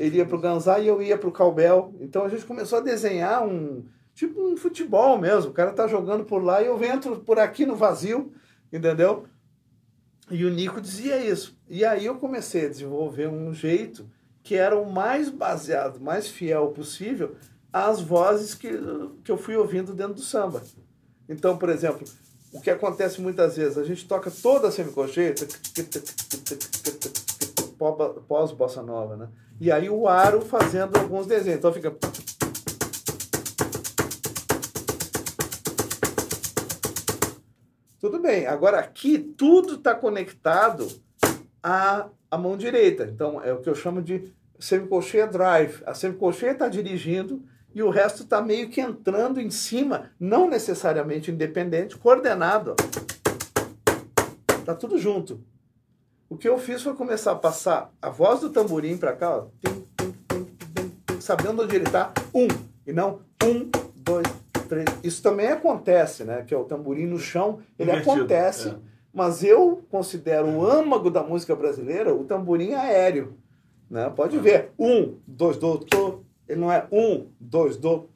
Ele 0.00 0.16
ia 0.16 0.24
para 0.24 0.36
o 0.36 0.40
ganzá 0.40 0.78
e 0.78 0.88
eu 0.88 1.02
ia 1.02 1.18
para 1.18 1.28
o 1.28 1.32
calbel. 1.32 1.94
Então 2.00 2.24
a 2.24 2.28
gente 2.28 2.46
começou 2.46 2.78
a 2.78 2.82
desenhar 2.82 3.46
um. 3.46 3.84
Tipo 4.14 4.40
um 4.42 4.56
futebol 4.56 5.18
mesmo. 5.18 5.50
O 5.50 5.54
cara 5.54 5.72
tá 5.72 5.86
jogando 5.86 6.24
por 6.24 6.42
lá 6.42 6.62
e 6.62 6.66
eu 6.66 6.82
entro 6.82 7.20
por 7.20 7.38
aqui 7.38 7.66
no 7.66 7.76
vazio, 7.76 8.32
entendeu? 8.72 9.26
E 10.30 10.44
o 10.44 10.50
Nico 10.50 10.80
dizia 10.80 11.18
isso. 11.18 11.56
E 11.68 11.84
aí 11.84 12.06
eu 12.06 12.16
comecei 12.16 12.66
a 12.66 12.68
desenvolver 12.68 13.28
um 13.28 13.52
jeito 13.52 14.08
que 14.42 14.54
era 14.54 14.76
o 14.78 14.90
mais 14.90 15.28
baseado, 15.28 16.00
mais 16.00 16.28
fiel 16.28 16.68
possível 16.68 17.36
às 17.72 18.00
vozes 18.00 18.54
que, 18.54 18.70
que 19.22 19.30
eu 19.30 19.36
fui 19.36 19.56
ouvindo 19.56 19.92
dentro 19.92 20.14
do 20.14 20.22
samba. 20.22 20.62
Então, 21.28 21.56
por 21.56 21.68
exemplo, 21.68 22.06
o 22.52 22.60
que 22.60 22.70
acontece 22.70 23.20
muitas 23.20 23.56
vezes, 23.56 23.78
a 23.78 23.84
gente 23.84 24.08
toca 24.08 24.30
toda 24.30 24.68
a 24.68 24.72
semicolcheia 24.72 25.34
pós-bossa 28.28 28.82
nova, 28.82 29.16
né? 29.16 29.28
E 29.58 29.72
aí 29.72 29.88
o 29.88 30.06
aro 30.06 30.42
fazendo 30.42 30.96
alguns 30.98 31.26
desenhos. 31.26 31.58
Então 31.58 31.72
fica 31.72 31.94
Tudo 37.98 38.18
bem. 38.18 38.46
Agora 38.46 38.78
aqui 38.78 39.18
tudo 39.18 39.74
está 39.74 39.94
conectado 39.94 40.88
à, 41.62 42.08
à 42.30 42.38
mão 42.38 42.56
direita. 42.56 43.04
Então 43.04 43.42
é 43.42 43.52
o 43.52 43.60
que 43.60 43.68
eu 43.68 43.74
chamo 43.74 44.02
de 44.02 44.32
semicolcheia 44.58 45.26
drive. 45.26 45.82
A 45.84 45.94
semicolcheia 45.94 46.52
está 46.52 46.68
dirigindo 46.68 47.42
e 47.74 47.82
o 47.82 47.90
resto 47.90 48.22
está 48.22 48.42
meio 48.42 48.68
que 48.68 48.80
entrando 48.80 49.40
em 49.40 49.50
cima, 49.50 50.10
não 50.18 50.48
necessariamente 50.48 51.30
independente, 51.30 51.96
coordenado. 51.96 52.74
Tá 54.64 54.74
tudo 54.74 54.98
junto. 54.98 55.44
O 56.30 56.36
que 56.36 56.48
eu 56.48 56.56
fiz 56.58 56.80
foi 56.80 56.94
começar 56.94 57.32
a 57.32 57.36
passar 57.36 57.92
a 58.00 58.08
voz 58.08 58.38
do 58.38 58.50
tamborim 58.50 58.96
para 58.96 59.16
cá, 59.16 59.36
ó, 59.36 59.46
tim, 59.60 59.84
tim, 59.96 60.14
tim, 61.04 61.20
sabendo 61.20 61.64
onde 61.64 61.74
ele 61.74 61.86
está. 61.86 62.12
Um, 62.32 62.46
e 62.86 62.92
não 62.92 63.22
um, 63.42 63.68
dois, 63.96 64.28
isso 65.02 65.20
também 65.24 65.48
acontece, 65.48 66.22
né? 66.22 66.44
Que 66.46 66.54
é 66.54 66.56
o 66.56 66.62
tamborim 66.62 67.06
no 67.06 67.18
chão, 67.18 67.58
ele 67.76 67.90
Invertido, 67.90 68.12
acontece, 68.12 68.68
é. 68.68 68.76
mas 69.12 69.42
eu 69.42 69.84
considero 69.90 70.46
o 70.46 70.64
âmago 70.64 71.10
da 71.10 71.24
música 71.24 71.56
brasileira 71.56 72.14
o 72.14 72.22
tamborim 72.22 72.74
aéreo. 72.74 73.36
Né? 73.90 74.08
Pode 74.10 74.36
é. 74.36 74.40
ver. 74.40 74.70
Um, 74.78 75.16
dois, 75.26 75.56
do, 75.56 75.84
Ele 76.48 76.60
não 76.60 76.70
é 76.70 76.86
um, 76.92 77.26
dois, 77.40 77.76
do, 77.76 78.08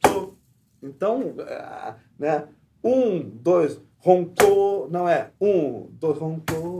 Então, 0.81 1.35
é, 1.39 1.95
né? 2.17 2.47
Um, 2.81 3.19
dois, 3.19 3.81
roncou. 3.97 4.87
Não 4.89 5.09
é 5.09 5.31
um, 5.41 5.89
dois, 5.91 6.17
roncou. 6.17 6.79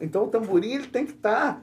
Então 0.00 0.24
o 0.24 0.28
tamborim 0.28 0.72
ele 0.72 0.86
tem 0.86 1.06
que 1.06 1.12
estar. 1.12 1.54
Tá, 1.54 1.62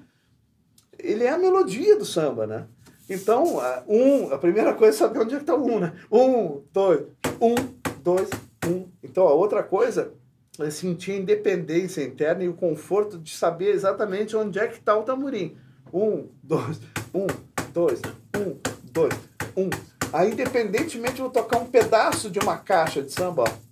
ele 0.99 1.23
é 1.23 1.29
a 1.29 1.37
melodia 1.37 1.97
do 1.97 2.05
samba, 2.05 2.47
né? 2.47 2.67
Então, 3.09 3.57
um, 3.87 4.33
a 4.33 4.37
primeira 4.37 4.73
coisa 4.73 4.95
é 4.95 4.99
saber 4.99 5.19
onde 5.19 5.33
é 5.33 5.37
que 5.37 5.43
está 5.43 5.55
o 5.55 5.65
um, 5.65 5.79
né? 5.79 5.93
Um, 6.11 6.61
dois, 6.73 7.05
um, 7.39 7.55
dois, 8.03 8.29
um. 8.65 8.85
Então, 9.01 9.27
a 9.27 9.33
outra 9.33 9.63
coisa 9.63 10.11
é 10.59 10.69
sentir 10.69 11.13
a 11.13 11.17
independência 11.17 12.03
interna 12.03 12.43
e 12.43 12.49
o 12.49 12.53
conforto 12.53 13.17
de 13.17 13.33
saber 13.33 13.69
exatamente 13.69 14.35
onde 14.35 14.59
é 14.59 14.67
que 14.67 14.77
está 14.79 14.97
o 14.97 15.03
tamborim. 15.03 15.55
Um, 15.93 16.27
dois, 16.43 16.81
um, 17.13 17.27
dois, 17.71 18.01
um, 18.35 18.57
dois, 18.91 19.13
um. 19.55 19.69
Aí, 20.11 20.31
independentemente, 20.31 21.19
eu 21.19 21.25
vou 21.25 21.31
tocar 21.31 21.59
um 21.59 21.65
pedaço 21.65 22.29
de 22.29 22.39
uma 22.39 22.57
caixa 22.57 23.01
de 23.01 23.11
samba, 23.11 23.43
ó. 23.43 23.67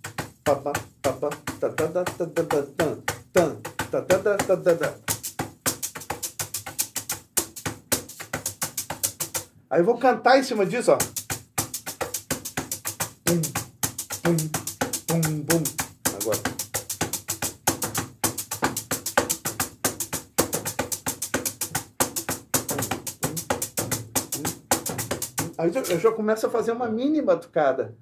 Aí 9.70 9.80
eu 9.80 9.84
vou 9.84 9.96
cantar 9.96 10.38
em 10.38 10.42
cima 10.42 10.66
disso, 10.66 10.92
ó. 10.92 10.98
Bum, 13.24 13.40
bum, 14.22 14.36
bum, 15.08 15.42
bum. 15.42 15.62
Agora. 16.20 16.38
Aí 25.56 25.72
eu 25.74 25.98
já 25.98 26.12
começo 26.12 26.46
a 26.46 26.50
fazer 26.50 26.72
uma 26.72 26.88
mini 26.88 27.22
batucada, 27.22 27.96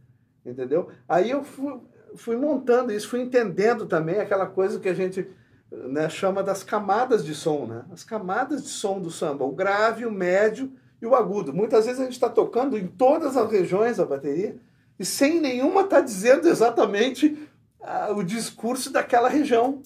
entendeu? 0.45 0.89
Aí 1.09 1.31
eu 1.31 1.45
fui, 1.45 1.81
fui 2.17 2.37
montando 2.37 2.93
isso, 2.93 3.09
fui 3.09 3.21
entendendo 3.21 3.87
também 3.87 4.19
aquela 4.19 4.47
coisa 4.47 4.81
que 4.81 4.89
a 4.89 4.95
gente 4.95 5.29
né, 5.71 6.09
chama 6.09 6.43
das 6.43 6.63
camadas 6.63 7.25
de 7.25 7.35
som, 7.35 7.67
né? 7.67 7.85
As 7.93 8.05
camadas 8.05 8.63
de 8.63 8.69
som 8.69 9.01
do 9.01 9.11
samba, 9.11 9.45
o 9.45 9.53
grave, 9.53 10.07
o 10.07 10.13
médio 10.13 10.73
e 11.01 11.07
o 11.07 11.15
agudo. 11.15 11.53
Muitas 11.53 11.87
vezes 11.87 12.01
a 12.01 12.05
gente 12.05 12.15
está 12.15 12.29
tocando 12.29 12.79
em 12.79 12.87
todas 12.87 13.37
as 13.37 13.51
regiões 13.51 13.97
da 13.97 14.05
bateria 14.05 14.57
e 14.99 15.05
sem 15.05 15.41
nenhuma 15.41 15.83
estar 15.83 15.97
tá 15.97 16.03
dizendo 16.03 16.49
exatamente 16.49 17.49
ah, 17.81 18.13
o 18.13 18.23
discurso 18.23 18.91
daquela 18.91 19.29
região, 19.29 19.83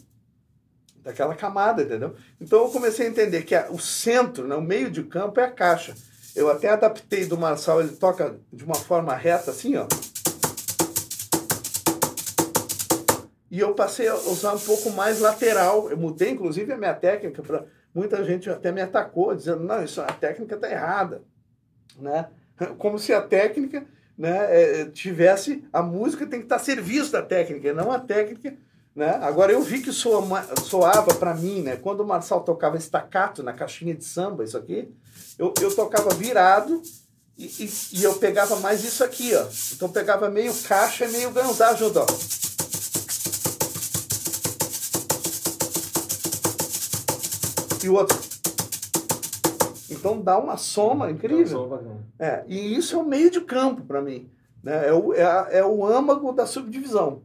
daquela 1.03 1.35
camada, 1.35 1.83
entendeu? 1.83 2.15
Então 2.41 2.65
eu 2.65 2.71
comecei 2.71 3.07
a 3.07 3.11
entender 3.11 3.43
que 3.43 3.55
a, 3.55 3.71
o 3.71 3.79
centro, 3.79 4.47
né, 4.47 4.55
o 4.55 4.63
meio 4.63 4.91
de 4.91 5.03
campo 5.03 5.41
é 5.41 5.45
a 5.45 5.51
caixa. 5.51 5.95
Eu 6.37 6.51
até 6.51 6.69
adaptei 6.69 7.27
do 7.27 7.39
Marçal, 7.39 7.81
ele 7.81 7.97
toca 7.97 8.39
de 8.53 8.65
uma 8.65 8.75
forma 8.75 9.15
reta 9.15 9.51
assim, 9.51 9.77
ó. 9.77 9.87
E 13.51 13.61
eu 13.61 13.75
passei 13.75 14.09
a 14.09 14.15
usar 14.15 14.55
um 14.55 14.59
pouco 14.59 14.91
mais 14.91 15.21
lateral. 15.21 15.91
Eu 15.91 15.97
mudei, 15.97 16.31
inclusive, 16.31 16.73
a 16.73 16.77
minha 16.77 16.95
técnica 16.95 17.43
para 17.43 17.65
Muita 17.95 18.23
gente 18.23 18.49
até 18.51 18.71
me 18.71 18.81
atacou, 18.81 19.35
dizendo, 19.35 19.65
não, 19.65 19.83
isso, 19.83 20.01
a 20.01 20.07
técnica 20.07 20.55
está 20.55 20.71
errada. 20.71 21.23
Né? 21.99 22.29
Como 22.79 22.99
se 22.99 23.13
a 23.13 23.21
técnica 23.21 23.85
né, 24.17 24.47
é, 24.51 24.85
tivesse. 24.87 25.65
A 25.73 25.83
música 25.83 26.27
tem 26.27 26.41
que 26.41 26.47
estar 26.47 26.57
tá 26.57 26.63
a 26.63 26.65
serviço 26.65 27.13
da 27.13 27.23
técnica, 27.23 27.73
não 27.73 27.91
a 27.91 27.99
técnica. 27.99 28.55
Né? 28.95 29.11
Agora, 29.23 29.53
eu 29.53 29.63
vi 29.63 29.81
que 29.81 29.93
soa, 29.93 30.23
soava 30.65 31.15
para 31.15 31.35
mim, 31.35 31.63
né, 31.63 31.77
quando 31.77 32.01
o 32.01 32.07
Marçal 32.07 32.41
tocava 32.43 32.77
estacato 32.77 33.43
na 33.43 33.53
caixinha 33.53 33.95
de 33.95 34.05
samba, 34.05 34.43
isso 34.43 34.59
aqui, 34.59 34.93
eu, 35.39 35.55
eu 35.61 35.75
tocava 35.75 36.11
virado 36.11 36.83
e, 37.37 37.47
e, 37.47 37.99
e, 38.01 38.03
eu 38.03 38.15
pegava 38.15 38.57
mais 38.57 38.83
isso 38.83 39.05
aqui, 39.05 39.35
ó. 39.37 39.47
Então 39.73 39.89
pegava 39.89 40.29
meio 40.29 40.53
caixa 40.65 41.05
e 41.05 41.13
meio 41.13 41.31
ganzá 41.31 41.75
junto, 41.75 42.01
ó. 42.01 42.07
E 47.83 47.89
o 47.89 47.95
outro. 47.95 48.19
Então 49.91 50.21
dá 50.21 50.39
uma 50.39 50.57
soma 50.57 51.11
incrível. 51.11 51.81
É, 52.19 52.45
e 52.47 52.77
isso 52.77 52.97
é 52.97 52.99
o 52.99 53.05
meio 53.05 53.31
de 53.31 53.41
campo 53.41 53.83
para 53.83 54.03
mim. 54.03 54.31
Né? 54.63 54.89
É, 54.89 54.93
o, 54.93 55.15
é, 55.15 55.23
a, 55.23 55.49
é 55.51 55.65
o 55.65 55.87
âmago 55.87 56.33
da 56.33 56.47
subdivisão. 56.47 57.23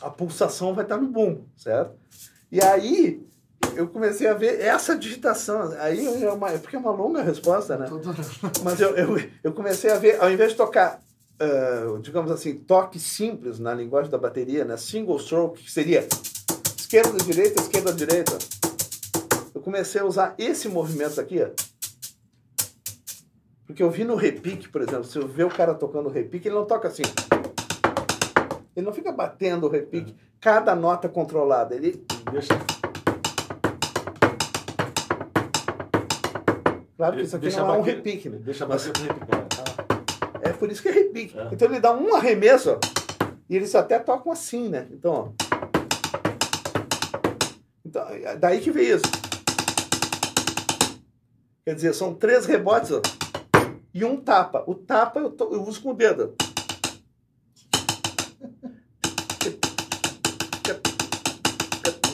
a 0.00 0.10
pulsação 0.10 0.74
vai 0.74 0.84
estar 0.84 0.98
no 0.98 1.08
bumbo, 1.08 1.46
certo? 1.56 1.92
E 2.50 2.60
aí 2.60 3.24
eu 3.76 3.88
comecei 3.88 4.28
a 4.28 4.34
ver 4.34 4.60
essa 4.60 4.96
digitação. 4.96 5.72
Aí 5.78 6.24
é 6.24 6.30
uma, 6.30 6.50
porque 6.58 6.76
é 6.76 6.78
uma 6.78 6.90
longa 6.90 7.22
resposta, 7.22 7.76
né? 7.76 7.86
Mas 8.62 8.80
eu, 8.80 8.94
eu, 8.96 9.16
eu 9.42 9.52
comecei 9.52 9.90
a 9.90 9.96
ver, 9.96 10.20
ao 10.20 10.30
invés 10.30 10.50
de 10.50 10.56
tocar, 10.56 11.00
uh, 11.40 11.98
digamos 12.00 12.30
assim, 12.30 12.54
toque 12.54 12.98
simples 12.98 13.58
na 13.58 13.72
linguagem 13.72 14.10
da 14.10 14.18
bateria, 14.18 14.64
né? 14.64 14.76
Single 14.76 15.18
stroke, 15.18 15.62
que 15.62 15.70
seria 15.70 16.06
esquerda, 16.76 17.16
direita, 17.24 17.62
esquerda, 17.62 17.92
direita. 17.92 18.38
Eu 19.62 19.64
comecei 19.64 20.00
a 20.00 20.04
usar 20.04 20.34
esse 20.38 20.68
movimento 20.68 21.20
aqui, 21.20 21.40
ó. 21.40 21.50
Porque 23.64 23.80
eu 23.80 23.88
vi 23.88 24.02
no 24.02 24.16
repique, 24.16 24.68
por 24.68 24.82
exemplo, 24.82 25.04
se 25.04 25.16
eu 25.16 25.28
ver 25.28 25.44
o 25.44 25.48
cara 25.48 25.72
tocando 25.72 26.08
repique, 26.08 26.48
ele 26.48 26.56
não 26.56 26.64
toca 26.64 26.88
assim. 26.88 27.04
Ele 28.74 28.84
não 28.84 28.92
fica 28.92 29.12
batendo 29.12 29.68
o 29.68 29.70
repique, 29.70 30.16
cada 30.40 30.74
nota 30.74 31.08
controlada. 31.08 31.76
Ele 31.76 32.04
Deixa, 32.32 32.54
Claro 36.96 37.16
que 37.16 37.22
isso 37.22 37.36
aqui 37.36 37.42
deixa 37.44 37.60
não 37.60 37.74
é 37.76 37.78
um 37.78 37.82
repique, 37.82 38.28
né? 38.28 38.38
Deixa 38.40 38.66
bater 38.66 38.92
pra 38.92 39.02
repicar. 39.02 39.46
É 40.40 40.52
por 40.52 40.72
isso 40.72 40.82
que 40.82 40.88
é 40.88 40.92
repique. 40.92 41.38
É. 41.38 41.50
Então 41.52 41.68
ele 41.68 41.78
dá 41.78 41.94
um 41.94 42.16
arremesso, 42.16 42.72
ó, 42.72 42.78
e 43.48 43.54
eles 43.54 43.72
até 43.76 44.00
tocam 44.00 44.32
assim, 44.32 44.68
né? 44.68 44.88
Então, 44.90 45.12
ó. 45.12 45.28
Então, 47.86 48.08
é 48.08 48.36
daí 48.36 48.60
que 48.60 48.72
veio 48.72 48.96
isso. 48.96 49.21
Quer 51.64 51.76
dizer, 51.76 51.94
são 51.94 52.12
três 52.12 52.44
rebotes, 52.44 52.90
ó, 52.90 53.00
e 53.94 54.04
um 54.04 54.16
tapa. 54.16 54.64
O 54.66 54.74
tapa 54.74 55.20
eu, 55.20 55.30
to- 55.30 55.50
eu 55.52 55.62
uso 55.62 55.80
com 55.80 55.90
o 55.90 55.94
dedo. 55.94 56.34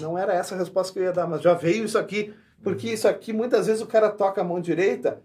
Não 0.00 0.16
era 0.16 0.34
essa 0.34 0.54
a 0.54 0.58
resposta 0.58 0.92
que 0.92 0.98
eu 0.98 1.04
ia 1.04 1.12
dar, 1.12 1.26
mas 1.26 1.40
já 1.42 1.54
veio 1.54 1.84
isso 1.84 1.98
aqui, 1.98 2.32
porque 2.62 2.88
isso 2.92 3.08
aqui 3.08 3.32
muitas 3.32 3.66
vezes 3.66 3.82
o 3.82 3.86
cara 3.86 4.10
toca 4.10 4.40
a 4.40 4.44
mão 4.44 4.60
direita, 4.60 5.20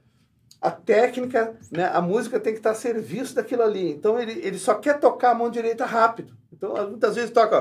a 0.62 0.72
técnica, 0.72 1.56
né, 1.70 1.92
a 1.94 2.02
música 2.02 2.40
tem 2.40 2.54
que 2.54 2.60
estar 2.60 2.72
a 2.72 2.76
serviço 2.76 3.36
daquilo 3.36 3.62
ali. 3.62 3.92
Então 3.92 4.20
ele, 4.20 4.40
ele 4.42 4.58
só 4.58 4.74
quer 4.76 5.00
tocar 5.00 5.32
a 5.32 5.36
mão 5.36 5.50
direita 5.50 5.86
rápido. 5.86 6.34
Então 6.52 6.74
muitas 6.90 7.16
vezes 7.16 7.30
toca, 7.32 7.58
ó, 7.58 7.60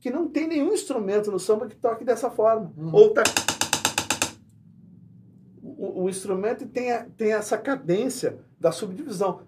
que 0.00 0.10
não 0.10 0.28
tem 0.28 0.48
nenhum 0.48 0.72
instrumento 0.72 1.30
no 1.30 1.38
samba 1.38 1.66
que 1.66 1.76
toque 1.76 2.04
dessa 2.04 2.30
forma. 2.30 2.72
Ou 2.92 3.10
tá 3.14 3.22
o, 5.84 6.04
o 6.04 6.08
instrumento 6.08 6.64
tem, 6.66 6.92
a- 6.92 7.06
tem 7.16 7.32
essa 7.32 7.58
cadência 7.58 8.38
da 8.60 8.70
subdivisão. 8.70 9.40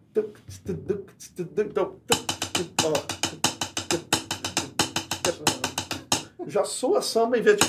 Já 6.46 6.64
soa 6.64 7.00
samba 7.00 7.38
em 7.38 7.42
vez 7.42 7.56
de. 7.58 7.64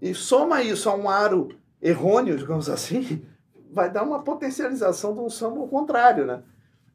E 0.00 0.14
soma 0.14 0.62
isso 0.62 0.88
a 0.90 0.94
um 0.94 1.08
aro 1.08 1.48
errôneo, 1.80 2.36
digamos 2.36 2.68
assim, 2.68 3.22
vai 3.70 3.90
dar 3.90 4.02
uma 4.02 4.22
potencialização 4.22 5.14
de 5.14 5.20
um 5.20 5.30
samba 5.30 5.60
ao 5.60 5.68
contrário, 5.68 6.26
né? 6.26 6.42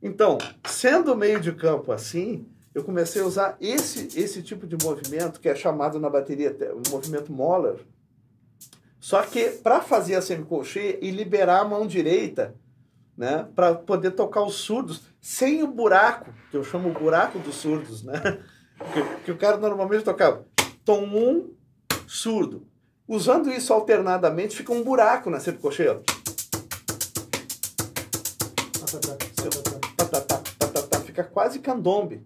Então, 0.01 0.37
sendo 0.65 1.15
meio 1.15 1.39
de 1.39 1.51
campo 1.51 1.91
assim, 1.91 2.45
eu 2.73 2.83
comecei 2.83 3.21
a 3.21 3.25
usar 3.25 3.57
esse, 3.59 4.07
esse 4.19 4.41
tipo 4.41 4.65
de 4.65 4.77
movimento, 4.85 5.39
que 5.39 5.49
é 5.49 5.55
chamado 5.55 5.99
na 5.99 6.09
bateria 6.09 6.53
te- 6.53 6.65
o 6.71 6.81
movimento 6.91 7.33
Moller, 7.33 7.75
só 9.09 9.23
que 9.23 9.49
para 9.49 9.81
fazer 9.81 10.13
a 10.13 10.21
semicolcheia 10.21 10.99
e 11.01 11.09
liberar 11.09 11.61
a 11.61 11.65
mão 11.65 11.87
direita, 11.87 12.53
né, 13.17 13.47
para 13.55 13.73
poder 13.73 14.11
tocar 14.11 14.43
os 14.43 14.53
surdos 14.53 15.01
sem 15.19 15.63
o 15.63 15.67
buraco, 15.67 16.31
que 16.51 16.55
eu 16.55 16.63
chamo 16.63 16.89
o 16.89 16.93
buraco 16.93 17.39
dos 17.39 17.55
surdos, 17.55 18.03
né? 18.03 18.13
Que, 18.93 19.25
que 19.25 19.31
o 19.31 19.37
cara 19.37 19.57
normalmente 19.57 20.05
tocava 20.05 20.45
tom 20.85 21.01
1, 21.03 21.53
surdo. 22.07 22.65
Usando 23.07 23.51
isso 23.51 23.73
alternadamente, 23.73 24.55
fica 24.55 24.71
um 24.71 24.83
buraco 24.83 25.29
na 25.29 25.39
semicolcheia. 25.39 25.99
fica 31.03 31.23
quase 31.23 31.59
candombe, 31.59 32.23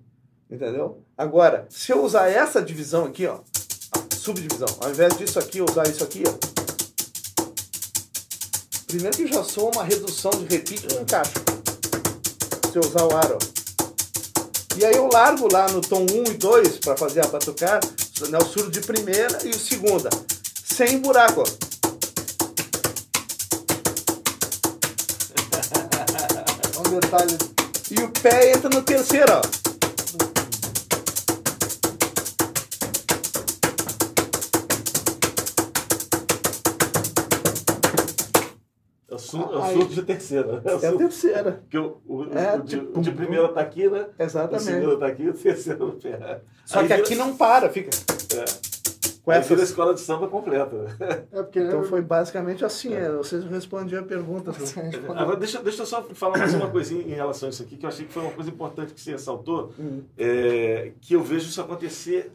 entendeu? 0.52 1.02
Agora, 1.18 1.66
se 1.70 1.92
eu 1.94 2.04
usar 2.04 2.28
essa 2.28 2.62
divisão 2.62 3.06
aqui, 3.06 3.26
ó, 3.26 3.40
subdivisão, 4.12 4.68
ao 4.80 4.92
invés 4.92 5.18
disso 5.18 5.40
aqui, 5.40 5.58
eu 5.58 5.66
usar 5.66 5.88
isso 5.88 6.04
aqui, 6.04 6.22
ó, 6.28 6.53
primeiro 8.94 9.18
que 9.18 9.26
já 9.26 9.44
sou 9.44 9.72
uma 9.74 9.84
redução 9.84 10.30
de 10.30 10.46
repique 10.46 10.86
e 10.94 11.02
encaixa. 11.02 11.34
Se 12.72 12.78
eu 12.78 12.84
usar 12.84 13.04
o 13.06 13.18
ar, 13.18 13.32
ó. 13.32 13.40
E 14.78 14.86
aí 14.86 14.96
eu 14.96 15.10
largo 15.12 15.52
lá 15.52 15.68
no 15.70 15.82
tom 15.82 16.02
1 16.02 16.32
e 16.32 16.34
2 16.36 16.78
para 16.78 16.96
fazer 16.96 17.26
a 17.26 17.28
batucada, 17.28 17.88
né, 18.30 18.38
o 18.38 18.46
surdo 18.46 18.70
de 18.70 18.82
primeira 18.82 19.40
e 19.44 19.50
o 19.50 19.58
segunda, 19.58 20.12
sem 20.64 21.00
buraco. 21.00 21.44
É 26.76 26.88
um 26.88 27.00
detalhe. 27.00 27.38
E 27.92 28.04
o 28.04 28.10
pé 28.10 28.52
entra 28.52 28.70
no 28.70 28.82
terceiro, 28.82 29.32
ó. 29.32 29.63
É 39.34 39.38
o 39.38 39.42
surdo, 39.42 39.54
é 39.54 39.58
o 39.58 39.64
Aí- 39.64 39.74
surdo 39.78 39.94
de 39.96 40.02
terceira. 40.04 40.62
É 40.66 40.76
o 40.76 40.80
É 40.80 40.88
a 40.88 40.98
terceira. 40.98 41.52
Porque 41.54 41.78
o, 41.78 41.98
o, 42.08 42.24
É, 42.38 42.56
o 42.56 42.62
de, 42.62 42.80
tipo, 42.80 43.00
o 43.00 43.02
de 43.02 43.12
primeira 43.12 43.48
tá 43.50 43.62
aqui, 43.62 43.90
né? 43.90 44.08
O 44.20 44.24
Exatamente. 44.24 44.64
segundo 44.64 44.98
tá 44.98 45.08
aqui, 45.08 45.28
o 45.30 45.34
terceiro 45.34 45.88
no 45.88 45.94
pé. 45.94 46.42
Só 46.66 46.80
Aí 46.80 46.88
que 46.88 46.94
vira- 46.94 47.06
aqui 47.06 47.16
não 47.16 47.36
para, 47.36 47.70
fica 47.70 47.90
É. 48.36 48.46
com 49.24 49.32
Aí 49.32 49.40
essa. 49.40 49.50
vira 49.50 49.62
a 49.62 49.64
escola 49.64 49.94
de 49.94 50.00
samba 50.02 50.28
completa. 50.28 50.76
É 51.32 51.42
porque 51.44 51.60
Então 51.60 51.84
foi 51.84 52.02
basicamente 52.02 52.64
assim, 52.66 52.94
é, 52.94 53.10
vocês 53.12 53.44
respondiam 53.46 54.02
a 54.02 54.06
pergunta. 54.06 54.52
Respondeu. 54.52 55.12
Agora, 55.12 55.36
deixa, 55.38 55.62
deixa 55.62 55.82
eu 55.82 55.86
só 55.86 56.04
falar 56.14 56.38
mais 56.38 56.54
uma 56.54 56.70
coisinha 56.70 57.02
em 57.02 57.14
relação 57.16 57.48
a 57.48 57.50
isso 57.50 57.64
aqui, 57.64 57.78
que 57.78 57.86
eu 57.86 57.90
achei 57.90 58.06
que 58.06 58.14
foi 58.14 58.24
uma 58.24 58.32
coisa 58.32 58.50
importante 58.50 58.94
que 58.94 59.02
você 59.02 59.12
ressaltou, 59.12 59.72
Hum. 59.80 60.04
é, 60.18 60.92
que 61.02 61.14
eu 61.16 61.24
vejo 61.24 61.48
isso 61.50 61.60
acontecer 61.62 62.32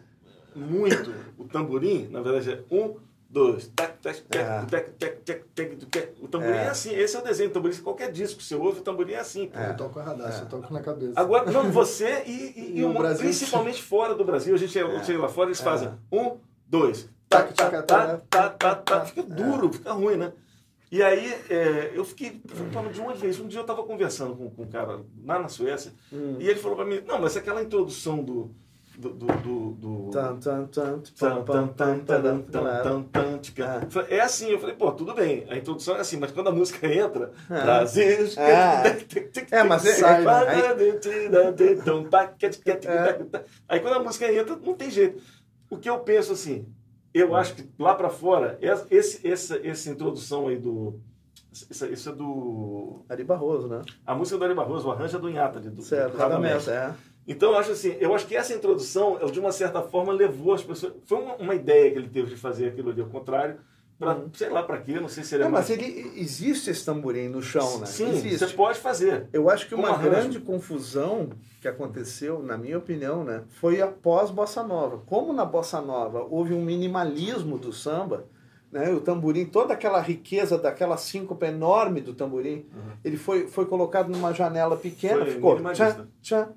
muito. 0.57 1.12
O 1.38 1.44
tamborim, 1.44 2.09
na 2.11 2.20
verdade, 2.20 2.51
é 2.53 2.74
um, 2.74 2.96
dois, 3.28 3.68
tac, 3.76 3.98
tac, 4.00 4.20
tac, 4.22 4.36
É. 4.42 4.64
tac, 4.66 4.90
tac, 4.92 5.16
tac, 5.24 5.42
tac, 5.54 5.76
tac. 5.90 6.08
O 6.22 6.28
tamborim 6.28 6.52
é. 6.52 6.64
É. 6.64 6.68
assim, 6.68 6.94
esse 6.94 7.14
é 7.16 7.20
o 7.20 7.22
desenho 7.22 7.50
do 7.50 7.52
tamborim. 7.52 7.76
Qualquer 7.76 8.10
disco 8.10 8.38
que 8.38 8.44
você 8.44 8.54
ouve, 8.54 8.80
o 8.80 8.82
tamborim 8.82 9.12
é 9.12 9.18
assim. 9.20 9.48
pô. 9.48 9.58
Eu 9.58 9.76
toco 9.76 9.98
a 9.98 10.02
radar, 10.02 10.38
eu 10.40 10.46
toco 10.46 10.72
na 10.72 10.80
cabeça. 10.80 11.12
Agora, 11.14 11.50
não, 11.50 11.64
você 11.70 12.22
e, 12.26 12.52
e, 12.56 12.78
E 12.78 12.84
uma- 12.84 12.98
Brasil- 13.00 13.20
principalmente 13.24 13.82
fora 13.82 14.14
do 14.14 14.24
Brasil, 14.24 14.54
a 14.54 14.58
gente 14.58 14.78
É. 14.78 15.04
chega 15.04 15.18
lá 15.20 15.28
fora, 15.28 15.48
eles 15.50 15.60
É. 15.60 15.64
fazem 15.64 15.90
um, 16.10 16.36
dois, 16.66 17.08
Tac, 17.28 17.52
tac, 17.52 17.70
tac, 17.86 18.22
tá, 18.30 18.48
tá, 18.48 18.74
tá, 18.74 19.02
É. 19.02 19.04
fica 19.04 19.22
duro, 19.22 19.70
fica 19.70 19.92
ruim, 19.92 20.16
né? 20.16 20.32
E 20.90 21.02
aí, 21.02 21.30
é, 21.50 21.92
eu 21.94 22.02
fiquei 22.02 22.40
falando 22.72 22.90
de 22.90 22.98
uma 22.98 23.12
vez, 23.12 23.38
um 23.38 23.46
dia 23.46 23.58
eu 23.58 23.62
estava 23.62 23.82
conversando 23.82 24.34
com, 24.34 24.48
com 24.48 24.62
um 24.62 24.66
cara 24.70 25.00
lá 25.26 25.38
na 25.38 25.46
Suécia, 25.48 25.92
Hum. 26.10 26.36
e 26.40 26.48
ele 26.48 26.58
falou 26.58 26.74
para 26.78 26.86
mim, 26.86 27.02
não, 27.06 27.20
mas 27.20 27.36
aquela 27.36 27.62
introdução 27.62 28.24
do... 28.24 28.50
do, 28.99 29.11
do, 29.11 29.26
do. 29.72 30.11
É. 34.09 34.16
É 34.16 34.20
assim, 34.20 34.51
eu 34.51 34.59
falei, 34.59 34.74
pô, 34.74 34.90
tudo 34.92 35.14
bem, 35.14 35.46
a 35.49 35.57
introdução 35.57 35.96
é 35.96 36.01
assim, 36.01 36.16
mas 36.16 36.32
quando 36.32 36.49
a 36.49 36.53
música 36.53 36.86
entra, 36.92 37.32
É. 37.51 37.62
Brasil. 37.62 38.05
É. 38.36 38.96
É, 39.51 39.62
mas 39.62 39.86
é- 39.86 39.92
Sai, 39.94 40.24
né? 40.24 40.24
Aí 43.68 43.80
quando 43.80 43.94
a 43.94 44.03
música 44.03 44.32
entra, 44.32 44.57
não 44.57 44.74
tem 44.74 44.90
jeito. 44.90 45.22
O 45.70 45.76
que 45.76 45.88
eu 45.88 45.99
penso 46.01 46.32
assim, 46.32 46.66
eu 47.14 47.36
acho 47.36 47.55
que 47.55 47.68
lá 47.78 47.94
pra 47.94 48.09
fora, 48.09 48.59
esse, 48.90 49.26
essa, 49.26 49.59
essa 49.66 49.90
introdução 49.90 50.49
aí 50.49 50.57
do. 50.59 50.99
Isso, 51.70 52.09
é 52.11 52.12
do. 52.12 53.05
Ari 53.09 53.24
Barroso, 53.24 53.68
né? 53.68 53.82
A 54.07 54.14
música 54.14 54.38
do 54.38 54.44
Ari 54.44 54.55
Barroso, 54.55 54.88
o 54.88 54.92
arranjo 54.92 55.16
é 55.16 55.20
do 55.20 55.28
Inhata, 55.30 55.59
do, 55.59 55.82
Certo, 55.82 56.12
do 56.12 56.18
Radamés. 56.18 56.68
é. 56.68 56.92
Então 57.28 57.50
eu 57.52 57.58
acho 57.58 57.72
assim, 57.72 57.94
eu 58.00 58.14
acho 58.14 58.26
que 58.26 58.34
essa 58.34 58.54
introdução, 58.54 59.18
de 59.30 59.38
uma 59.38 59.52
certa 59.52 59.82
forma, 59.82 60.12
levou 60.12 60.54
as 60.54 60.62
pessoas. 60.64 60.94
Foi 61.04 61.18
uma, 61.20 61.34
uma 61.36 61.54
ideia 61.54 61.90
que 61.92 61.98
ele 61.98 62.08
teve 62.08 62.30
de 62.30 62.36
fazer 62.36 62.68
aquilo 62.68 62.90
ali, 62.90 63.00
ao 63.02 63.08
contrário, 63.08 63.58
para 63.98 64.16
sei 64.32 64.48
lá 64.48 64.62
para 64.62 64.78
quê, 64.78 64.98
não 64.98 65.08
sei 65.08 65.24
se 65.24 65.34
ele 65.34 65.42
é 65.42 65.46
Não, 65.46 65.52
mas 65.52 65.68
mais- 65.68 65.78
ele 65.82 66.12
existe 66.16 66.70
esse 66.70 66.84
tamborim 66.84 67.28
no 67.28 67.42
chão, 67.42 67.80
né? 67.80 67.86
Sim, 67.86 68.08
existe. 68.10 68.38
você 68.38 68.54
pode 68.54 68.78
fazer. 68.78 69.26
Eu 69.32 69.50
acho 69.50 69.68
que 69.68 69.74
uma 69.74 69.90
arranjo. 69.90 70.08
grande 70.10 70.40
confusão 70.40 71.30
que 71.60 71.66
aconteceu, 71.68 72.40
na 72.42 72.56
minha 72.56 72.78
opinião, 72.78 73.24
né, 73.24 73.42
foi 73.60 73.82
após 73.82 74.30
Bossa 74.30 74.62
Nova. 74.62 74.98
Como 75.04 75.32
na 75.32 75.44
Bossa 75.44 75.80
Nova 75.80 76.24
houve 76.30 76.54
um 76.54 76.62
minimalismo 76.64 77.58
do 77.58 77.72
samba, 77.72 78.24
né, 78.70 78.88
o 78.92 79.00
tamborim, 79.00 79.46
toda 79.46 79.74
aquela 79.74 80.00
riqueza 80.00 80.56
daquela 80.56 80.96
síncope 80.96 81.46
enorme 81.46 82.00
do 82.00 82.14
tamborim, 82.14 82.66
ele 83.04 83.16
foi, 83.16 83.48
foi 83.48 83.66
colocado 83.66 84.08
numa 84.10 84.32
janela 84.32 84.76
pequena, 84.76 85.18
Uhum. 85.20 85.24
Foi 85.24 85.34
ficou 85.34 85.50
minimalista. 85.56 86.08
tchan, 86.22 86.48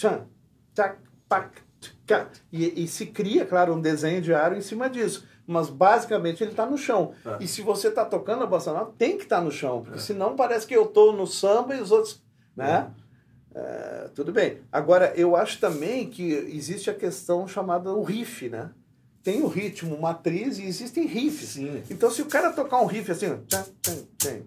tchan, 0.00 0.26
tac, 0.74 0.98
pac, 1.28 1.50
tcá. 1.78 2.28
e, 2.50 2.84
e 2.84 2.88
se 2.88 3.06
cria, 3.06 3.44
claro, 3.44 3.74
um 3.74 3.80
desenho 3.80 4.22
de 4.22 4.32
aro 4.32 4.56
em 4.56 4.62
cima 4.62 4.88
disso. 4.88 5.28
Mas 5.46 5.68
basicamente 5.68 6.42
ele 6.42 6.52
está 6.52 6.64
no 6.64 6.78
chão. 6.78 7.12
É. 7.24 7.44
E 7.44 7.48
se 7.48 7.60
você 7.60 7.88
está 7.88 8.04
tocando 8.04 8.44
a 8.44 8.46
bossa 8.46 8.72
nova, 8.72 8.94
tem 8.96 9.18
que 9.18 9.24
estar 9.24 9.40
no 9.40 9.50
chão, 9.50 9.82
porque 9.82 9.98
senão 9.98 10.36
parece 10.36 10.66
que 10.66 10.74
eu 10.74 10.84
estou 10.84 11.12
no 11.12 11.26
samba 11.26 11.74
e 11.74 11.80
os 11.80 11.90
outros, 11.90 12.22
né? 12.56 12.90
É, 13.52 14.08
tudo 14.14 14.32
bem. 14.32 14.58
Agora, 14.70 15.12
eu 15.16 15.34
acho 15.34 15.58
também 15.58 16.08
que 16.08 16.32
existe 16.32 16.88
a 16.88 16.94
questão 16.94 17.48
chamada 17.48 17.92
o 17.92 18.02
riff, 18.02 18.48
né? 18.48 18.70
Tem 19.24 19.42
o 19.42 19.48
ritmo 19.48 20.00
matriz 20.00 20.58
e 20.58 20.64
existem 20.64 21.04
riffs. 21.04 21.50
Sim. 21.50 21.82
Então, 21.90 22.10
se 22.10 22.22
o 22.22 22.26
cara 22.26 22.52
tocar 22.52 22.80
um 22.80 22.86
riff 22.86 23.10
assim, 23.10 23.36
tchan, 23.48 23.64
tchan, 23.82 24.06
tchan, 24.16 24.42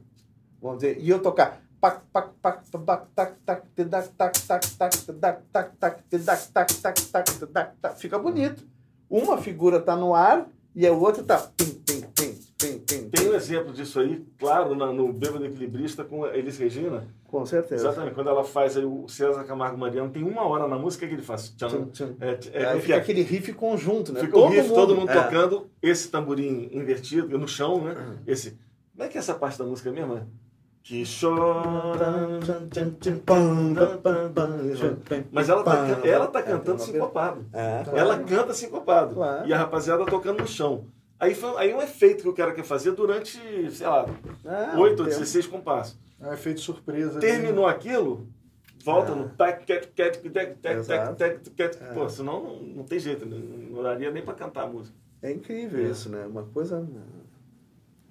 vamos 0.62 0.80
dizer, 0.80 0.97
e 0.99 1.10
eu 1.10 1.22
tocar 1.22 1.62
pac, 1.84 2.00
pac, 2.14 2.30
pac, 2.42 2.64
tac, 2.72 3.06
tac, 3.14 3.34
tac, 3.46 3.62
tac, 3.76 4.08
tac, 4.16 4.40
tac, 4.48 4.64
tac, 4.78 5.02
tac, 5.12 5.42
tac, 5.52 5.74
tac, 5.82 6.54
tac, 6.54 6.82
tac, 6.82 7.12
tac, 7.12 7.48
tac, 7.52 7.76
tac, 7.82 8.00
fica 8.00 8.18
bonito. 8.18 8.64
Uma 9.10 9.38
figura 9.38 9.82
tá 9.82 9.94
no 9.94 10.16
ar 10.16 10.48
e 10.74 10.88
a 10.88 10.94
outra 10.94 11.22
tá 11.22 11.38
pim, 11.58 11.72
pim, 11.86 12.02
pim, 12.16 12.40
pim, 12.58 12.80
pim. 12.80 13.10
Tem 13.10 13.30
um 13.30 13.36
exemplo 13.36 13.74
disso 13.74 14.00
aí, 14.00 14.26
claro, 14.40 14.74
no 14.74 15.12
Bêbado 15.12 15.46
Equilibrista 15.46 16.06
com 16.06 16.24
a 16.24 16.38
Elis 16.38 16.58
Regina. 16.58 17.06
Com 17.26 17.46
certeza. 17.46 17.88
Exatamente. 17.88 18.16
Quando 18.16 18.30
ela 18.30 18.46
faz 18.46 18.78
aí 18.78 18.86
o 18.86 19.06
César 19.10 19.44
Camargo 19.44 19.78
Mariano, 19.78 20.10
tem 20.10 20.24
uma 20.24 20.48
hora 20.48 20.68
na 20.70 20.78
música 20.78 21.06
que 21.06 21.14
ele 21.14 21.22
faz. 21.22 21.50
Tchan. 21.50 21.90
É, 22.22 22.40
é, 22.54 22.64
é, 22.78 22.80
fica 22.80 22.96
aquele 22.96 23.24
riff 23.24 23.52
conjunto, 23.52 24.14
né? 24.14 24.22
Fica 24.22 24.38
o 24.38 24.48
riff, 24.48 24.70
todo 24.70 24.96
mundo 24.96 25.12
é. 25.12 25.22
tocando, 25.22 25.70
esse 25.82 26.10
tamborim 26.10 26.70
invertido, 26.72 27.38
no 27.38 27.48
chão, 27.48 27.84
né? 27.84 28.20
Esse. 28.26 28.58
Como 28.94 29.04
é 29.04 29.10
que 29.10 29.18
é 29.18 29.20
essa 29.20 29.34
parte 29.34 29.58
da 29.58 29.66
música 29.66 29.92
mesmo? 29.92 30.22
É? 30.84 30.88
Que 30.88 31.04
chora. 31.06 32.40
Mas 35.32 35.50
ela 35.50 35.64
tá, 35.64 35.88
ela 36.04 36.28
tá 36.28 36.44
cantando 36.44 36.82
sincopado. 36.82 37.46
É, 37.54 37.84
Ela 37.96 38.20
canta 38.20 38.54
sincopado. 38.54 39.16
Claro. 39.16 39.48
E 39.48 39.54
a 39.54 39.58
rapaziada 39.58 40.06
tocando 40.06 40.40
no 40.42 40.48
chão. 40.48 40.86
Aí, 41.20 41.34
foi, 41.34 41.56
aí 41.58 41.74
um 41.74 41.82
efeito 41.82 42.24
que 42.24 42.30
o 42.30 42.34
cara 42.34 42.52
quer 42.52 42.66
fazer 42.66 42.92
durante, 42.92 43.40
sei 43.72 43.88
lá, 43.88 44.06
Ah, 44.46 44.74
8 44.78 45.00
ou 45.00 45.08
tem- 45.08 45.18
16 45.18 45.48
compassos. 45.48 45.98
É 46.20 46.28
um 46.28 46.34
efeito 46.34 46.60
surpresa. 46.60 47.20
Terminou 47.20 47.66
aquilo, 47.66 48.28
volta 48.84 49.12
É. 49.14 49.16
no 49.16 49.30
tac, 49.30 49.66
tac, 49.66 49.88
tac, 49.88 50.18
tac, 50.30 50.56
tac, 50.62 50.86
tac, 50.86 51.16
tac, 51.16 51.50
tac. 51.56 51.78
É. 51.82 51.94
Pô, 51.94 52.10
senão 52.10 52.44
não, 52.44 52.62
não 52.62 52.84
tem 52.84 53.00
jeito, 53.00 53.26
né? 53.26 53.38
não 53.72 53.84
daria 53.84 54.12
nem 54.12 54.22
pra 54.24 54.34
cantar 54.34 54.64
a 54.64 54.68
música. 54.68 54.96
É 55.22 55.32
incrível 55.32 55.86
É. 55.86 55.90
isso, 55.90 56.10
né? 56.10 56.26
Uma 56.26 56.44
coisa 56.44 56.86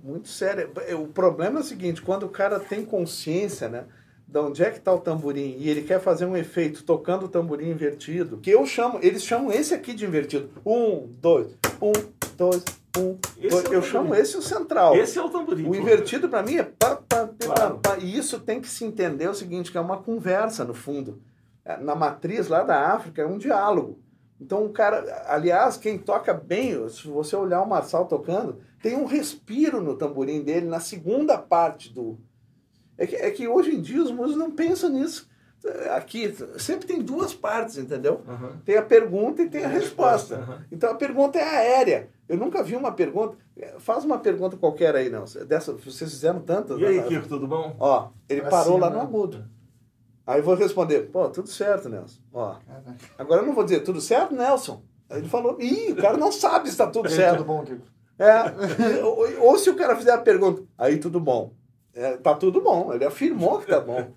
muito 0.03 0.29
séria. 0.29 0.69
O 1.01 1.07
problema 1.07 1.61
é 1.61 1.63
o 1.63 1.65
seguinte, 1.65 2.03
quando 2.03 2.25
o 2.25 2.29
cara 2.29 2.59
tem 2.59 2.85
consciência, 2.85 3.69
né? 3.69 3.85
De 4.27 4.39
onde 4.39 4.63
é 4.65 4.71
que 4.71 4.79
está 4.79 4.93
o 4.93 4.99
tamborim 4.99 5.57
e 5.59 5.69
ele 5.69 5.83
quer 5.83 6.01
fazer 6.01 6.25
um 6.25 6.35
efeito 6.37 6.83
tocando 6.85 7.27
o 7.27 7.29
tamborim 7.29 7.71
invertido, 7.71 8.39
que 8.39 8.51
eu 8.51 8.65
chamo, 8.65 8.99
eles 9.03 9.23
chamam 9.23 9.53
esse 9.53 9.75
aqui 9.75 9.93
de 9.93 10.07
invertido. 10.07 10.49
Um, 10.65 11.07
dois, 11.21 11.49
um, 11.83 11.93
dois, 12.35 12.65
um, 12.97 13.19
dois. 13.51 13.65
é 13.67 13.75
Eu 13.75 13.83
chamo 13.83 14.15
esse 14.15 14.37
o 14.39 14.43
central. 14.43 14.97
Esse 14.97 15.19
é 15.19 15.23
o 15.23 15.29
tamborim. 15.29 15.69
O 15.69 15.75
invertido 15.75 16.31
para 16.31 16.43
mim 16.43 16.57
é 16.57 16.63
pá, 16.63 16.97
pá, 16.97 17.27
pá, 17.27 17.29
Claro. 17.39 17.79
pá, 17.83 17.99
E 17.99 18.17
isso 18.17 18.41
tem 18.41 18.59
que 18.59 18.69
se 18.69 18.85
entender 18.87 19.29
o 19.29 19.35
seguinte, 19.35 19.71
que 19.71 19.77
é 19.77 19.81
uma 19.81 19.99
conversa 19.99 20.65
no 20.65 20.73
fundo. 20.73 21.21
É, 21.63 21.77
Na 21.77 21.95
matriz 21.95 22.49
lá 22.49 22.63
da 22.63 22.93
África 22.93 23.21
é 23.21 23.27
um 23.27 23.37
diálogo. 23.37 23.99
Então 24.41 24.65
o 24.65 24.71
cara, 24.71 25.25
aliás, 25.29 25.77
quem 25.77 25.99
toca 25.99 26.33
bem, 26.33 26.89
se 26.89 27.07
você 27.07 27.37
olhar 27.37 27.61
o 27.61 27.69
Marçal 27.69 28.07
tocando, 28.07 28.59
tem 28.83 28.97
um 28.97 29.05
respiro 29.05 29.81
no 29.81 29.97
tamborim 29.97 30.43
dele 30.43 30.67
na 30.67 30.81
segunda 30.81 31.39
parte 31.39 31.93
do. 31.93 32.19
É 32.99 33.07
que, 33.07 33.17
é 33.17 33.31
que 33.31 33.49
hoje 33.49 33.75
em 33.75 33.81
dia 33.81 34.03
os 34.03 34.11
músicos 34.11 34.37
não 34.37 34.51
pensam 34.51 34.91
nisso. 34.91 35.31
Aqui 35.95 36.35
sempre 36.59 36.89
tem 36.89 37.01
duas 37.01 37.33
partes, 37.33 37.79
entendeu? 37.79 38.21
Aham. 38.29 38.61
Tem 38.65 38.77
a 38.77 38.83
pergunta 38.83 39.43
e 39.43 39.49
tem 39.49 39.65
a 39.65 39.69
resposta. 39.69 40.37
Aham. 40.37 40.65
Então 40.73 40.91
a 40.91 40.95
pergunta 40.95 41.39
é 41.39 41.43
aérea. 41.45 42.11
Eu 42.29 42.37
nunca 42.37 42.63
vi 42.65 42.75
uma 42.75 42.91
pergunta. 42.91 43.37
Faz 43.79 44.05
uma 44.05 44.19
pergunta 44.19 44.57
qualquer 44.57 44.97
aí, 44.97 45.09
não. 45.09 45.25
Dessa, 45.47 45.73
vocês 45.73 46.11
fizeram 46.11 46.41
tantas. 46.41 46.81
E 46.81 46.85
aí, 46.85 46.97
né? 46.97 47.07
Kiko, 47.07 47.29
tudo 47.29 47.47
bom? 47.47 47.77
Ó, 47.79 48.09
ele 48.29 48.41
Pra 48.41 48.51
parou 48.51 48.75
cima, 48.75 48.87
lá 48.87 48.91
no 48.91 48.97
né? 48.99 49.03
agudo. 49.03 49.45
Aí 50.27 50.41
eu 50.41 50.45
vou 50.45 50.55
responder, 50.55 51.11
pô, 51.11 51.29
tudo 51.29 51.49
certo, 51.49 51.89
Nelson. 51.89 52.21
Ó, 52.33 52.57
agora 53.19 53.43
eu 53.43 53.47
não 53.47 53.55
vou 53.55 53.65
dizer, 53.65 53.81
tudo 53.81 54.01
certo, 54.01 54.35
Nelson? 54.35 54.83
Aí 55.11 55.19
ele 55.19 55.29
falou, 55.29 55.57
ih, 55.61 55.93
o 55.93 55.97
cara 55.97 56.17
não 56.17 56.31
sabe 56.33 56.67
se 56.67 56.73
está 56.73 56.87
tudo 56.87 57.09
certo. 57.11 57.39
tudo 57.39 57.47
bom, 57.47 57.63
Kiko? 57.65 57.83
É, 58.23 59.03
ou, 59.03 59.41
ou, 59.51 59.59
se 59.59 59.69
o 59.69 59.75
cara 59.75 59.97
fizer 59.97 60.13
a 60.13 60.19
pergunta, 60.19 60.63
aí 60.79 60.99
tudo 60.99 61.19
bom. 61.19 61.53
É, 61.93 62.17
tá 62.17 62.35
tudo 62.35 62.61
bom, 62.61 62.95
ele 62.95 63.05
afirmou 63.05 63.59
que 63.59 63.67
tá 63.67 63.81
bom. 63.81 64.13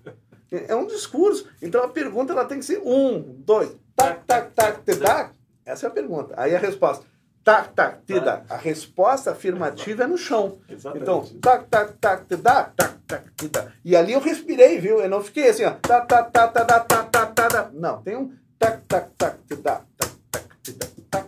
É 0.50 0.74
um 0.76 0.86
discurso. 0.86 1.48
Então 1.60 1.82
a 1.82 1.88
pergunta 1.88 2.32
ela 2.32 2.44
tem 2.44 2.60
que 2.60 2.64
ser 2.64 2.78
um, 2.78 3.20
dois, 3.38 3.76
tac, 3.96 4.24
tac, 4.24 4.52
tac, 4.54 4.82
te 4.84 4.96
tac. 4.96 5.34
Essa 5.64 5.86
é 5.86 5.88
a 5.88 5.92
pergunta. 5.92 6.34
Aí 6.36 6.54
a 6.54 6.58
resposta, 6.58 7.04
tac, 7.42 7.72
tac, 7.74 8.04
te 8.06 8.20
dá 8.20 8.44
A 8.48 8.56
resposta 8.56 9.32
afirmativa 9.32 10.04
é 10.04 10.06
no 10.06 10.16
chão. 10.16 10.58
Exatamente. 10.68 11.02
Então, 11.02 11.24
tac, 11.40 11.66
tac, 11.68 11.92
tac, 12.00 12.26
te 12.26 12.36
tac, 12.36 12.74
tac, 12.76 12.94
tac, 13.08 13.34
te 13.36 13.48
dá 13.48 13.72
E 13.84 13.96
ali 13.96 14.12
eu 14.12 14.20
respirei, 14.20 14.78
viu? 14.78 15.00
Eu 15.00 15.08
não 15.08 15.20
fiquei 15.20 15.48
assim, 15.48 15.64
ó. 15.64 15.72
Ta, 15.72 16.00
ta, 16.02 16.22
ta, 16.22 16.46
ta, 16.46 16.64
ta, 16.64 17.04
ta, 17.04 17.26
ta, 17.26 17.70
Não, 17.74 18.00
tem 18.02 18.16
um 18.16 18.32
tac, 18.56 18.82
tac, 18.86 19.10
tac, 19.18 19.38
te 19.48 19.56
tac, 19.56 19.82
tac, 19.98 20.12
tac, 20.30 20.44
te 20.62 20.72
tac, 20.72 20.90
tac. 21.10 21.25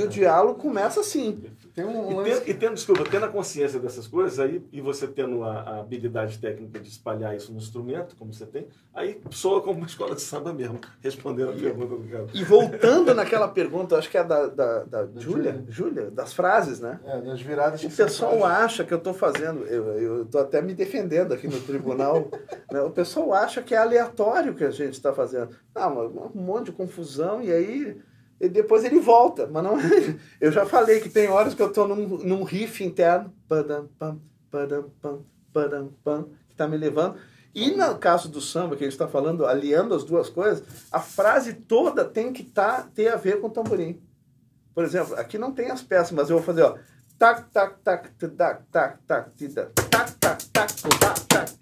E 0.00 0.04
o 0.04 0.08
diálogo 0.08 0.58
começa 0.58 1.00
assim. 1.00 1.42
Tem 1.74 1.84
um 1.84 2.20
E 2.20 2.24
tendo, 2.24 2.48
e 2.48 2.54
tendo, 2.54 2.74
desculpa, 2.74 3.04
tendo 3.08 3.26
a 3.26 3.28
consciência 3.28 3.78
dessas 3.78 4.06
coisas 4.06 4.38
aí, 4.40 4.64
e 4.72 4.80
você 4.80 5.06
tendo 5.06 5.44
a, 5.44 5.60
a 5.60 5.80
habilidade 5.80 6.38
técnica 6.38 6.80
de 6.80 6.88
espalhar 6.88 7.36
isso 7.36 7.52
no 7.52 7.58
instrumento, 7.58 8.16
como 8.16 8.32
você 8.32 8.44
tem, 8.44 8.66
aí 8.92 9.20
soa 9.30 9.62
como 9.62 9.78
uma 9.78 9.86
escola 9.86 10.14
de 10.14 10.20
samba 10.20 10.52
mesmo, 10.52 10.80
respondendo 11.00 11.50
a 11.50 11.54
pergunta 11.54 11.96
do 11.96 12.08
cara. 12.08 12.26
E 12.34 12.42
voltando 12.44 13.14
naquela 13.14 13.48
pergunta, 13.48 13.96
acho 13.96 14.10
que 14.10 14.18
é 14.18 14.24
da, 14.24 14.46
da, 14.46 14.84
da 14.84 15.06
Júlia, 15.16 15.52
Júlia. 15.52 15.64
Júlia, 15.68 16.10
das 16.10 16.32
frases, 16.32 16.80
né? 16.80 16.98
É, 17.04 17.20
das 17.20 17.40
viradas 17.40 17.80
O 17.82 17.86
que 17.88 17.94
você 17.94 18.04
pessoal 18.04 18.40
faz. 18.40 18.64
acha 18.64 18.84
que 18.84 18.92
eu 18.92 18.98
estou 18.98 19.14
fazendo, 19.14 19.64
eu 19.64 20.22
estou 20.22 20.40
até 20.40 20.60
me 20.60 20.74
defendendo 20.74 21.32
aqui 21.32 21.46
no 21.46 21.60
tribunal, 21.60 22.28
né? 22.70 22.80
o 22.82 22.90
pessoal 22.90 23.32
acha 23.32 23.62
que 23.62 23.74
é 23.74 23.78
aleatório 23.78 24.52
o 24.52 24.54
que 24.56 24.64
a 24.64 24.70
gente 24.70 24.94
está 24.94 25.12
fazendo. 25.12 25.50
Não, 25.74 26.30
um 26.34 26.40
monte 26.40 26.66
de 26.66 26.72
confusão 26.72 27.40
e 27.40 27.52
aí 27.52 28.00
e 28.40 28.48
depois 28.48 28.84
ele 28.84 28.98
volta. 28.98 29.46
Mas 29.46 29.62
não 29.62 29.78
é. 29.78 30.16
Eu 30.40 30.50
já 30.50 30.64
falei 30.64 31.00
que 31.00 31.10
tem 31.10 31.28
horas 31.28 31.54
que 31.54 31.62
eu 31.62 31.68
estou 31.68 31.86
num, 31.86 32.06
num 32.18 32.42
riff 32.42 32.82
interno, 32.82 33.32
padam, 33.46 33.88
pam, 33.98 34.18
padam, 34.50 34.90
pam, 35.00 35.18
padam, 35.52 35.92
pam, 36.02 36.24
que 36.48 36.54
está 36.54 36.66
me 36.66 36.76
levando. 36.76 37.16
E 37.54 37.72
no 37.72 37.98
caso 37.98 38.28
do 38.28 38.40
samba, 38.40 38.76
que 38.76 38.84
ele 38.84 38.92
está 38.92 39.08
falando, 39.08 39.44
aliando 39.44 39.94
as 39.94 40.04
duas 40.04 40.28
coisas, 40.28 40.62
a 40.90 41.00
frase 41.00 41.52
toda 41.52 42.04
tem 42.04 42.32
que 42.32 42.44
tá, 42.44 42.88
ter 42.94 43.08
a 43.08 43.16
ver 43.16 43.40
com 43.40 43.48
o 43.48 43.50
tamborim. 43.50 44.00
Por 44.72 44.84
exemplo, 44.84 45.16
aqui 45.16 45.36
não 45.36 45.52
tem 45.52 45.70
as 45.70 45.82
peças, 45.82 46.12
mas 46.12 46.30
eu 46.30 46.36
vou 46.36 46.46
fazer, 46.46 46.62
ó. 46.62 46.76
Tac, 47.18 47.50
tac, 47.52 47.76
tac, 47.82 48.08
tac, 48.18 48.62
tac, 48.70 48.98
tac, 49.06 49.30
tida. 49.36 49.72
Tac, 49.90 50.12
tac, 50.18 50.44
tac, 50.52 50.72
tac, 50.74 50.98
tac, 50.98 51.26
tac, 51.26 51.59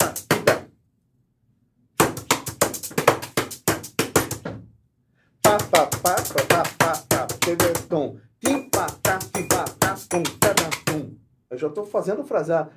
Eu 11.51 11.57
já 11.59 11.68
estou 11.68 11.86
fazendo 11.86 12.22
fraseado. 12.24 12.70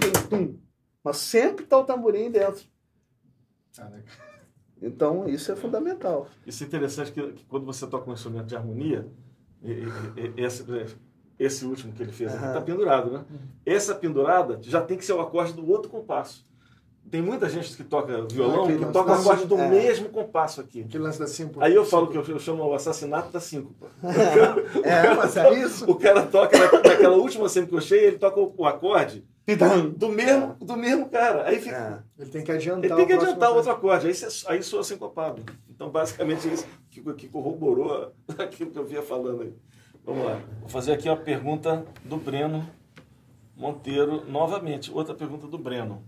Tim, 0.00 0.28
tum. 0.28 0.58
Mas 1.04 1.16
sempre 1.18 1.64
está 1.64 1.78
o 1.78 1.84
tamborim 1.84 2.30
dentro. 2.30 2.64
Então, 4.82 5.28
isso 5.28 5.52
é 5.52 5.56
fundamental. 5.56 6.26
Isso 6.46 6.64
é 6.64 6.66
interessante 6.66 7.12
que, 7.12 7.32
que 7.32 7.44
quando 7.44 7.64
você 7.66 7.86
toca 7.86 8.10
um 8.10 8.14
instrumento 8.14 8.46
de 8.46 8.56
harmonia, 8.56 9.06
e- 9.62 9.70
e- 9.72 9.84
e- 10.36 10.42
esse, 10.44 10.64
esse 11.38 11.64
último 11.64 11.92
que 11.92 12.02
ele 12.02 12.12
fez 12.12 12.34
aqui 12.34 12.44
está 12.48 12.60
pendurado, 12.60 13.10
né? 13.12 13.24
Essa 13.64 13.94
pendurada 13.94 14.58
já 14.62 14.80
tem 14.82 14.96
que 14.98 15.04
ser 15.04 15.12
o 15.12 15.20
acorde 15.20 15.52
do 15.52 15.68
outro 15.70 15.90
compasso. 15.90 16.48
Tem 17.10 17.20
muita 17.20 17.48
gente 17.48 17.76
que 17.76 17.82
toca 17.82 18.26
violão 18.30 18.64
aquele 18.64 18.84
que 18.84 18.92
toca 18.92 19.12
o 19.12 19.14
da 19.14 19.20
acorde 19.20 19.46
do 19.46 19.58
é. 19.58 19.68
mesmo 19.68 20.08
compasso 20.10 20.60
aqui. 20.60 20.82
Aquele 20.82 21.02
lance 21.04 21.18
da 21.18 21.26
cinco. 21.26 21.62
Aí 21.62 21.74
eu 21.74 21.84
falo 21.84 22.06
que 22.08 22.16
eu, 22.16 22.24
eu 22.24 22.38
chamo 22.38 22.62
o 22.64 22.74
assassinato 22.74 23.32
da 23.32 23.40
síncopa. 23.40 23.88
É, 24.84 25.14
mas 25.14 25.36
é 25.36 25.52
isso. 25.58 25.90
O 25.90 25.96
cara 25.96 26.24
toca 26.26 26.56
na- 26.56 26.72
naquela 26.88 27.16
última 27.16 27.48
semicocheia, 27.48 28.08
ele 28.08 28.18
toca 28.18 28.40
o, 28.40 28.54
o 28.56 28.66
acorde 28.66 29.24
do 29.96 30.08
mesmo, 30.08 30.54
do 30.60 30.76
mesmo 30.76 31.08
cara. 31.08 31.48
Aí 31.48 31.60
fica, 31.60 32.04
É. 32.18 32.22
Ele 32.22 32.30
tem 32.30 32.44
que 32.44 32.52
adiantar 32.52 32.84
ele 32.84 32.94
tem 32.94 33.06
que 33.06 33.12
adiantar 33.12 33.52
o 33.52 33.56
outro 33.56 33.70
acorde. 33.70 34.06
aí, 34.06 34.14
aí 34.46 34.62
soa 34.62 34.84
sincopado. 34.84 35.42
Então, 35.68 35.90
basicamente, 35.90 36.48
é 36.48 36.52
isso 36.52 36.66
que, 36.90 37.00
que 37.14 37.28
corroborou 37.28 38.12
aquilo 38.38 38.70
que 38.70 38.78
eu 38.78 38.84
vinha 38.84 39.02
falando 39.02 39.42
aí. 39.42 39.54
Vamos 40.04 40.24
lá. 40.24 40.40
Vou 40.60 40.68
fazer 40.68 40.92
aqui 40.92 41.08
uma 41.08 41.16
pergunta 41.16 41.84
do 42.04 42.16
Breno 42.16 42.66
Monteiro, 43.56 44.24
novamente. 44.28 44.90
Outra 44.92 45.14
pergunta 45.14 45.46
do 45.46 45.58
Breno. 45.58 46.02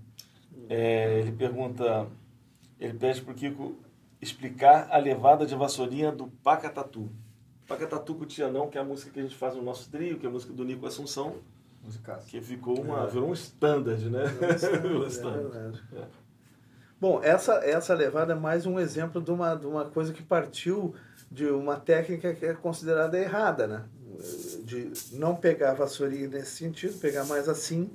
É, 0.69 1.21
ele 1.21 1.33
pergunta, 1.33 2.07
ele 2.79 2.95
pede 2.95 3.21
para 3.23 3.33
o 3.33 3.35
Kiko 3.35 3.77
explicar 4.21 4.89
a 4.91 4.99
levada 4.99 5.45
de 5.45 5.55
vassourinha 5.55 6.13
do 6.13 6.29
Pacatatu. 6.43 7.11
Pacatatu 7.67 8.15
com 8.15 8.23
o 8.23 8.27
Tianão, 8.27 8.69
que 8.69 8.79
é 8.79 8.81
a 8.81 8.85
música 8.85 9.11
que 9.11 9.21
a 9.21 9.23
gente 9.23 9.37
faz 9.37 9.55
no 9.55 9.63
nosso 9.63 9.91
trio, 9.91 10.19
que 10.19 10.27
é 10.27 10.29
a 10.29 10.33
música 10.33 10.53
do 10.53 10.65
Nico 10.65 10.87
Assunção, 10.87 11.37
Musicaço. 11.83 12.27
que 12.29 12.41
ficou 12.41 12.81
uma, 12.81 13.07
virou 13.07 13.31
um 13.31 13.33
standard, 13.33 14.09
né? 14.09 14.25
Virou 14.83 15.03
um 15.03 15.05
É 15.07 15.09
standard. 15.09 15.49
verdade. 15.51 15.83
É. 15.97 16.05
Bom, 17.01 17.21
essa, 17.23 17.55
essa 17.65 17.95
levada 17.95 18.33
é 18.33 18.37
mais 18.37 18.65
um 18.65 18.79
exemplo 18.79 19.21
de 19.21 19.31
uma, 19.33 19.57
de 19.57 19.67
uma 19.67 19.87
coisa 19.87 20.13
que 20.13 20.23
partiu 20.23 20.95
de 21.29 21.47
uma 21.47 21.77
técnica 21.77 22.33
que 22.35 22.47
é 22.47 22.55
considerada 22.55 23.19
errada, 23.19 23.67
né? 23.67 23.85
De 24.65 24.93
não 25.17 25.35
pegar 25.35 25.71
a 25.73 25.75
vassourinha 25.75 26.29
nesse 26.29 26.53
sentido, 26.57 27.01
pegar 27.01 27.25
mais 27.25 27.49
assim, 27.49 27.91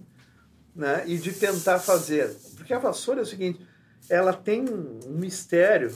né? 0.77 1.03
E 1.07 1.17
de 1.17 1.33
tentar 1.33 1.79
fazer. 1.79 2.33
Porque 2.55 2.73
a 2.73 2.79
vassoura 2.79 3.21
é 3.21 3.23
o 3.23 3.25
seguinte, 3.25 3.59
ela 4.07 4.31
tem 4.31 4.63
um 4.69 5.17
mistério 5.17 5.93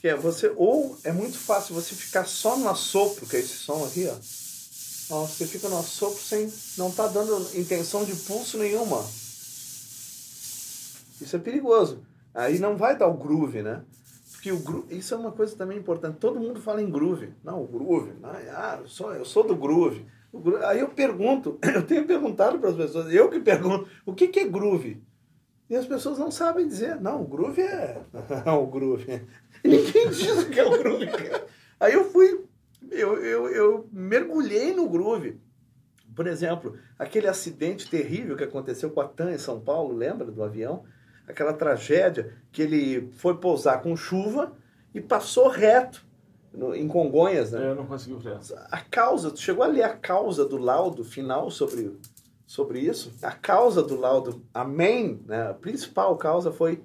que 0.00 0.08
é 0.08 0.16
você 0.16 0.50
ou 0.56 0.96
é 1.04 1.12
muito 1.12 1.36
fácil 1.36 1.74
você 1.74 1.94
ficar 1.94 2.24
só 2.24 2.56
no 2.56 2.68
assopro, 2.68 3.26
que 3.26 3.36
é 3.36 3.40
esse 3.40 3.54
som 3.54 3.84
aqui, 3.84 4.06
ó. 4.06 4.14
ó 5.14 5.26
você 5.26 5.46
fica 5.46 5.68
no 5.68 5.78
assopro 5.78 6.22
sem 6.22 6.50
não 6.78 6.90
tá 6.90 7.06
dando 7.06 7.36
intenção 7.54 8.04
de 8.04 8.14
pulso 8.14 8.56
nenhuma. 8.56 9.04
Isso 11.20 11.36
é 11.36 11.38
perigoso. 11.38 12.02
Aí 12.32 12.58
não 12.58 12.76
vai 12.76 12.96
dar 12.96 13.08
o 13.08 13.18
groove, 13.18 13.62
né? 13.62 13.82
Porque 14.32 14.52
o 14.52 14.58
groove, 14.60 14.96
isso 14.96 15.12
é 15.12 15.18
uma 15.18 15.32
coisa 15.32 15.54
também 15.54 15.76
importante. 15.76 16.16
Todo 16.18 16.40
mundo 16.40 16.62
fala 16.62 16.80
em 16.80 16.90
groove. 16.90 17.34
Não, 17.44 17.62
o 17.62 17.66
groove. 17.66 18.12
Ah, 18.22 18.78
eu 18.80 18.88
sou, 18.88 19.12
eu 19.12 19.24
sou 19.24 19.46
do 19.46 19.54
groove. 19.54 20.06
Aí 20.66 20.80
eu 20.80 20.88
pergunto, 20.88 21.58
eu 21.74 21.86
tenho 21.86 22.06
perguntado 22.06 22.58
para 22.58 22.70
as 22.70 22.76
pessoas, 22.76 23.12
eu 23.12 23.28
que 23.28 23.40
pergunto, 23.40 23.88
o 24.06 24.14
que, 24.14 24.28
que 24.28 24.40
é 24.40 24.48
groove? 24.48 25.02
E 25.68 25.76
as 25.76 25.86
pessoas 25.86 26.18
não 26.18 26.30
sabem 26.30 26.66
dizer. 26.66 27.00
Não, 27.00 27.22
o 27.22 27.26
groove 27.26 27.62
é. 27.62 28.00
O 28.46 28.66
groove. 28.70 29.22
Ninguém 29.64 30.08
diz 30.08 30.42
o 30.42 30.50
que 30.50 30.58
é 30.58 30.64
o 30.64 30.78
groove. 30.78 31.06
Aí 31.78 31.92
eu 31.92 32.04
fui, 32.10 32.44
eu, 32.90 33.16
eu, 33.22 33.48
eu 33.48 33.88
mergulhei 33.92 34.74
no 34.74 34.88
groove. 34.88 35.40
Por 36.14 36.26
exemplo, 36.26 36.76
aquele 36.98 37.28
acidente 37.28 37.88
terrível 37.88 38.36
que 38.36 38.44
aconteceu 38.44 38.90
com 38.90 39.00
a 39.00 39.08
TAM 39.08 39.30
em 39.30 39.38
São 39.38 39.60
Paulo, 39.60 39.94
lembra 39.94 40.30
do 40.30 40.42
avião? 40.42 40.84
aquela 41.30 41.52
tragédia 41.52 42.34
que 42.52 42.62
ele 42.62 43.10
foi 43.12 43.36
pousar 43.38 43.80
com 43.82 43.96
chuva 43.96 44.52
e 44.94 45.00
passou 45.00 45.48
reto 45.48 46.04
no, 46.52 46.74
em 46.74 46.88
Congonhas, 46.88 47.52
né? 47.52 47.64
É, 47.64 47.70
eu 47.70 47.74
não 47.74 47.86
consegui 47.86 48.16
ver. 48.16 48.38
A 48.70 48.80
causa, 48.80 49.30
tu 49.30 49.40
chegou 49.40 49.64
a 49.64 49.68
ler 49.68 49.82
a 49.82 49.96
causa 49.96 50.44
do 50.44 50.56
laudo 50.56 51.04
final 51.04 51.50
sobre, 51.50 51.96
sobre 52.46 52.80
isso? 52.80 53.12
A 53.22 53.32
causa 53.32 53.82
do 53.82 53.96
laudo, 53.96 54.44
a 54.52 54.64
main, 54.64 55.22
né, 55.26 55.50
a 55.50 55.54
principal 55.54 56.16
causa 56.16 56.50
foi 56.50 56.82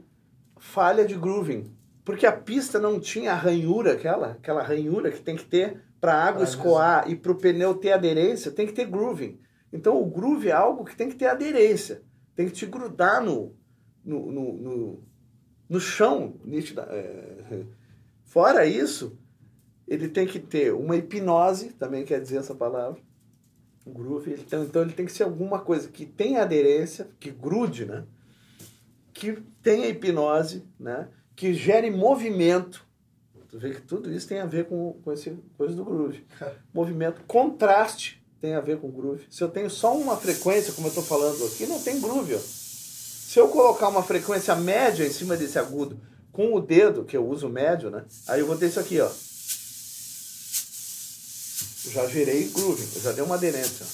falha 0.58 1.06
de 1.06 1.16
grooving. 1.16 1.74
Porque 2.04 2.28
a 2.28 2.32
pista 2.32 2.80
não 2.80 3.00
tinha 3.00 3.32
a 3.32 3.36
ranhura, 3.36 3.94
aquela, 3.94 4.32
aquela 4.32 4.62
ranhura 4.62 5.12
que 5.12 5.22
tem 5.22 5.36
que 5.36 5.46
ter 5.46 5.82
para 6.00 6.14
a 6.14 6.24
água 6.24 6.42
ah, 6.42 6.44
escoar 6.44 7.02
mesmo. 7.02 7.14
e 7.14 7.20
para 7.20 7.32
o 7.32 7.36
pneu 7.36 7.74
ter 7.74 7.94
aderência, 7.94 8.52
tem 8.52 8.68
que 8.68 8.74
ter 8.74 8.86
grooving. 8.86 9.40
Então 9.74 10.00
o 10.00 10.06
groove 10.06 10.50
é 10.50 10.52
algo 10.52 10.86
que 10.86 10.96
tem 10.96 11.10
que 11.10 11.16
ter 11.16 11.26
aderência, 11.26 12.04
tem 12.36 12.46
que 12.46 12.54
te 12.54 12.68
grudar 12.68 13.24
no, 13.24 13.56
no, 14.04 14.32
no, 14.32 14.54
no, 14.54 15.04
no 15.68 15.80
chão. 15.80 16.36
É, 16.90 17.64
fora 18.24 18.68
isso, 18.68 19.18
ele 19.88 20.08
tem 20.08 20.26
que 20.26 20.40
ter 20.40 20.74
uma 20.74 20.96
hipnose, 20.96 21.70
também 21.74 22.04
quer 22.04 22.20
dizer 22.20 22.38
essa 22.38 22.56
palavra, 22.56 23.00
o 23.86 23.92
groove. 23.92 24.34
Então, 24.34 24.64
então 24.64 24.82
ele 24.82 24.94
tem 24.94 25.06
que 25.06 25.12
ser 25.12 25.24
alguma 25.24 25.60
coisa 25.60 25.88
que 25.88 26.06
tenha 26.06 26.42
aderência, 26.42 27.08
que 27.20 27.30
grude, 27.30 27.86
né? 27.86 28.04
que 29.14 29.42
tenha 29.62 29.88
hipnose, 29.88 30.64
né? 30.80 31.08
que 31.36 31.54
gere 31.54 31.90
movimento. 31.90 32.86
Tu 33.50 33.60
vê 33.60 33.74
que 33.74 33.82
tudo 33.82 34.12
isso 34.12 34.28
tem 34.28 34.40
a 34.40 34.46
ver 34.46 34.66
com, 34.66 34.94
com 35.04 35.12
esse 35.14 35.38
coisa 35.58 35.76
do 35.76 35.86
groove. 35.86 36.26
movimento, 36.74 37.22
contraste 37.26 38.24
tem 38.42 38.54
a 38.54 38.62
ver 38.62 38.78
com 38.80 38.92
groove. 38.92 39.26
Se 39.30 39.44
eu 39.44 39.50
tenho 39.50 39.70
só 39.70 39.98
uma 39.98 40.18
frequência, 40.18 40.74
como 40.74 40.88
eu 40.88 40.90
estou 40.90 41.04
falando 41.04 41.46
aqui, 41.46 41.66
não 41.66 41.82
tem 41.82 42.00
groove. 42.00 42.36
Ó. 42.36 42.40
Se 42.40 43.40
eu 43.40 43.48
colocar 43.48 43.88
uma 43.88 44.04
frequência 44.04 44.56
média 44.56 45.06
em 45.06 45.12
cima 45.12 45.36
desse 45.36 45.58
agudo 45.58 46.00
com 46.32 46.54
o 46.54 46.60
dedo, 46.60 47.06
que 47.06 47.16
eu 47.16 47.28
uso 47.28 47.50
médio, 47.50 47.90
né? 47.90 48.04
Aí 48.28 48.42
eu 48.42 48.46
vou 48.46 48.58
ter 48.58 48.68
isso 48.68 48.80
aqui, 48.80 49.00
ó. 49.00 49.10
Já 51.92 52.08
gerei 52.08 52.50
groove, 52.50 52.88
eu 52.96 53.02
já 53.02 53.12
dei 53.12 53.24
uma 53.24 53.36
aderência. 53.36 53.86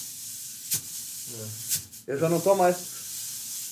Eu 2.07 2.17
já 2.17 2.29
não 2.29 2.37
estou 2.37 2.55
mais 2.55 2.77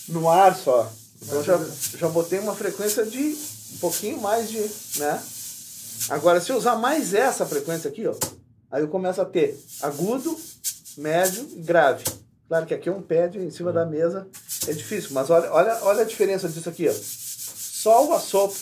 no 0.08 0.30
ar 0.30 0.58
só. 0.58 0.92
Então 1.22 1.44
já, 1.44 1.60
já 1.98 2.08
botei 2.08 2.40
uma 2.40 2.56
frequência 2.56 3.06
de 3.06 3.38
um 3.74 3.78
pouquinho 3.80 4.20
mais 4.20 4.50
de, 4.50 4.60
né? 4.98 5.22
Agora, 6.10 6.40
se 6.40 6.52
eu 6.52 6.58
usar 6.58 6.76
mais 6.76 7.14
essa 7.14 7.46
frequência 7.46 7.90
aqui, 7.90 8.08
ó, 8.08 8.16
aí 8.72 8.82
eu 8.82 8.88
começo 8.88 9.22
a 9.22 9.26
ter 9.26 9.60
agudo, 9.82 10.40
médio 10.98 11.48
e 11.56 11.62
grave. 11.62 12.04
Claro 12.48 12.66
que 12.66 12.74
aqui 12.74 12.90
é 12.90 12.92
um 12.92 13.02
pad 13.02 13.38
em 13.38 13.52
cima 13.52 13.72
da 13.72 13.86
mesa 13.86 14.28
é 14.68 14.74
difícil, 14.74 15.12
mas 15.12 15.30
olha, 15.30 15.52
olha, 15.52 15.78
olha 15.84 16.02
a 16.02 16.06
diferença 16.06 16.50
disso 16.50 16.70
aqui. 16.70 16.88
Ó. 16.90 16.94
Só 16.94 18.08
o 18.08 18.14
assopro. 18.14 18.60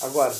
Agora, 0.00 0.34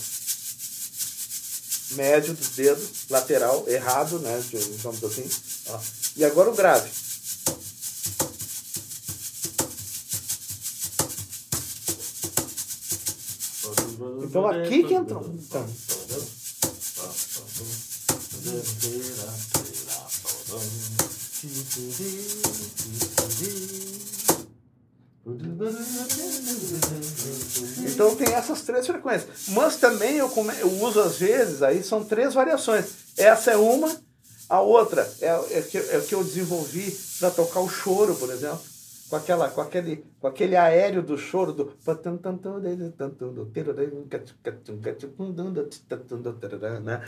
médio 1.93 2.35
do 2.35 2.49
dedo, 2.57 2.81
lateral, 3.11 3.65
errado, 3.69 4.19
né? 4.19 4.43
Digamos 4.51 5.05
assim. 5.05 5.29
Ó. 5.69 5.81
E 6.17 6.25
agora 6.25 6.51
o 6.51 6.55
grave. 6.55 6.91
Então 14.25 14.49
aqui 14.49 14.83
que 14.85 14.95
entrou. 14.95 15.25
Então. 15.35 15.67
Então 28.03 28.17
tem 28.17 28.35
essas 28.35 28.63
três 28.63 28.85
frequências. 28.85 29.47
Mas 29.51 29.77
também 29.77 30.17
eu, 30.17 30.29
come, 30.29 30.53
eu 30.59 30.69
uso 30.83 31.01
às 31.01 31.19
vezes, 31.19 31.63
aí 31.63 31.85
são 31.85 32.03
três 32.03 32.35
variações. 32.35 32.87
Essa 33.17 33.53
é 33.53 33.57
uma, 33.57 33.95
a 34.49 34.61
outra 34.61 35.09
é, 35.21 35.29
é, 35.59 35.63
que, 35.63 35.79
é 35.79 36.01
que 36.01 36.13
eu 36.13 36.25
desenvolvi 36.25 36.91
para 37.21 37.31
tocar 37.31 37.61
o 37.61 37.69
choro, 37.69 38.17
por 38.17 38.29
exemplo. 38.31 38.61
Com, 39.09 39.17
aquela, 39.17 39.49
com, 39.51 39.61
aquele, 39.61 40.05
com 40.19 40.27
aquele 40.27 40.57
aéreo 40.57 41.03
do 41.03 41.17
choro 41.17 41.53
do. 41.53 41.77
Né? 46.81 47.05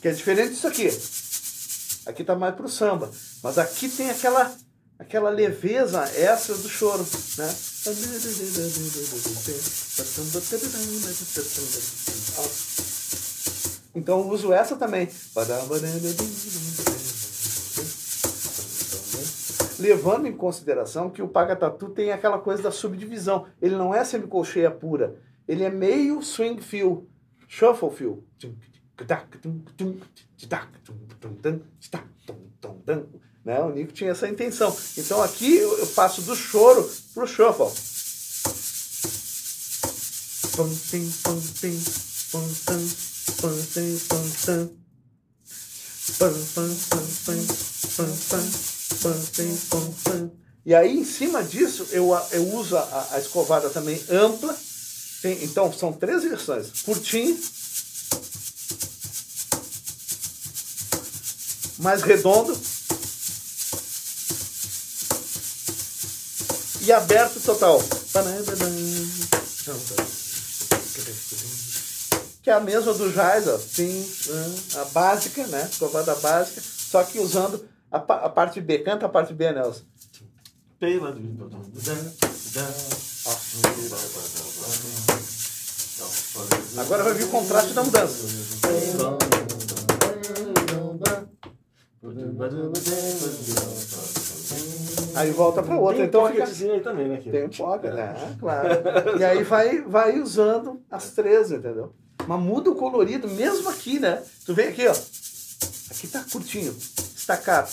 Que 0.00 0.08
é 0.08 0.12
diferente 0.12 0.50
disso 0.50 0.66
aqui. 0.68 1.19
Aqui 2.06 2.24
tá 2.24 2.34
mais 2.34 2.54
pro 2.54 2.68
samba. 2.68 3.10
Mas 3.42 3.58
aqui 3.58 3.88
tem 3.88 4.10
aquela 4.10 4.54
aquela 4.98 5.30
leveza 5.30 6.02
extra 6.14 6.54
do 6.56 6.68
choro, 6.68 7.06
né? 7.38 7.56
Então 13.94 14.28
uso 14.28 14.52
essa 14.52 14.76
também. 14.76 15.08
Levando 19.78 20.26
em 20.26 20.36
consideração 20.36 21.08
que 21.08 21.22
o 21.22 21.28
Pagatatu 21.28 21.88
tem 21.88 22.12
aquela 22.12 22.38
coisa 22.38 22.62
da 22.62 22.70
subdivisão. 22.70 23.46
Ele 23.62 23.76
não 23.76 23.94
é 23.94 24.04
semicolcheia 24.04 24.70
pura 24.70 25.18
ele 25.50 25.64
é 25.64 25.70
meio 25.70 26.22
swing 26.22 26.62
feel, 26.62 27.08
shuffle 27.48 27.90
feel. 27.90 28.24
Né? 33.44 33.60
O 33.60 33.70
Nico 33.70 33.92
tinha 33.92 34.10
essa 34.10 34.28
intenção. 34.28 34.76
Então 34.96 35.22
aqui 35.22 35.56
eu, 35.56 35.86
passo 35.88 36.22
do 36.22 36.36
choro 36.36 36.90
pro 37.14 37.26
shuffle. 37.26 37.66
E 50.66 50.74
aí, 50.74 50.98
em 50.98 51.04
cima 51.04 51.42
disso, 51.42 51.86
eu, 51.90 52.10
eu 52.32 52.48
uso 52.54 52.76
a, 52.76 53.08
a 53.12 53.18
escovada 53.18 53.70
também 53.70 53.98
ampla 54.10 54.54
tem, 55.20 55.44
então, 55.44 55.72
são 55.72 55.92
três 55.92 56.24
versões. 56.24 56.82
Curtinho, 56.82 57.38
mais 61.80 62.02
redondo 62.02 62.56
e 66.82 66.92
aberto 66.92 67.40
total. 67.40 67.82
Que 72.42 72.50
é 72.50 72.54
a 72.54 72.60
mesma 72.60 72.92
do 72.94 73.12
jazz, 73.12 73.48
ó. 73.48 73.58
Sim, 73.58 74.10
a 74.76 74.84
básica, 74.86 75.46
né? 75.46 75.68
Escovada 75.70 76.14
básica, 76.16 76.62
só 76.62 77.02
que 77.04 77.18
usando 77.18 77.66
a, 77.90 77.98
a 77.98 78.28
parte 78.28 78.60
B. 78.60 78.78
Canta 78.78 79.06
a 79.06 79.08
parte 79.08 79.32
B, 79.32 79.52
Nelson. 79.52 79.82
Agora 86.78 87.04
vai 87.04 87.14
vir 87.14 87.24
o 87.24 87.28
contraste 87.28 87.72
da 87.72 87.82
mudança. 87.82 88.59
Aí 95.14 95.30
volta 95.32 95.62
para 95.62 95.78
outra. 95.78 95.98
Tem 95.98 96.06
então 96.06 96.26
fica... 96.28 96.44
aí 96.72 96.80
também, 96.80 97.08
né? 97.08 97.20
Tem 97.22 97.46
pocket, 97.50 97.92
né? 97.92 98.36
Claro. 98.40 99.18
E 99.18 99.24
aí 99.24 99.42
vai, 99.44 99.82
vai 99.82 100.18
usando 100.18 100.80
as 100.90 101.10
três, 101.10 101.52
entendeu? 101.52 101.92
Mas 102.26 102.40
muda 102.40 102.70
o 102.70 102.74
colorido, 102.74 103.28
mesmo 103.28 103.68
aqui, 103.68 104.00
né? 104.00 104.22
Tu 104.46 104.54
vem 104.54 104.68
aqui, 104.68 104.86
ó. 104.86 104.92
Aqui 105.90 106.08
tá 106.08 106.24
curtinho, 106.30 106.74
estacado. 107.16 107.70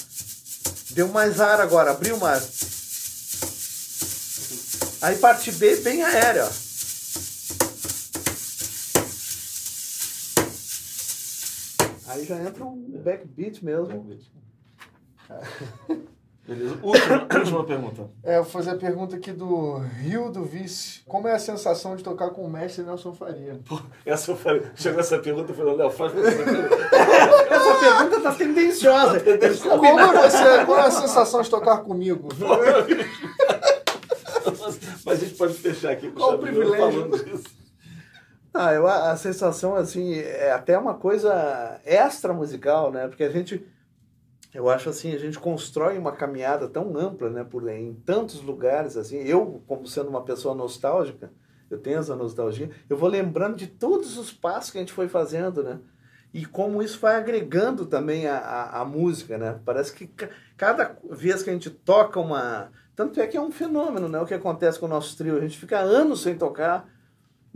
Deu 0.91 1.07
mais 1.07 1.39
ar 1.39 1.61
agora, 1.61 1.91
abriu 1.91 2.17
mais. 2.17 2.67
Aí 5.01 5.15
parte 5.17 5.53
B 5.53 5.77
bem 5.77 6.03
aérea, 6.03 6.45
ó. 6.45 6.66
Aí 12.17 12.25
já 12.25 12.41
entra 12.41 12.65
um 12.65 12.75
backbeat 13.03 13.63
mesmo. 13.63 14.09
Beleza. 16.47 16.79
Última, 16.81 17.27
última 17.39 17.63
pergunta. 17.65 18.09
É, 18.23 18.37
vou 18.37 18.45
fazer 18.45 18.69
a 18.71 18.75
pergunta 18.77 19.17
aqui 19.17 19.33
do 19.33 19.79
Rio 19.79 20.31
do 20.31 20.45
Vice. 20.45 21.01
Como 21.05 21.27
é 21.27 21.33
a 21.33 21.39
sensação 21.39 21.97
de 21.97 22.03
tocar 22.03 22.29
com 22.29 22.45
o 22.45 22.49
mestre 22.49 22.83
Nelson 22.85 23.13
Faria? 23.13 23.59
Pô, 23.67 23.77
essa 24.05 24.31
eu 24.31 24.37
falei, 24.37 24.63
chegou 24.73 25.01
essa 25.01 25.19
pergunta, 25.19 25.51
eu 25.51 25.55
falei, 25.55 25.75
Léo, 25.75 25.89
faz 25.91 26.13
você. 26.13 26.29
Essa 26.29 27.79
pergunta 27.81 28.21
tá 28.21 28.33
tendenciosa. 28.33 29.19
Como 29.61 29.99
é, 29.99 30.29
você, 30.29 30.65
qual 30.65 30.79
é 30.79 30.87
a 30.87 30.91
sensação 30.91 31.41
de 31.41 31.49
tocar 31.49 31.79
comigo? 31.79 32.29
Mas 35.05 35.21
a 35.21 35.25
gente 35.25 35.35
pode 35.35 35.53
fechar 35.53 35.91
aqui 35.91 36.09
com 36.09 36.19
Qual 36.19 36.35
o 36.35 36.39
privilégio? 36.39 36.77
falando 36.77 37.25
disso. 37.25 37.56
Ah, 38.57 38.73
eu, 38.73 38.87
a, 38.87 39.11
a 39.11 39.17
sensação, 39.17 39.75
assim, 39.75 40.13
é 40.15 40.51
até 40.51 40.77
uma 40.77 40.95
coisa 40.95 41.79
extra 41.85 42.33
musical, 42.33 42.91
né? 42.91 43.07
Porque 43.07 43.23
a 43.23 43.29
gente, 43.29 43.65
eu 44.53 44.69
acho 44.69 44.89
assim, 44.89 45.13
a 45.13 45.19
gente 45.19 45.39
constrói 45.39 45.97
uma 45.97 46.11
caminhada 46.13 46.67
tão 46.67 46.97
ampla, 46.97 47.29
né? 47.29 47.43
Por, 47.43 47.67
em 47.69 47.93
tantos 48.05 48.41
lugares, 48.41 48.97
assim. 48.97 49.17
Eu, 49.19 49.63
como 49.67 49.87
sendo 49.87 50.09
uma 50.09 50.23
pessoa 50.23 50.55
nostálgica, 50.55 51.31
eu 51.69 51.79
tenho 51.79 51.99
essa 51.99 52.15
nostalgia, 52.15 52.69
eu 52.89 52.97
vou 52.97 53.09
lembrando 53.09 53.57
de 53.57 53.67
todos 53.67 54.17
os 54.17 54.31
passos 54.33 54.71
que 54.71 54.77
a 54.77 54.81
gente 54.81 54.93
foi 54.93 55.07
fazendo, 55.09 55.63
né? 55.63 55.79
E 56.33 56.45
como 56.45 56.83
isso 56.83 56.99
vai 56.99 57.15
agregando 57.15 57.85
também 57.85 58.27
a, 58.27 58.37
a, 58.37 58.81
a 58.81 58.85
música, 58.85 59.37
né? 59.37 59.59
Parece 59.65 59.93
que 59.93 60.07
ca- 60.07 60.29
cada 60.57 60.97
vez 61.09 61.43
que 61.43 61.49
a 61.49 61.53
gente 61.53 61.69
toca 61.69 62.19
uma... 62.19 62.71
Tanto 62.95 63.19
é 63.21 63.27
que 63.27 63.37
é 63.37 63.41
um 63.41 63.51
fenômeno, 63.51 64.09
né? 64.09 64.19
O 64.19 64.25
que 64.25 64.33
acontece 64.33 64.79
com 64.79 64.85
o 64.87 64.89
nosso 64.89 65.17
trio. 65.17 65.37
A 65.37 65.41
gente 65.41 65.57
fica 65.57 65.79
anos 65.79 66.21
sem 66.21 66.37
tocar, 66.37 66.87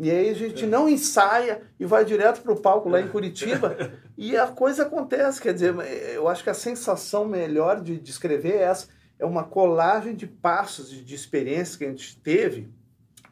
e 0.03 0.09
aí 0.09 0.29
a 0.29 0.33
gente 0.33 0.65
não 0.65 0.89
ensaia 0.89 1.61
e 1.79 1.85
vai 1.85 2.03
direto 2.03 2.41
para 2.41 2.51
o 2.51 2.59
palco 2.59 2.89
lá 2.89 2.99
em 2.99 3.07
Curitiba 3.07 3.77
e 4.17 4.35
a 4.35 4.47
coisa 4.47 4.83
acontece. 4.83 5.41
Quer 5.41 5.53
dizer, 5.53 5.75
eu 6.15 6.27
acho 6.27 6.43
que 6.43 6.49
a 6.49 6.53
sensação 6.53 7.25
melhor 7.25 7.79
de 7.81 7.99
descrever 7.99 8.53
é 8.53 8.63
essa. 8.63 8.87
É 9.19 9.25
uma 9.25 9.43
colagem 9.43 10.15
de 10.15 10.25
passos, 10.25 10.89
de, 10.89 11.03
de 11.03 11.13
experiências 11.13 11.75
que 11.75 11.85
a 11.85 11.89
gente 11.89 12.17
teve 12.19 12.69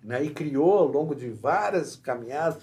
né, 0.03 0.24
e 0.24 0.30
criou 0.30 0.78
ao 0.78 0.88
longo 0.88 1.15
de 1.15 1.30
várias 1.30 1.95
caminhadas 1.95 2.61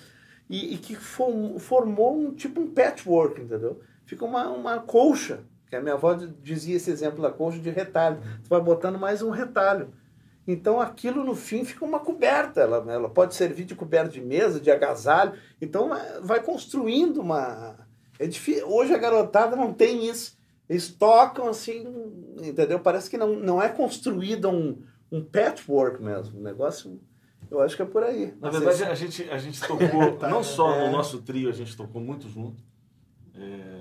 e, 0.48 0.74
e 0.74 0.78
que 0.78 0.94
form- 0.94 1.59
formou 1.59 2.16
um 2.16 2.32
tipo 2.32 2.61
um 2.61 2.68
patchwork, 2.72 3.40
entendeu? 3.40 3.80
Fica 4.04 4.24
uma, 4.24 4.48
uma 4.50 4.78
colcha, 4.78 5.40
que 5.68 5.74
a 5.74 5.80
minha 5.80 5.94
avó 5.94 6.14
dizia 6.14 6.76
esse 6.76 6.90
exemplo 6.92 7.20
da 7.20 7.30
colcha 7.32 7.59
de 7.59 7.70
retalho. 7.70 8.18
Tu 8.44 8.48
vai 8.48 8.61
botando 8.61 8.98
mais 9.00 9.20
um 9.20 9.30
retalho. 9.30 9.88
Então 10.47 10.80
aquilo 10.80 11.24
no 11.24 11.34
fim 11.34 11.64
fica 11.64 11.84
uma 11.84 11.99
coberta, 11.99 12.61
ela, 12.61 12.84
ela 12.92 13.09
pode 13.09 13.34
servir 13.34 13.64
de 13.64 13.74
coberta 13.74 14.11
de 14.11 14.20
mesa, 14.20 14.61
de 14.61 14.70
agasalho. 14.70 15.32
Então 15.61 15.94
é, 15.94 16.20
vai 16.20 16.40
construindo 16.42 17.20
uma. 17.20 17.76
É 18.18 18.26
difícil. 18.26 18.68
Hoje 18.68 18.94
a 18.94 18.99
garotada 18.99 19.57
não 19.57 19.72
tem 19.72 20.09
isso. 20.09 20.36
Eles 20.68 20.88
tocam 20.88 21.49
assim, 21.49 21.84
entendeu? 22.42 22.78
Parece 22.80 23.09
que 23.11 23.16
não, 23.18 23.34
não 23.36 23.61
é 23.62 23.68
construído 23.68 24.49
um, 24.49 24.82
um 25.12 25.22
patchwork 25.22 26.03
mesmo. 26.03 26.38
Um 26.38 26.42
negócio. 26.42 27.01
Eu 27.51 27.61
acho 27.61 27.76
que 27.76 27.82
é 27.82 27.84
por 27.84 28.03
aí. 28.03 28.34
Na 28.40 28.51
verdade, 28.51 28.82
a 28.84 28.94
gente, 28.94 29.22
a 29.30 29.38
gente 29.38 29.61
tocou, 29.61 30.18
não 30.28 30.42
só 30.42 30.74
É. 30.74 30.86
no 30.86 30.92
nosso 30.92 31.22
trio, 31.22 31.49
a 31.49 31.53
gente 31.53 31.76
tocou 31.76 32.01
muito 32.01 32.28
junto. 32.28 32.61
É, 33.34 33.76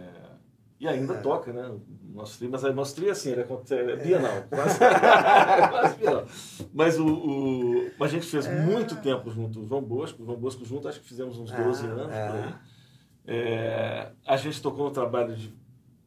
e 0.85 0.87
ainda 0.87 1.13
É. 1.15 1.17
toca, 1.17 1.51
né? 1.51 1.67
O 1.67 1.81
Nosso 2.15 2.37
trio, 2.37 2.49
mas 2.49 2.63
o 2.63 2.71
nosso 2.73 2.95
trio, 2.95 3.11
assim, 3.11 3.31
ele 3.31 3.41
é, 3.41 3.91
é 3.91 3.95
bienal. 3.97 4.43
Quase, 4.49 4.79
quase 4.79 5.97
bienal. 5.97 6.25
Mas 6.73 6.97
o, 6.97 7.05
o- 7.05 7.91
a 8.03 8.07
gente 8.07 8.25
fez 8.25 8.47
muito 8.47 8.95
tempo 9.01 9.29
junto. 9.29 9.59
O 9.61 9.65
João 9.67 9.81
Bosco, 9.81 10.23
o 10.23 10.25
João 10.25 10.37
Bosco 10.37 10.63
junto, 10.63 10.87
acho 10.87 11.01
que 11.01 11.07
fizemos 11.07 11.37
uns 11.37 11.51
12 11.51 11.85
Ah, 11.85 11.89
anos 11.89 12.13
é. 12.15 12.53
É, 13.27 14.11
a 14.25 14.37
gente 14.37 14.61
tocou 14.61 14.85
no 14.85 14.91
trabalho 14.91 15.35
de, 15.35 15.53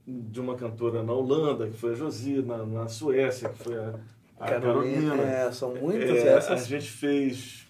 de 0.07 0.41
uma 0.41 0.55
cantora 0.55 1.03
na 1.03 1.13
Holanda, 1.13 1.67
que 1.69 1.77
foi 1.77 1.93
a 1.93 1.95
Josi, 1.95 2.43
na, 2.43 2.65
na 2.65 2.89
Suécia, 2.89 3.49
que 3.51 3.59
foi 3.59 3.77
a, 3.77 3.95
a 4.39 4.47
Carolina. 4.49 5.15
É, 5.23 5.51
são 5.53 5.75
muitas 5.75 6.17
É, 6.17 6.29
essas. 6.37 6.63
A 6.63 6.65
gente 6.65 6.89
fez 6.91 7.67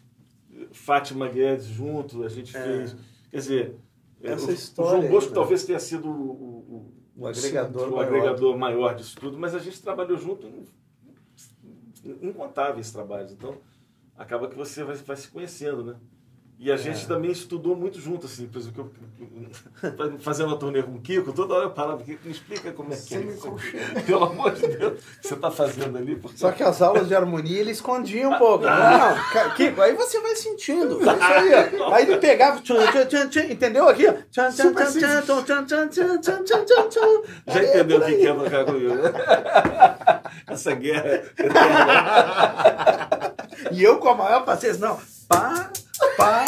Fátima 0.73 1.29
Guedes 1.29 1.67
junto, 1.67 2.23
a 2.25 2.29
gente 2.29 2.57
É. 2.57 2.63
fez. 2.63 2.97
Quer 3.31 3.37
dizer, 3.39 3.75
Essa 4.23 4.51
o, 4.51 4.53
história 4.53 4.99
o 4.99 5.01
João 5.03 5.13
Bosco 5.13 5.31
né? 5.31 5.35
talvez 5.35 5.65
tenha 5.65 5.79
sido 5.81 6.09
o, 6.11 6.58
o, 7.19 7.27
agregador 7.27 7.89
o 7.89 7.97
maior. 7.97 8.07
agregador 8.07 8.59
maior 8.59 8.95
disso 8.95 9.17
tudo, 9.19 9.37
mas 9.37 9.55
a 9.55 9.59
gente 9.59 9.83
trabalhou 9.83 10.17
junto 10.17 10.47
em 10.47 10.67
incontáveis 12.23 12.93
trabalhos. 12.93 13.33
Então, 13.33 13.59
acaba 14.17 14.49
que 14.49 14.55
você 14.55 14.85
vai, 14.85 14.97
vai 14.97 15.17
se 15.17 15.29
conhecendo, 15.29 15.85
né? 15.85 15.97
E 16.61 16.73
a 16.73 16.77
gente 16.77 17.07
também 17.07 17.31
estudou 17.31 17.77
muito 17.77 18.01
junto, 18.01 18.27
assim, 18.27 18.49
por 18.49 18.59
exemplo, 18.59 18.91
eu, 19.21 20.19
fazendo 20.19 20.53
a 20.53 20.57
turnê 20.59 20.83
com 20.83 20.91
o 20.91 21.01
Kiko, 21.01 21.33
toda 21.33 21.55
hora 21.55 21.65
eu 21.67 21.71
parava, 21.71 22.03
Kiko, 22.03 22.19
me 22.25 22.33
explica 22.33 22.73
como 22.73 22.93
é 22.93 22.97
que 22.97 23.15
é 23.15 23.21
isso. 23.21 23.55
Pelo 24.05 24.25
amor 24.25 24.53
de 24.53 24.67
Deus, 24.67 24.95
o 24.95 25.21
que 25.21 25.29
você 25.29 25.35
está 25.35 25.53
fazendo 25.53 25.97
ali? 25.97 26.17
Porque... 26.17 26.37
Só 26.37 26.51
que 26.51 26.65
as 26.65 26.83
aulas 26.83 27.07
de 27.07 27.15
harmonia 27.15 27.61
ele 27.61 27.71
escondia 27.71 28.29
um 28.29 28.37
pouco. 28.39 28.65
Não, 28.65 29.15
ca- 29.33 29.51
Kiko, 29.51 29.81
aí 29.81 29.95
você 29.95 30.21
vai 30.21 30.35
sentindo. 30.35 31.01
Isso 31.01 31.09
aí. 31.09 31.55
Aí 31.93 32.03
ele 32.03 32.17
pegava, 32.17 32.61
tchan, 32.61 32.75
tchan, 33.07 33.29
tchan, 33.29 33.45
entendeu 33.45 33.89
aqui? 33.89 34.09
ó? 34.09 34.15
Tchan, 34.29 34.51
tchan, 34.51 34.75
tchan, 34.75 34.91
tchan, 34.91 35.65
tchan, 35.65 35.89
tchan, 35.89 36.19
tchan, 36.43 36.65
tchan, 36.65 36.89
tchan. 36.89 37.23
Já 37.47 37.63
é 37.63 37.69
entendeu 37.69 37.99
o 37.99 38.05
que 38.05 38.27
é 38.27 38.35
tocar 38.35 38.65
comigo, 38.65 38.95
né? 38.97 39.13
Essa 40.49 40.75
guerra. 40.75 41.23
E 43.71 43.81
eu 43.83 43.99
com 43.99 44.09
a 44.09 44.15
maior 44.17 44.45
paciência, 44.45 44.81
não. 44.85 44.99
Pá, 45.29 45.71
pá. 46.19 46.45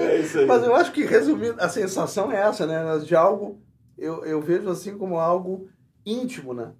É 0.00 0.20
isso 0.20 0.38
aí. 0.38 0.46
Mas 0.46 0.62
eu 0.62 0.74
acho 0.74 0.92
que, 0.92 1.04
resumindo, 1.04 1.60
a 1.60 1.68
sensação 1.68 2.30
é 2.30 2.40
essa, 2.40 2.66
né? 2.66 2.98
De 2.98 3.16
algo, 3.16 3.60
eu, 3.98 4.24
eu 4.24 4.40
vejo 4.40 4.70
assim 4.70 4.96
como 4.96 5.18
algo 5.18 5.68
íntimo, 6.06 6.54
né? 6.54 6.72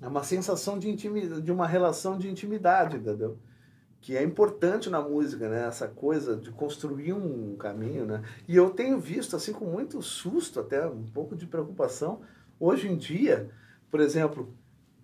É 0.00 0.08
uma 0.08 0.24
sensação 0.24 0.78
de 0.78 0.90
intimidade, 0.90 1.40
de 1.40 1.52
uma 1.52 1.66
relação 1.66 2.18
de 2.18 2.28
intimidade, 2.28 2.96
entendeu? 2.96 3.38
Que 4.00 4.16
é 4.16 4.22
importante 4.22 4.90
na 4.90 5.00
música, 5.00 5.48
né? 5.48 5.68
Essa 5.68 5.86
coisa 5.86 6.36
de 6.36 6.50
construir 6.50 7.12
um 7.12 7.56
caminho, 7.56 8.04
né? 8.04 8.22
E 8.48 8.56
eu 8.56 8.70
tenho 8.70 8.98
visto, 8.98 9.36
assim, 9.36 9.52
com 9.52 9.66
muito 9.66 10.02
susto, 10.02 10.58
até 10.58 10.84
um 10.86 11.04
pouco 11.04 11.36
de 11.36 11.46
preocupação, 11.46 12.20
hoje 12.58 12.88
em 12.88 12.96
dia, 12.96 13.48
por 13.88 14.00
exemplo, 14.00 14.52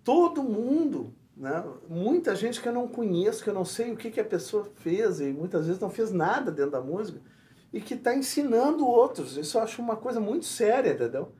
todo 0.03 0.43
mundo, 0.43 1.13
né? 1.39 1.63
Muita 1.87 2.35
gente 2.35 2.61
que 2.61 2.67
eu 2.67 2.73
não 2.73 2.85
conheço, 2.85 3.41
que 3.41 3.49
eu 3.49 3.53
não 3.53 3.63
sei 3.63 3.93
o 3.93 3.95
que, 3.95 4.11
que 4.11 4.19
a 4.19 4.25
pessoa 4.25 4.65
fez, 4.75 5.21
e 5.21 5.31
muitas 5.31 5.65
vezes 5.65 5.81
não 5.81 5.89
fez 5.89 6.11
nada 6.11 6.51
dentro 6.51 6.71
da 6.71 6.81
música, 6.81 7.21
e 7.71 7.79
que 7.79 7.93
está 7.93 8.13
ensinando 8.13 8.85
outros. 8.85 9.37
Isso 9.37 9.57
eu 9.57 9.61
acho 9.61 9.81
uma 9.81 9.95
coisa 9.95 10.19
muito 10.19 10.45
séria, 10.45 10.91
entendeu? 10.91 11.31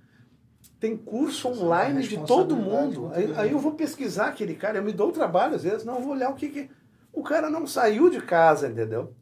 Tem 0.79 0.95
curso 0.95 1.49
é 1.49 1.51
online 1.51 2.01
de 2.01 2.17
todo 2.25 2.55
mundo. 2.55 3.11
Aí, 3.13 3.33
aí 3.35 3.51
eu 3.51 3.59
vou 3.59 3.73
pesquisar 3.73 4.27
aquele 4.27 4.55
cara, 4.55 4.77
eu 4.77 4.83
me 4.83 4.93
dou 4.93 5.09
o 5.09 5.13
trabalho 5.13 5.55
às 5.55 5.63
vezes, 5.63 5.83
não, 5.83 5.95
eu 5.95 6.01
vou 6.01 6.13
olhar 6.13 6.29
o 6.29 6.35
que 6.35 6.47
que... 6.47 6.69
O 7.11 7.21
cara 7.21 7.49
não 7.49 7.67
saiu 7.67 8.09
de 8.09 8.21
casa, 8.21 8.69
entendeu? 8.69 9.13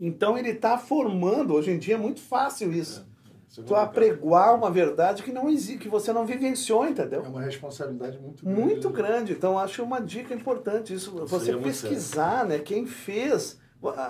Então 0.00 0.38
ele 0.38 0.50
está 0.50 0.78
formando, 0.78 1.52
hoje 1.52 1.72
em 1.72 1.78
dia 1.78 1.96
é 1.96 1.98
muito 1.98 2.20
fácil 2.20 2.72
isso. 2.72 3.09
Segundo 3.50 3.66
Tu 3.66 3.74
apregoar 3.74 4.54
uma 4.54 4.70
verdade 4.70 5.24
que 5.24 5.32
não 5.32 5.50
existe, 5.50 5.78
que 5.78 5.88
você 5.88 6.12
não 6.12 6.24
vivenciou, 6.24 6.86
entendeu? 6.86 7.24
É 7.24 7.28
uma 7.28 7.42
responsabilidade 7.42 8.16
muito 8.16 8.44
grande. 8.44 8.60
Muito 8.60 8.90
grande. 8.90 9.32
Então, 9.32 9.58
acho 9.58 9.82
uma 9.82 10.00
dica 10.00 10.32
importante 10.32 10.94
isso. 10.94 11.10
Você 11.26 11.50
é 11.50 11.56
pesquisar, 11.56 12.46
né? 12.46 12.60
Quem 12.60 12.86
fez. 12.86 13.58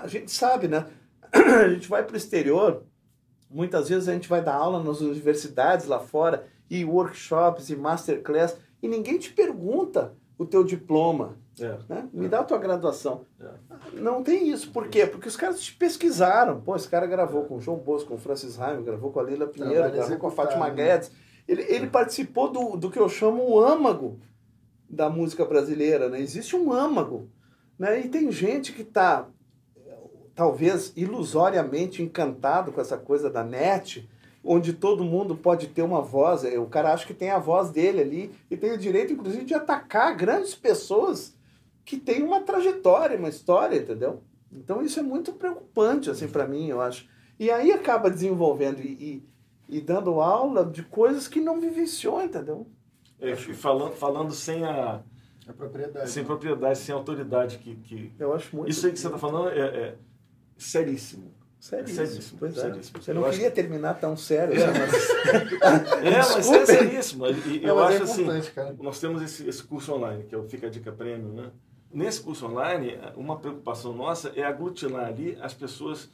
A 0.03 0.07
gente 0.07 0.29
sabe, 0.29 0.67
né? 0.67 0.85
A 1.33 1.69
gente 1.69 1.89
vai 1.89 2.03
para 2.03 2.13
o 2.13 2.17
exterior, 2.17 2.83
muitas 3.49 3.89
vezes 3.89 4.09
a 4.09 4.13
gente 4.13 4.27
vai 4.27 4.43
dar 4.43 4.55
aula 4.55 4.83
nas 4.83 4.99
universidades 4.99 5.85
lá 5.85 5.99
fora, 5.99 6.45
e 6.69 6.83
workshops, 6.83 7.69
e 7.69 7.75
masterclass, 7.75 8.57
e 8.83 8.87
ninguém 8.87 9.17
te 9.17 9.31
pergunta 9.31 10.13
o 10.37 10.45
teu 10.45 10.61
diploma. 10.63 11.37
É. 11.59 11.77
Né? 11.89 12.09
Me 12.13 12.29
dá 12.29 12.39
a 12.39 12.43
tua 12.43 12.57
graduação. 12.57 13.25
É. 13.39 13.49
Não 13.93 14.23
tem 14.23 14.49
isso. 14.49 14.71
Por 14.71 14.87
quê? 14.87 15.05
Porque 15.05 15.27
os 15.27 15.35
caras 15.35 15.61
te 15.61 15.73
pesquisaram. 15.73 16.61
Pô, 16.61 16.75
esse 16.75 16.87
cara 16.87 17.05
gravou 17.05 17.43
com 17.45 17.57
o 17.57 17.61
João 17.61 17.77
Bosco, 17.77 18.09
com 18.09 18.15
o 18.15 18.17
Francis 18.17 18.55
Raime, 18.55 18.83
gravou 18.83 19.11
com 19.11 19.19
a 19.19 19.23
Lila 19.23 19.47
Pinheiro, 19.47 19.75
Trabalho 19.75 19.95
gravou 19.95 20.17
com 20.17 20.27
a 20.27 20.31
Fátima 20.31 20.69
né? 20.69 20.75
Guedes. 20.75 21.11
Ele, 21.47 21.63
ele 21.63 21.87
participou 21.87 22.49
do, 22.49 22.77
do 22.77 22.89
que 22.89 22.99
eu 22.99 23.09
chamo 23.09 23.43
o 23.43 23.59
âmago 23.59 24.19
da 24.89 25.09
música 25.09 25.43
brasileira. 25.43 26.07
Né? 26.07 26.21
Existe 26.21 26.55
um 26.55 26.71
âmago. 26.71 27.29
Né? 27.77 28.01
E 28.01 28.09
tem 28.09 28.31
gente 28.31 28.71
que 28.71 28.83
está, 28.83 29.27
talvez 30.33 30.93
ilusoriamente 30.95 32.01
encantado 32.01 32.71
com 32.71 32.79
essa 32.79 32.97
coisa 32.97 33.29
da 33.29 33.43
net, 33.43 34.09
onde 34.43 34.73
todo 34.73 35.03
mundo 35.03 35.35
pode 35.35 35.67
ter 35.67 35.81
uma 35.81 36.01
voz. 36.01 36.43
O 36.57 36.65
cara 36.65 36.93
acha 36.93 37.05
que 37.05 37.13
tem 37.13 37.29
a 37.29 37.39
voz 37.39 37.69
dele 37.69 38.01
ali 38.01 38.31
e 38.49 38.55
tem 38.55 38.71
o 38.71 38.77
direito, 38.77 39.11
inclusive, 39.11 39.43
de 39.43 39.53
atacar 39.53 40.15
grandes 40.15 40.55
pessoas 40.55 41.35
que 41.85 41.97
tem 41.97 42.23
uma 42.23 42.41
trajetória, 42.41 43.17
uma 43.17 43.29
história, 43.29 43.77
entendeu? 43.77 44.23
Então 44.51 44.81
isso 44.81 44.99
é 44.99 45.03
muito 45.03 45.33
preocupante, 45.33 46.09
assim, 46.09 46.27
para 46.27 46.47
mim, 46.47 46.67
eu 46.67 46.81
acho. 46.81 47.07
E 47.39 47.49
aí 47.49 47.71
acaba 47.71 48.09
desenvolvendo 48.09 48.79
e, 48.81 49.23
e, 49.69 49.77
e, 49.77 49.81
dando 49.81 50.19
aula 50.19 50.65
de 50.65 50.83
coisas 50.83 51.27
que 51.27 51.39
não 51.39 51.59
vivenciou, 51.59 52.21
entendeu? 52.21 52.67
É, 53.19 53.35
falando, 53.35 53.93
falando 53.93 54.31
sem 54.31 54.63
a... 54.63 55.01
A 55.47 55.53
propriedade. 55.53 56.09
Sem 56.09 56.23
propriedade, 56.23 56.77
sem 56.77 56.93
autoridade. 56.93 57.57
Que, 57.57 57.75
que... 57.77 58.11
Eu 58.19 58.33
acho 58.33 58.55
muito... 58.55 58.69
Isso 58.69 58.85
aí 58.85 58.91
que 58.91 58.99
você 58.99 59.07
está 59.07 59.17
falando 59.17 59.49
é, 59.49 59.59
é 59.59 59.95
seríssimo. 60.57 61.33
Seríssimo. 61.59 62.07
seríssimo. 62.07 62.39
Pois 62.39 62.57
é. 62.57 62.61
seríssimo. 62.61 63.01
Você 63.01 63.13
não 63.13 63.21
eu 63.23 63.29
queria 63.31 63.47
acho... 63.47 63.55
terminar 63.55 63.93
tão 63.95 64.17
sério, 64.17 64.53
é, 64.53 64.67
né? 64.67 64.79
Mas... 64.79 65.09
é, 66.03 66.17
mas 66.17 66.51
é 66.51 66.65
seríssimo. 66.65 67.27
E, 67.27 67.63
eu 67.63 67.75
não, 67.75 67.83
acho 67.83 67.97
é 67.97 68.01
assim, 68.01 68.27
cara. 68.53 68.75
nós 68.79 68.99
temos 68.99 69.21
esse, 69.21 69.47
esse 69.47 69.63
curso 69.63 69.93
online, 69.93 70.23
que 70.25 70.35
é 70.35 70.37
o 70.37 70.43
Fica 70.43 70.67
a 70.67 70.69
Dica 70.69 70.91
Prêmio, 70.91 71.29
né? 71.29 71.51
Nesse 71.93 72.21
curso 72.21 72.45
online, 72.45 72.97
uma 73.15 73.37
preocupação 73.37 73.93
nossa 73.93 74.29
é 74.35 74.43
aglutinar 74.43 75.07
ali 75.07 75.37
as 75.41 75.53
pessoas 75.53 76.09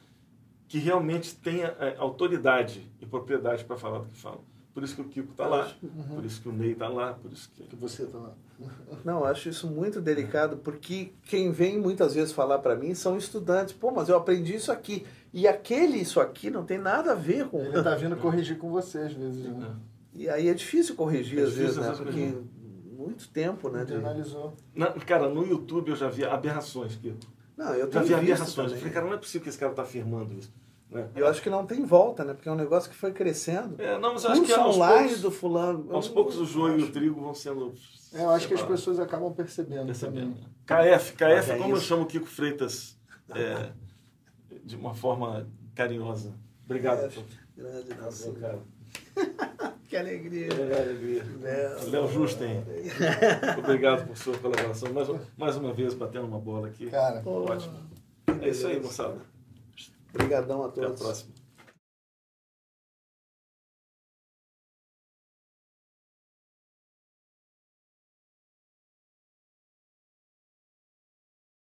que 0.67 0.79
realmente 0.79 1.35
têm 1.35 1.63
é, 1.63 1.95
autoridade 1.97 2.89
e 2.99 3.05
propriedade 3.05 3.63
para 3.63 3.77
falar 3.77 3.99
do 3.99 4.09
que 4.09 4.17
falam. 4.17 4.41
Por 4.73 4.83
isso 4.83 4.95
que 4.95 5.01
o 5.01 5.05
Kiko 5.05 5.31
está 5.31 5.47
lá, 5.47 5.73
uhum. 5.81 6.15
por 6.15 6.25
isso 6.25 6.39
que 6.39 6.49
o 6.49 6.51
Ney 6.51 6.73
está 6.73 6.87
lá, 6.87 7.13
por 7.13 7.31
isso 7.31 7.49
que... 7.49 7.63
que 7.63 7.75
você 7.75 8.03
está 8.03 8.19
lá. 8.19 8.33
Não, 9.03 9.19
eu 9.21 9.25
acho 9.25 9.49
isso 9.49 9.65
muito 9.65 9.99
delicado, 9.99 10.57
porque 10.57 11.13
quem 11.23 11.51
vem 11.51 11.79
muitas 11.79 12.13
vezes 12.13 12.31
falar 12.31 12.59
para 12.59 12.75
mim 12.75 12.93
são 12.93 13.17
estudantes. 13.17 13.73
Pô, 13.73 13.89
mas 13.91 14.07
eu 14.07 14.15
aprendi 14.15 14.53
isso 14.53 14.71
aqui. 14.71 15.03
E 15.33 15.47
aquele 15.47 15.97
isso 15.97 16.19
aqui 16.19 16.51
não 16.51 16.63
tem 16.63 16.77
nada 16.77 17.13
a 17.13 17.15
ver 17.15 17.47
com... 17.47 17.59
Ele 17.59 17.75
está 17.75 17.95
vindo 17.97 18.15
corrigir 18.17 18.59
com 18.59 18.69
você 18.69 18.99
às 18.99 19.13
vezes, 19.13 19.45
né? 19.45 19.75
E 20.13 20.29
aí 20.29 20.47
é 20.47 20.53
difícil 20.53 20.95
corrigir 20.95 21.39
É 21.39 21.43
às 21.43 21.53
vezes, 21.53 21.77
né? 21.77 21.93
Porque 21.95 22.11
corrigir. 22.11 22.43
Muito 23.07 23.27
tempo, 23.29 23.69
né? 23.69 23.85
Analisou. 23.89 24.53
Na- 24.75 24.91
cara, 24.91 25.27
no 25.29 25.45
YouTube 25.45 25.89
eu 25.89 25.95
já 25.95 26.09
vi 26.09 26.23
aberrações, 26.23 26.95
Kiko. 26.95 27.17
Não, 27.57 27.73
eu 27.73 27.91
Já 27.91 28.01
vi 28.03 28.13
aberrações. 28.13 28.71
Eu 28.71 28.77
falei, 28.77 28.93
cara, 28.93 29.05
não 29.07 29.13
é 29.13 29.17
possível 29.17 29.41
que 29.43 29.49
esse 29.49 29.57
cara 29.57 29.71
está 29.71 29.81
afirmando 29.81 30.33
isso. 30.33 30.53
Né? 30.89 31.09
Eu 31.15 31.27
acho 31.27 31.41
que 31.41 31.49
não 31.49 31.65
tem 31.65 31.83
volta, 31.85 32.23
né? 32.23 32.33
Porque 32.33 32.47
é 32.47 32.51
um 32.51 32.55
negócio 32.55 32.89
que 32.89 32.95
foi 32.95 33.11
crescendo. 33.11 33.81
É, 33.81 33.97
não, 33.99 34.13
mas 34.13 34.23
eu 34.23 34.31
acho 34.31 34.41
que 34.41 34.47
Curso 34.47 34.61
aos 34.61 34.75
online 34.77 34.99
poucos, 35.07 35.21
do 35.21 35.31
fulano. 35.31 35.87
aos 35.93 36.07
poucos 36.07 36.37
o 36.37 36.45
joio 36.45 36.79
e 36.79 36.83
o 36.83 36.91
trigo 36.91 37.19
vão 37.19 37.33
sendo 37.33 37.73
É, 38.13 38.23
eu 38.23 38.29
acho 38.29 38.47
que 38.47 38.53
as 38.53 38.61
pessoas 38.61 38.99
acabam 38.99 39.33
percebendo. 39.33 39.85
Percebendo. 39.87 40.35
também. 40.65 40.93
KF, 40.95 41.13
KF, 41.13 41.23
Mas 41.25 41.49
é 41.49 41.57
como 41.57 41.75
eu 41.75 41.81
chamo 41.81 42.03
o 42.03 42.05
Kiko 42.05 42.25
Freitas 42.25 42.97
é, 43.35 43.71
de 44.63 44.75
uma 44.77 44.93
forma 44.93 45.47
carinhosa. 45.75 46.33
Obrigado. 46.63 47.07
KF, 47.09 47.23
grande 47.57 47.77
Obrigado, 47.79 48.01
Nelson. 48.03 48.33
cara. 48.35 48.59
Que 49.87 49.95
alegria. 49.95 50.47
É, 50.51 50.81
alegria. 50.81 51.23
Léo. 51.41 51.89
Léo 51.89 52.07
Justen, 52.09 52.61
obrigado 53.57 54.05
por 54.05 54.17
sua 54.17 54.37
colaboração. 54.37 54.91
Mais, 54.91 55.07
mais 55.37 55.55
uma 55.55 55.73
vez, 55.73 55.93
batendo 55.93 56.27
uma 56.27 56.39
bola 56.39 56.67
aqui. 56.67 56.89
Cara, 56.89 57.21
Ótimo. 57.25 57.79
É 58.41 58.49
isso 58.49 58.67
aí, 58.67 58.81
moçada. 58.81 59.15
Obrigadão 60.13 60.63
a 60.63 60.67
Até 60.67 60.81
a 60.81 60.85
todos. 60.87 61.01
próxima. 61.01 61.31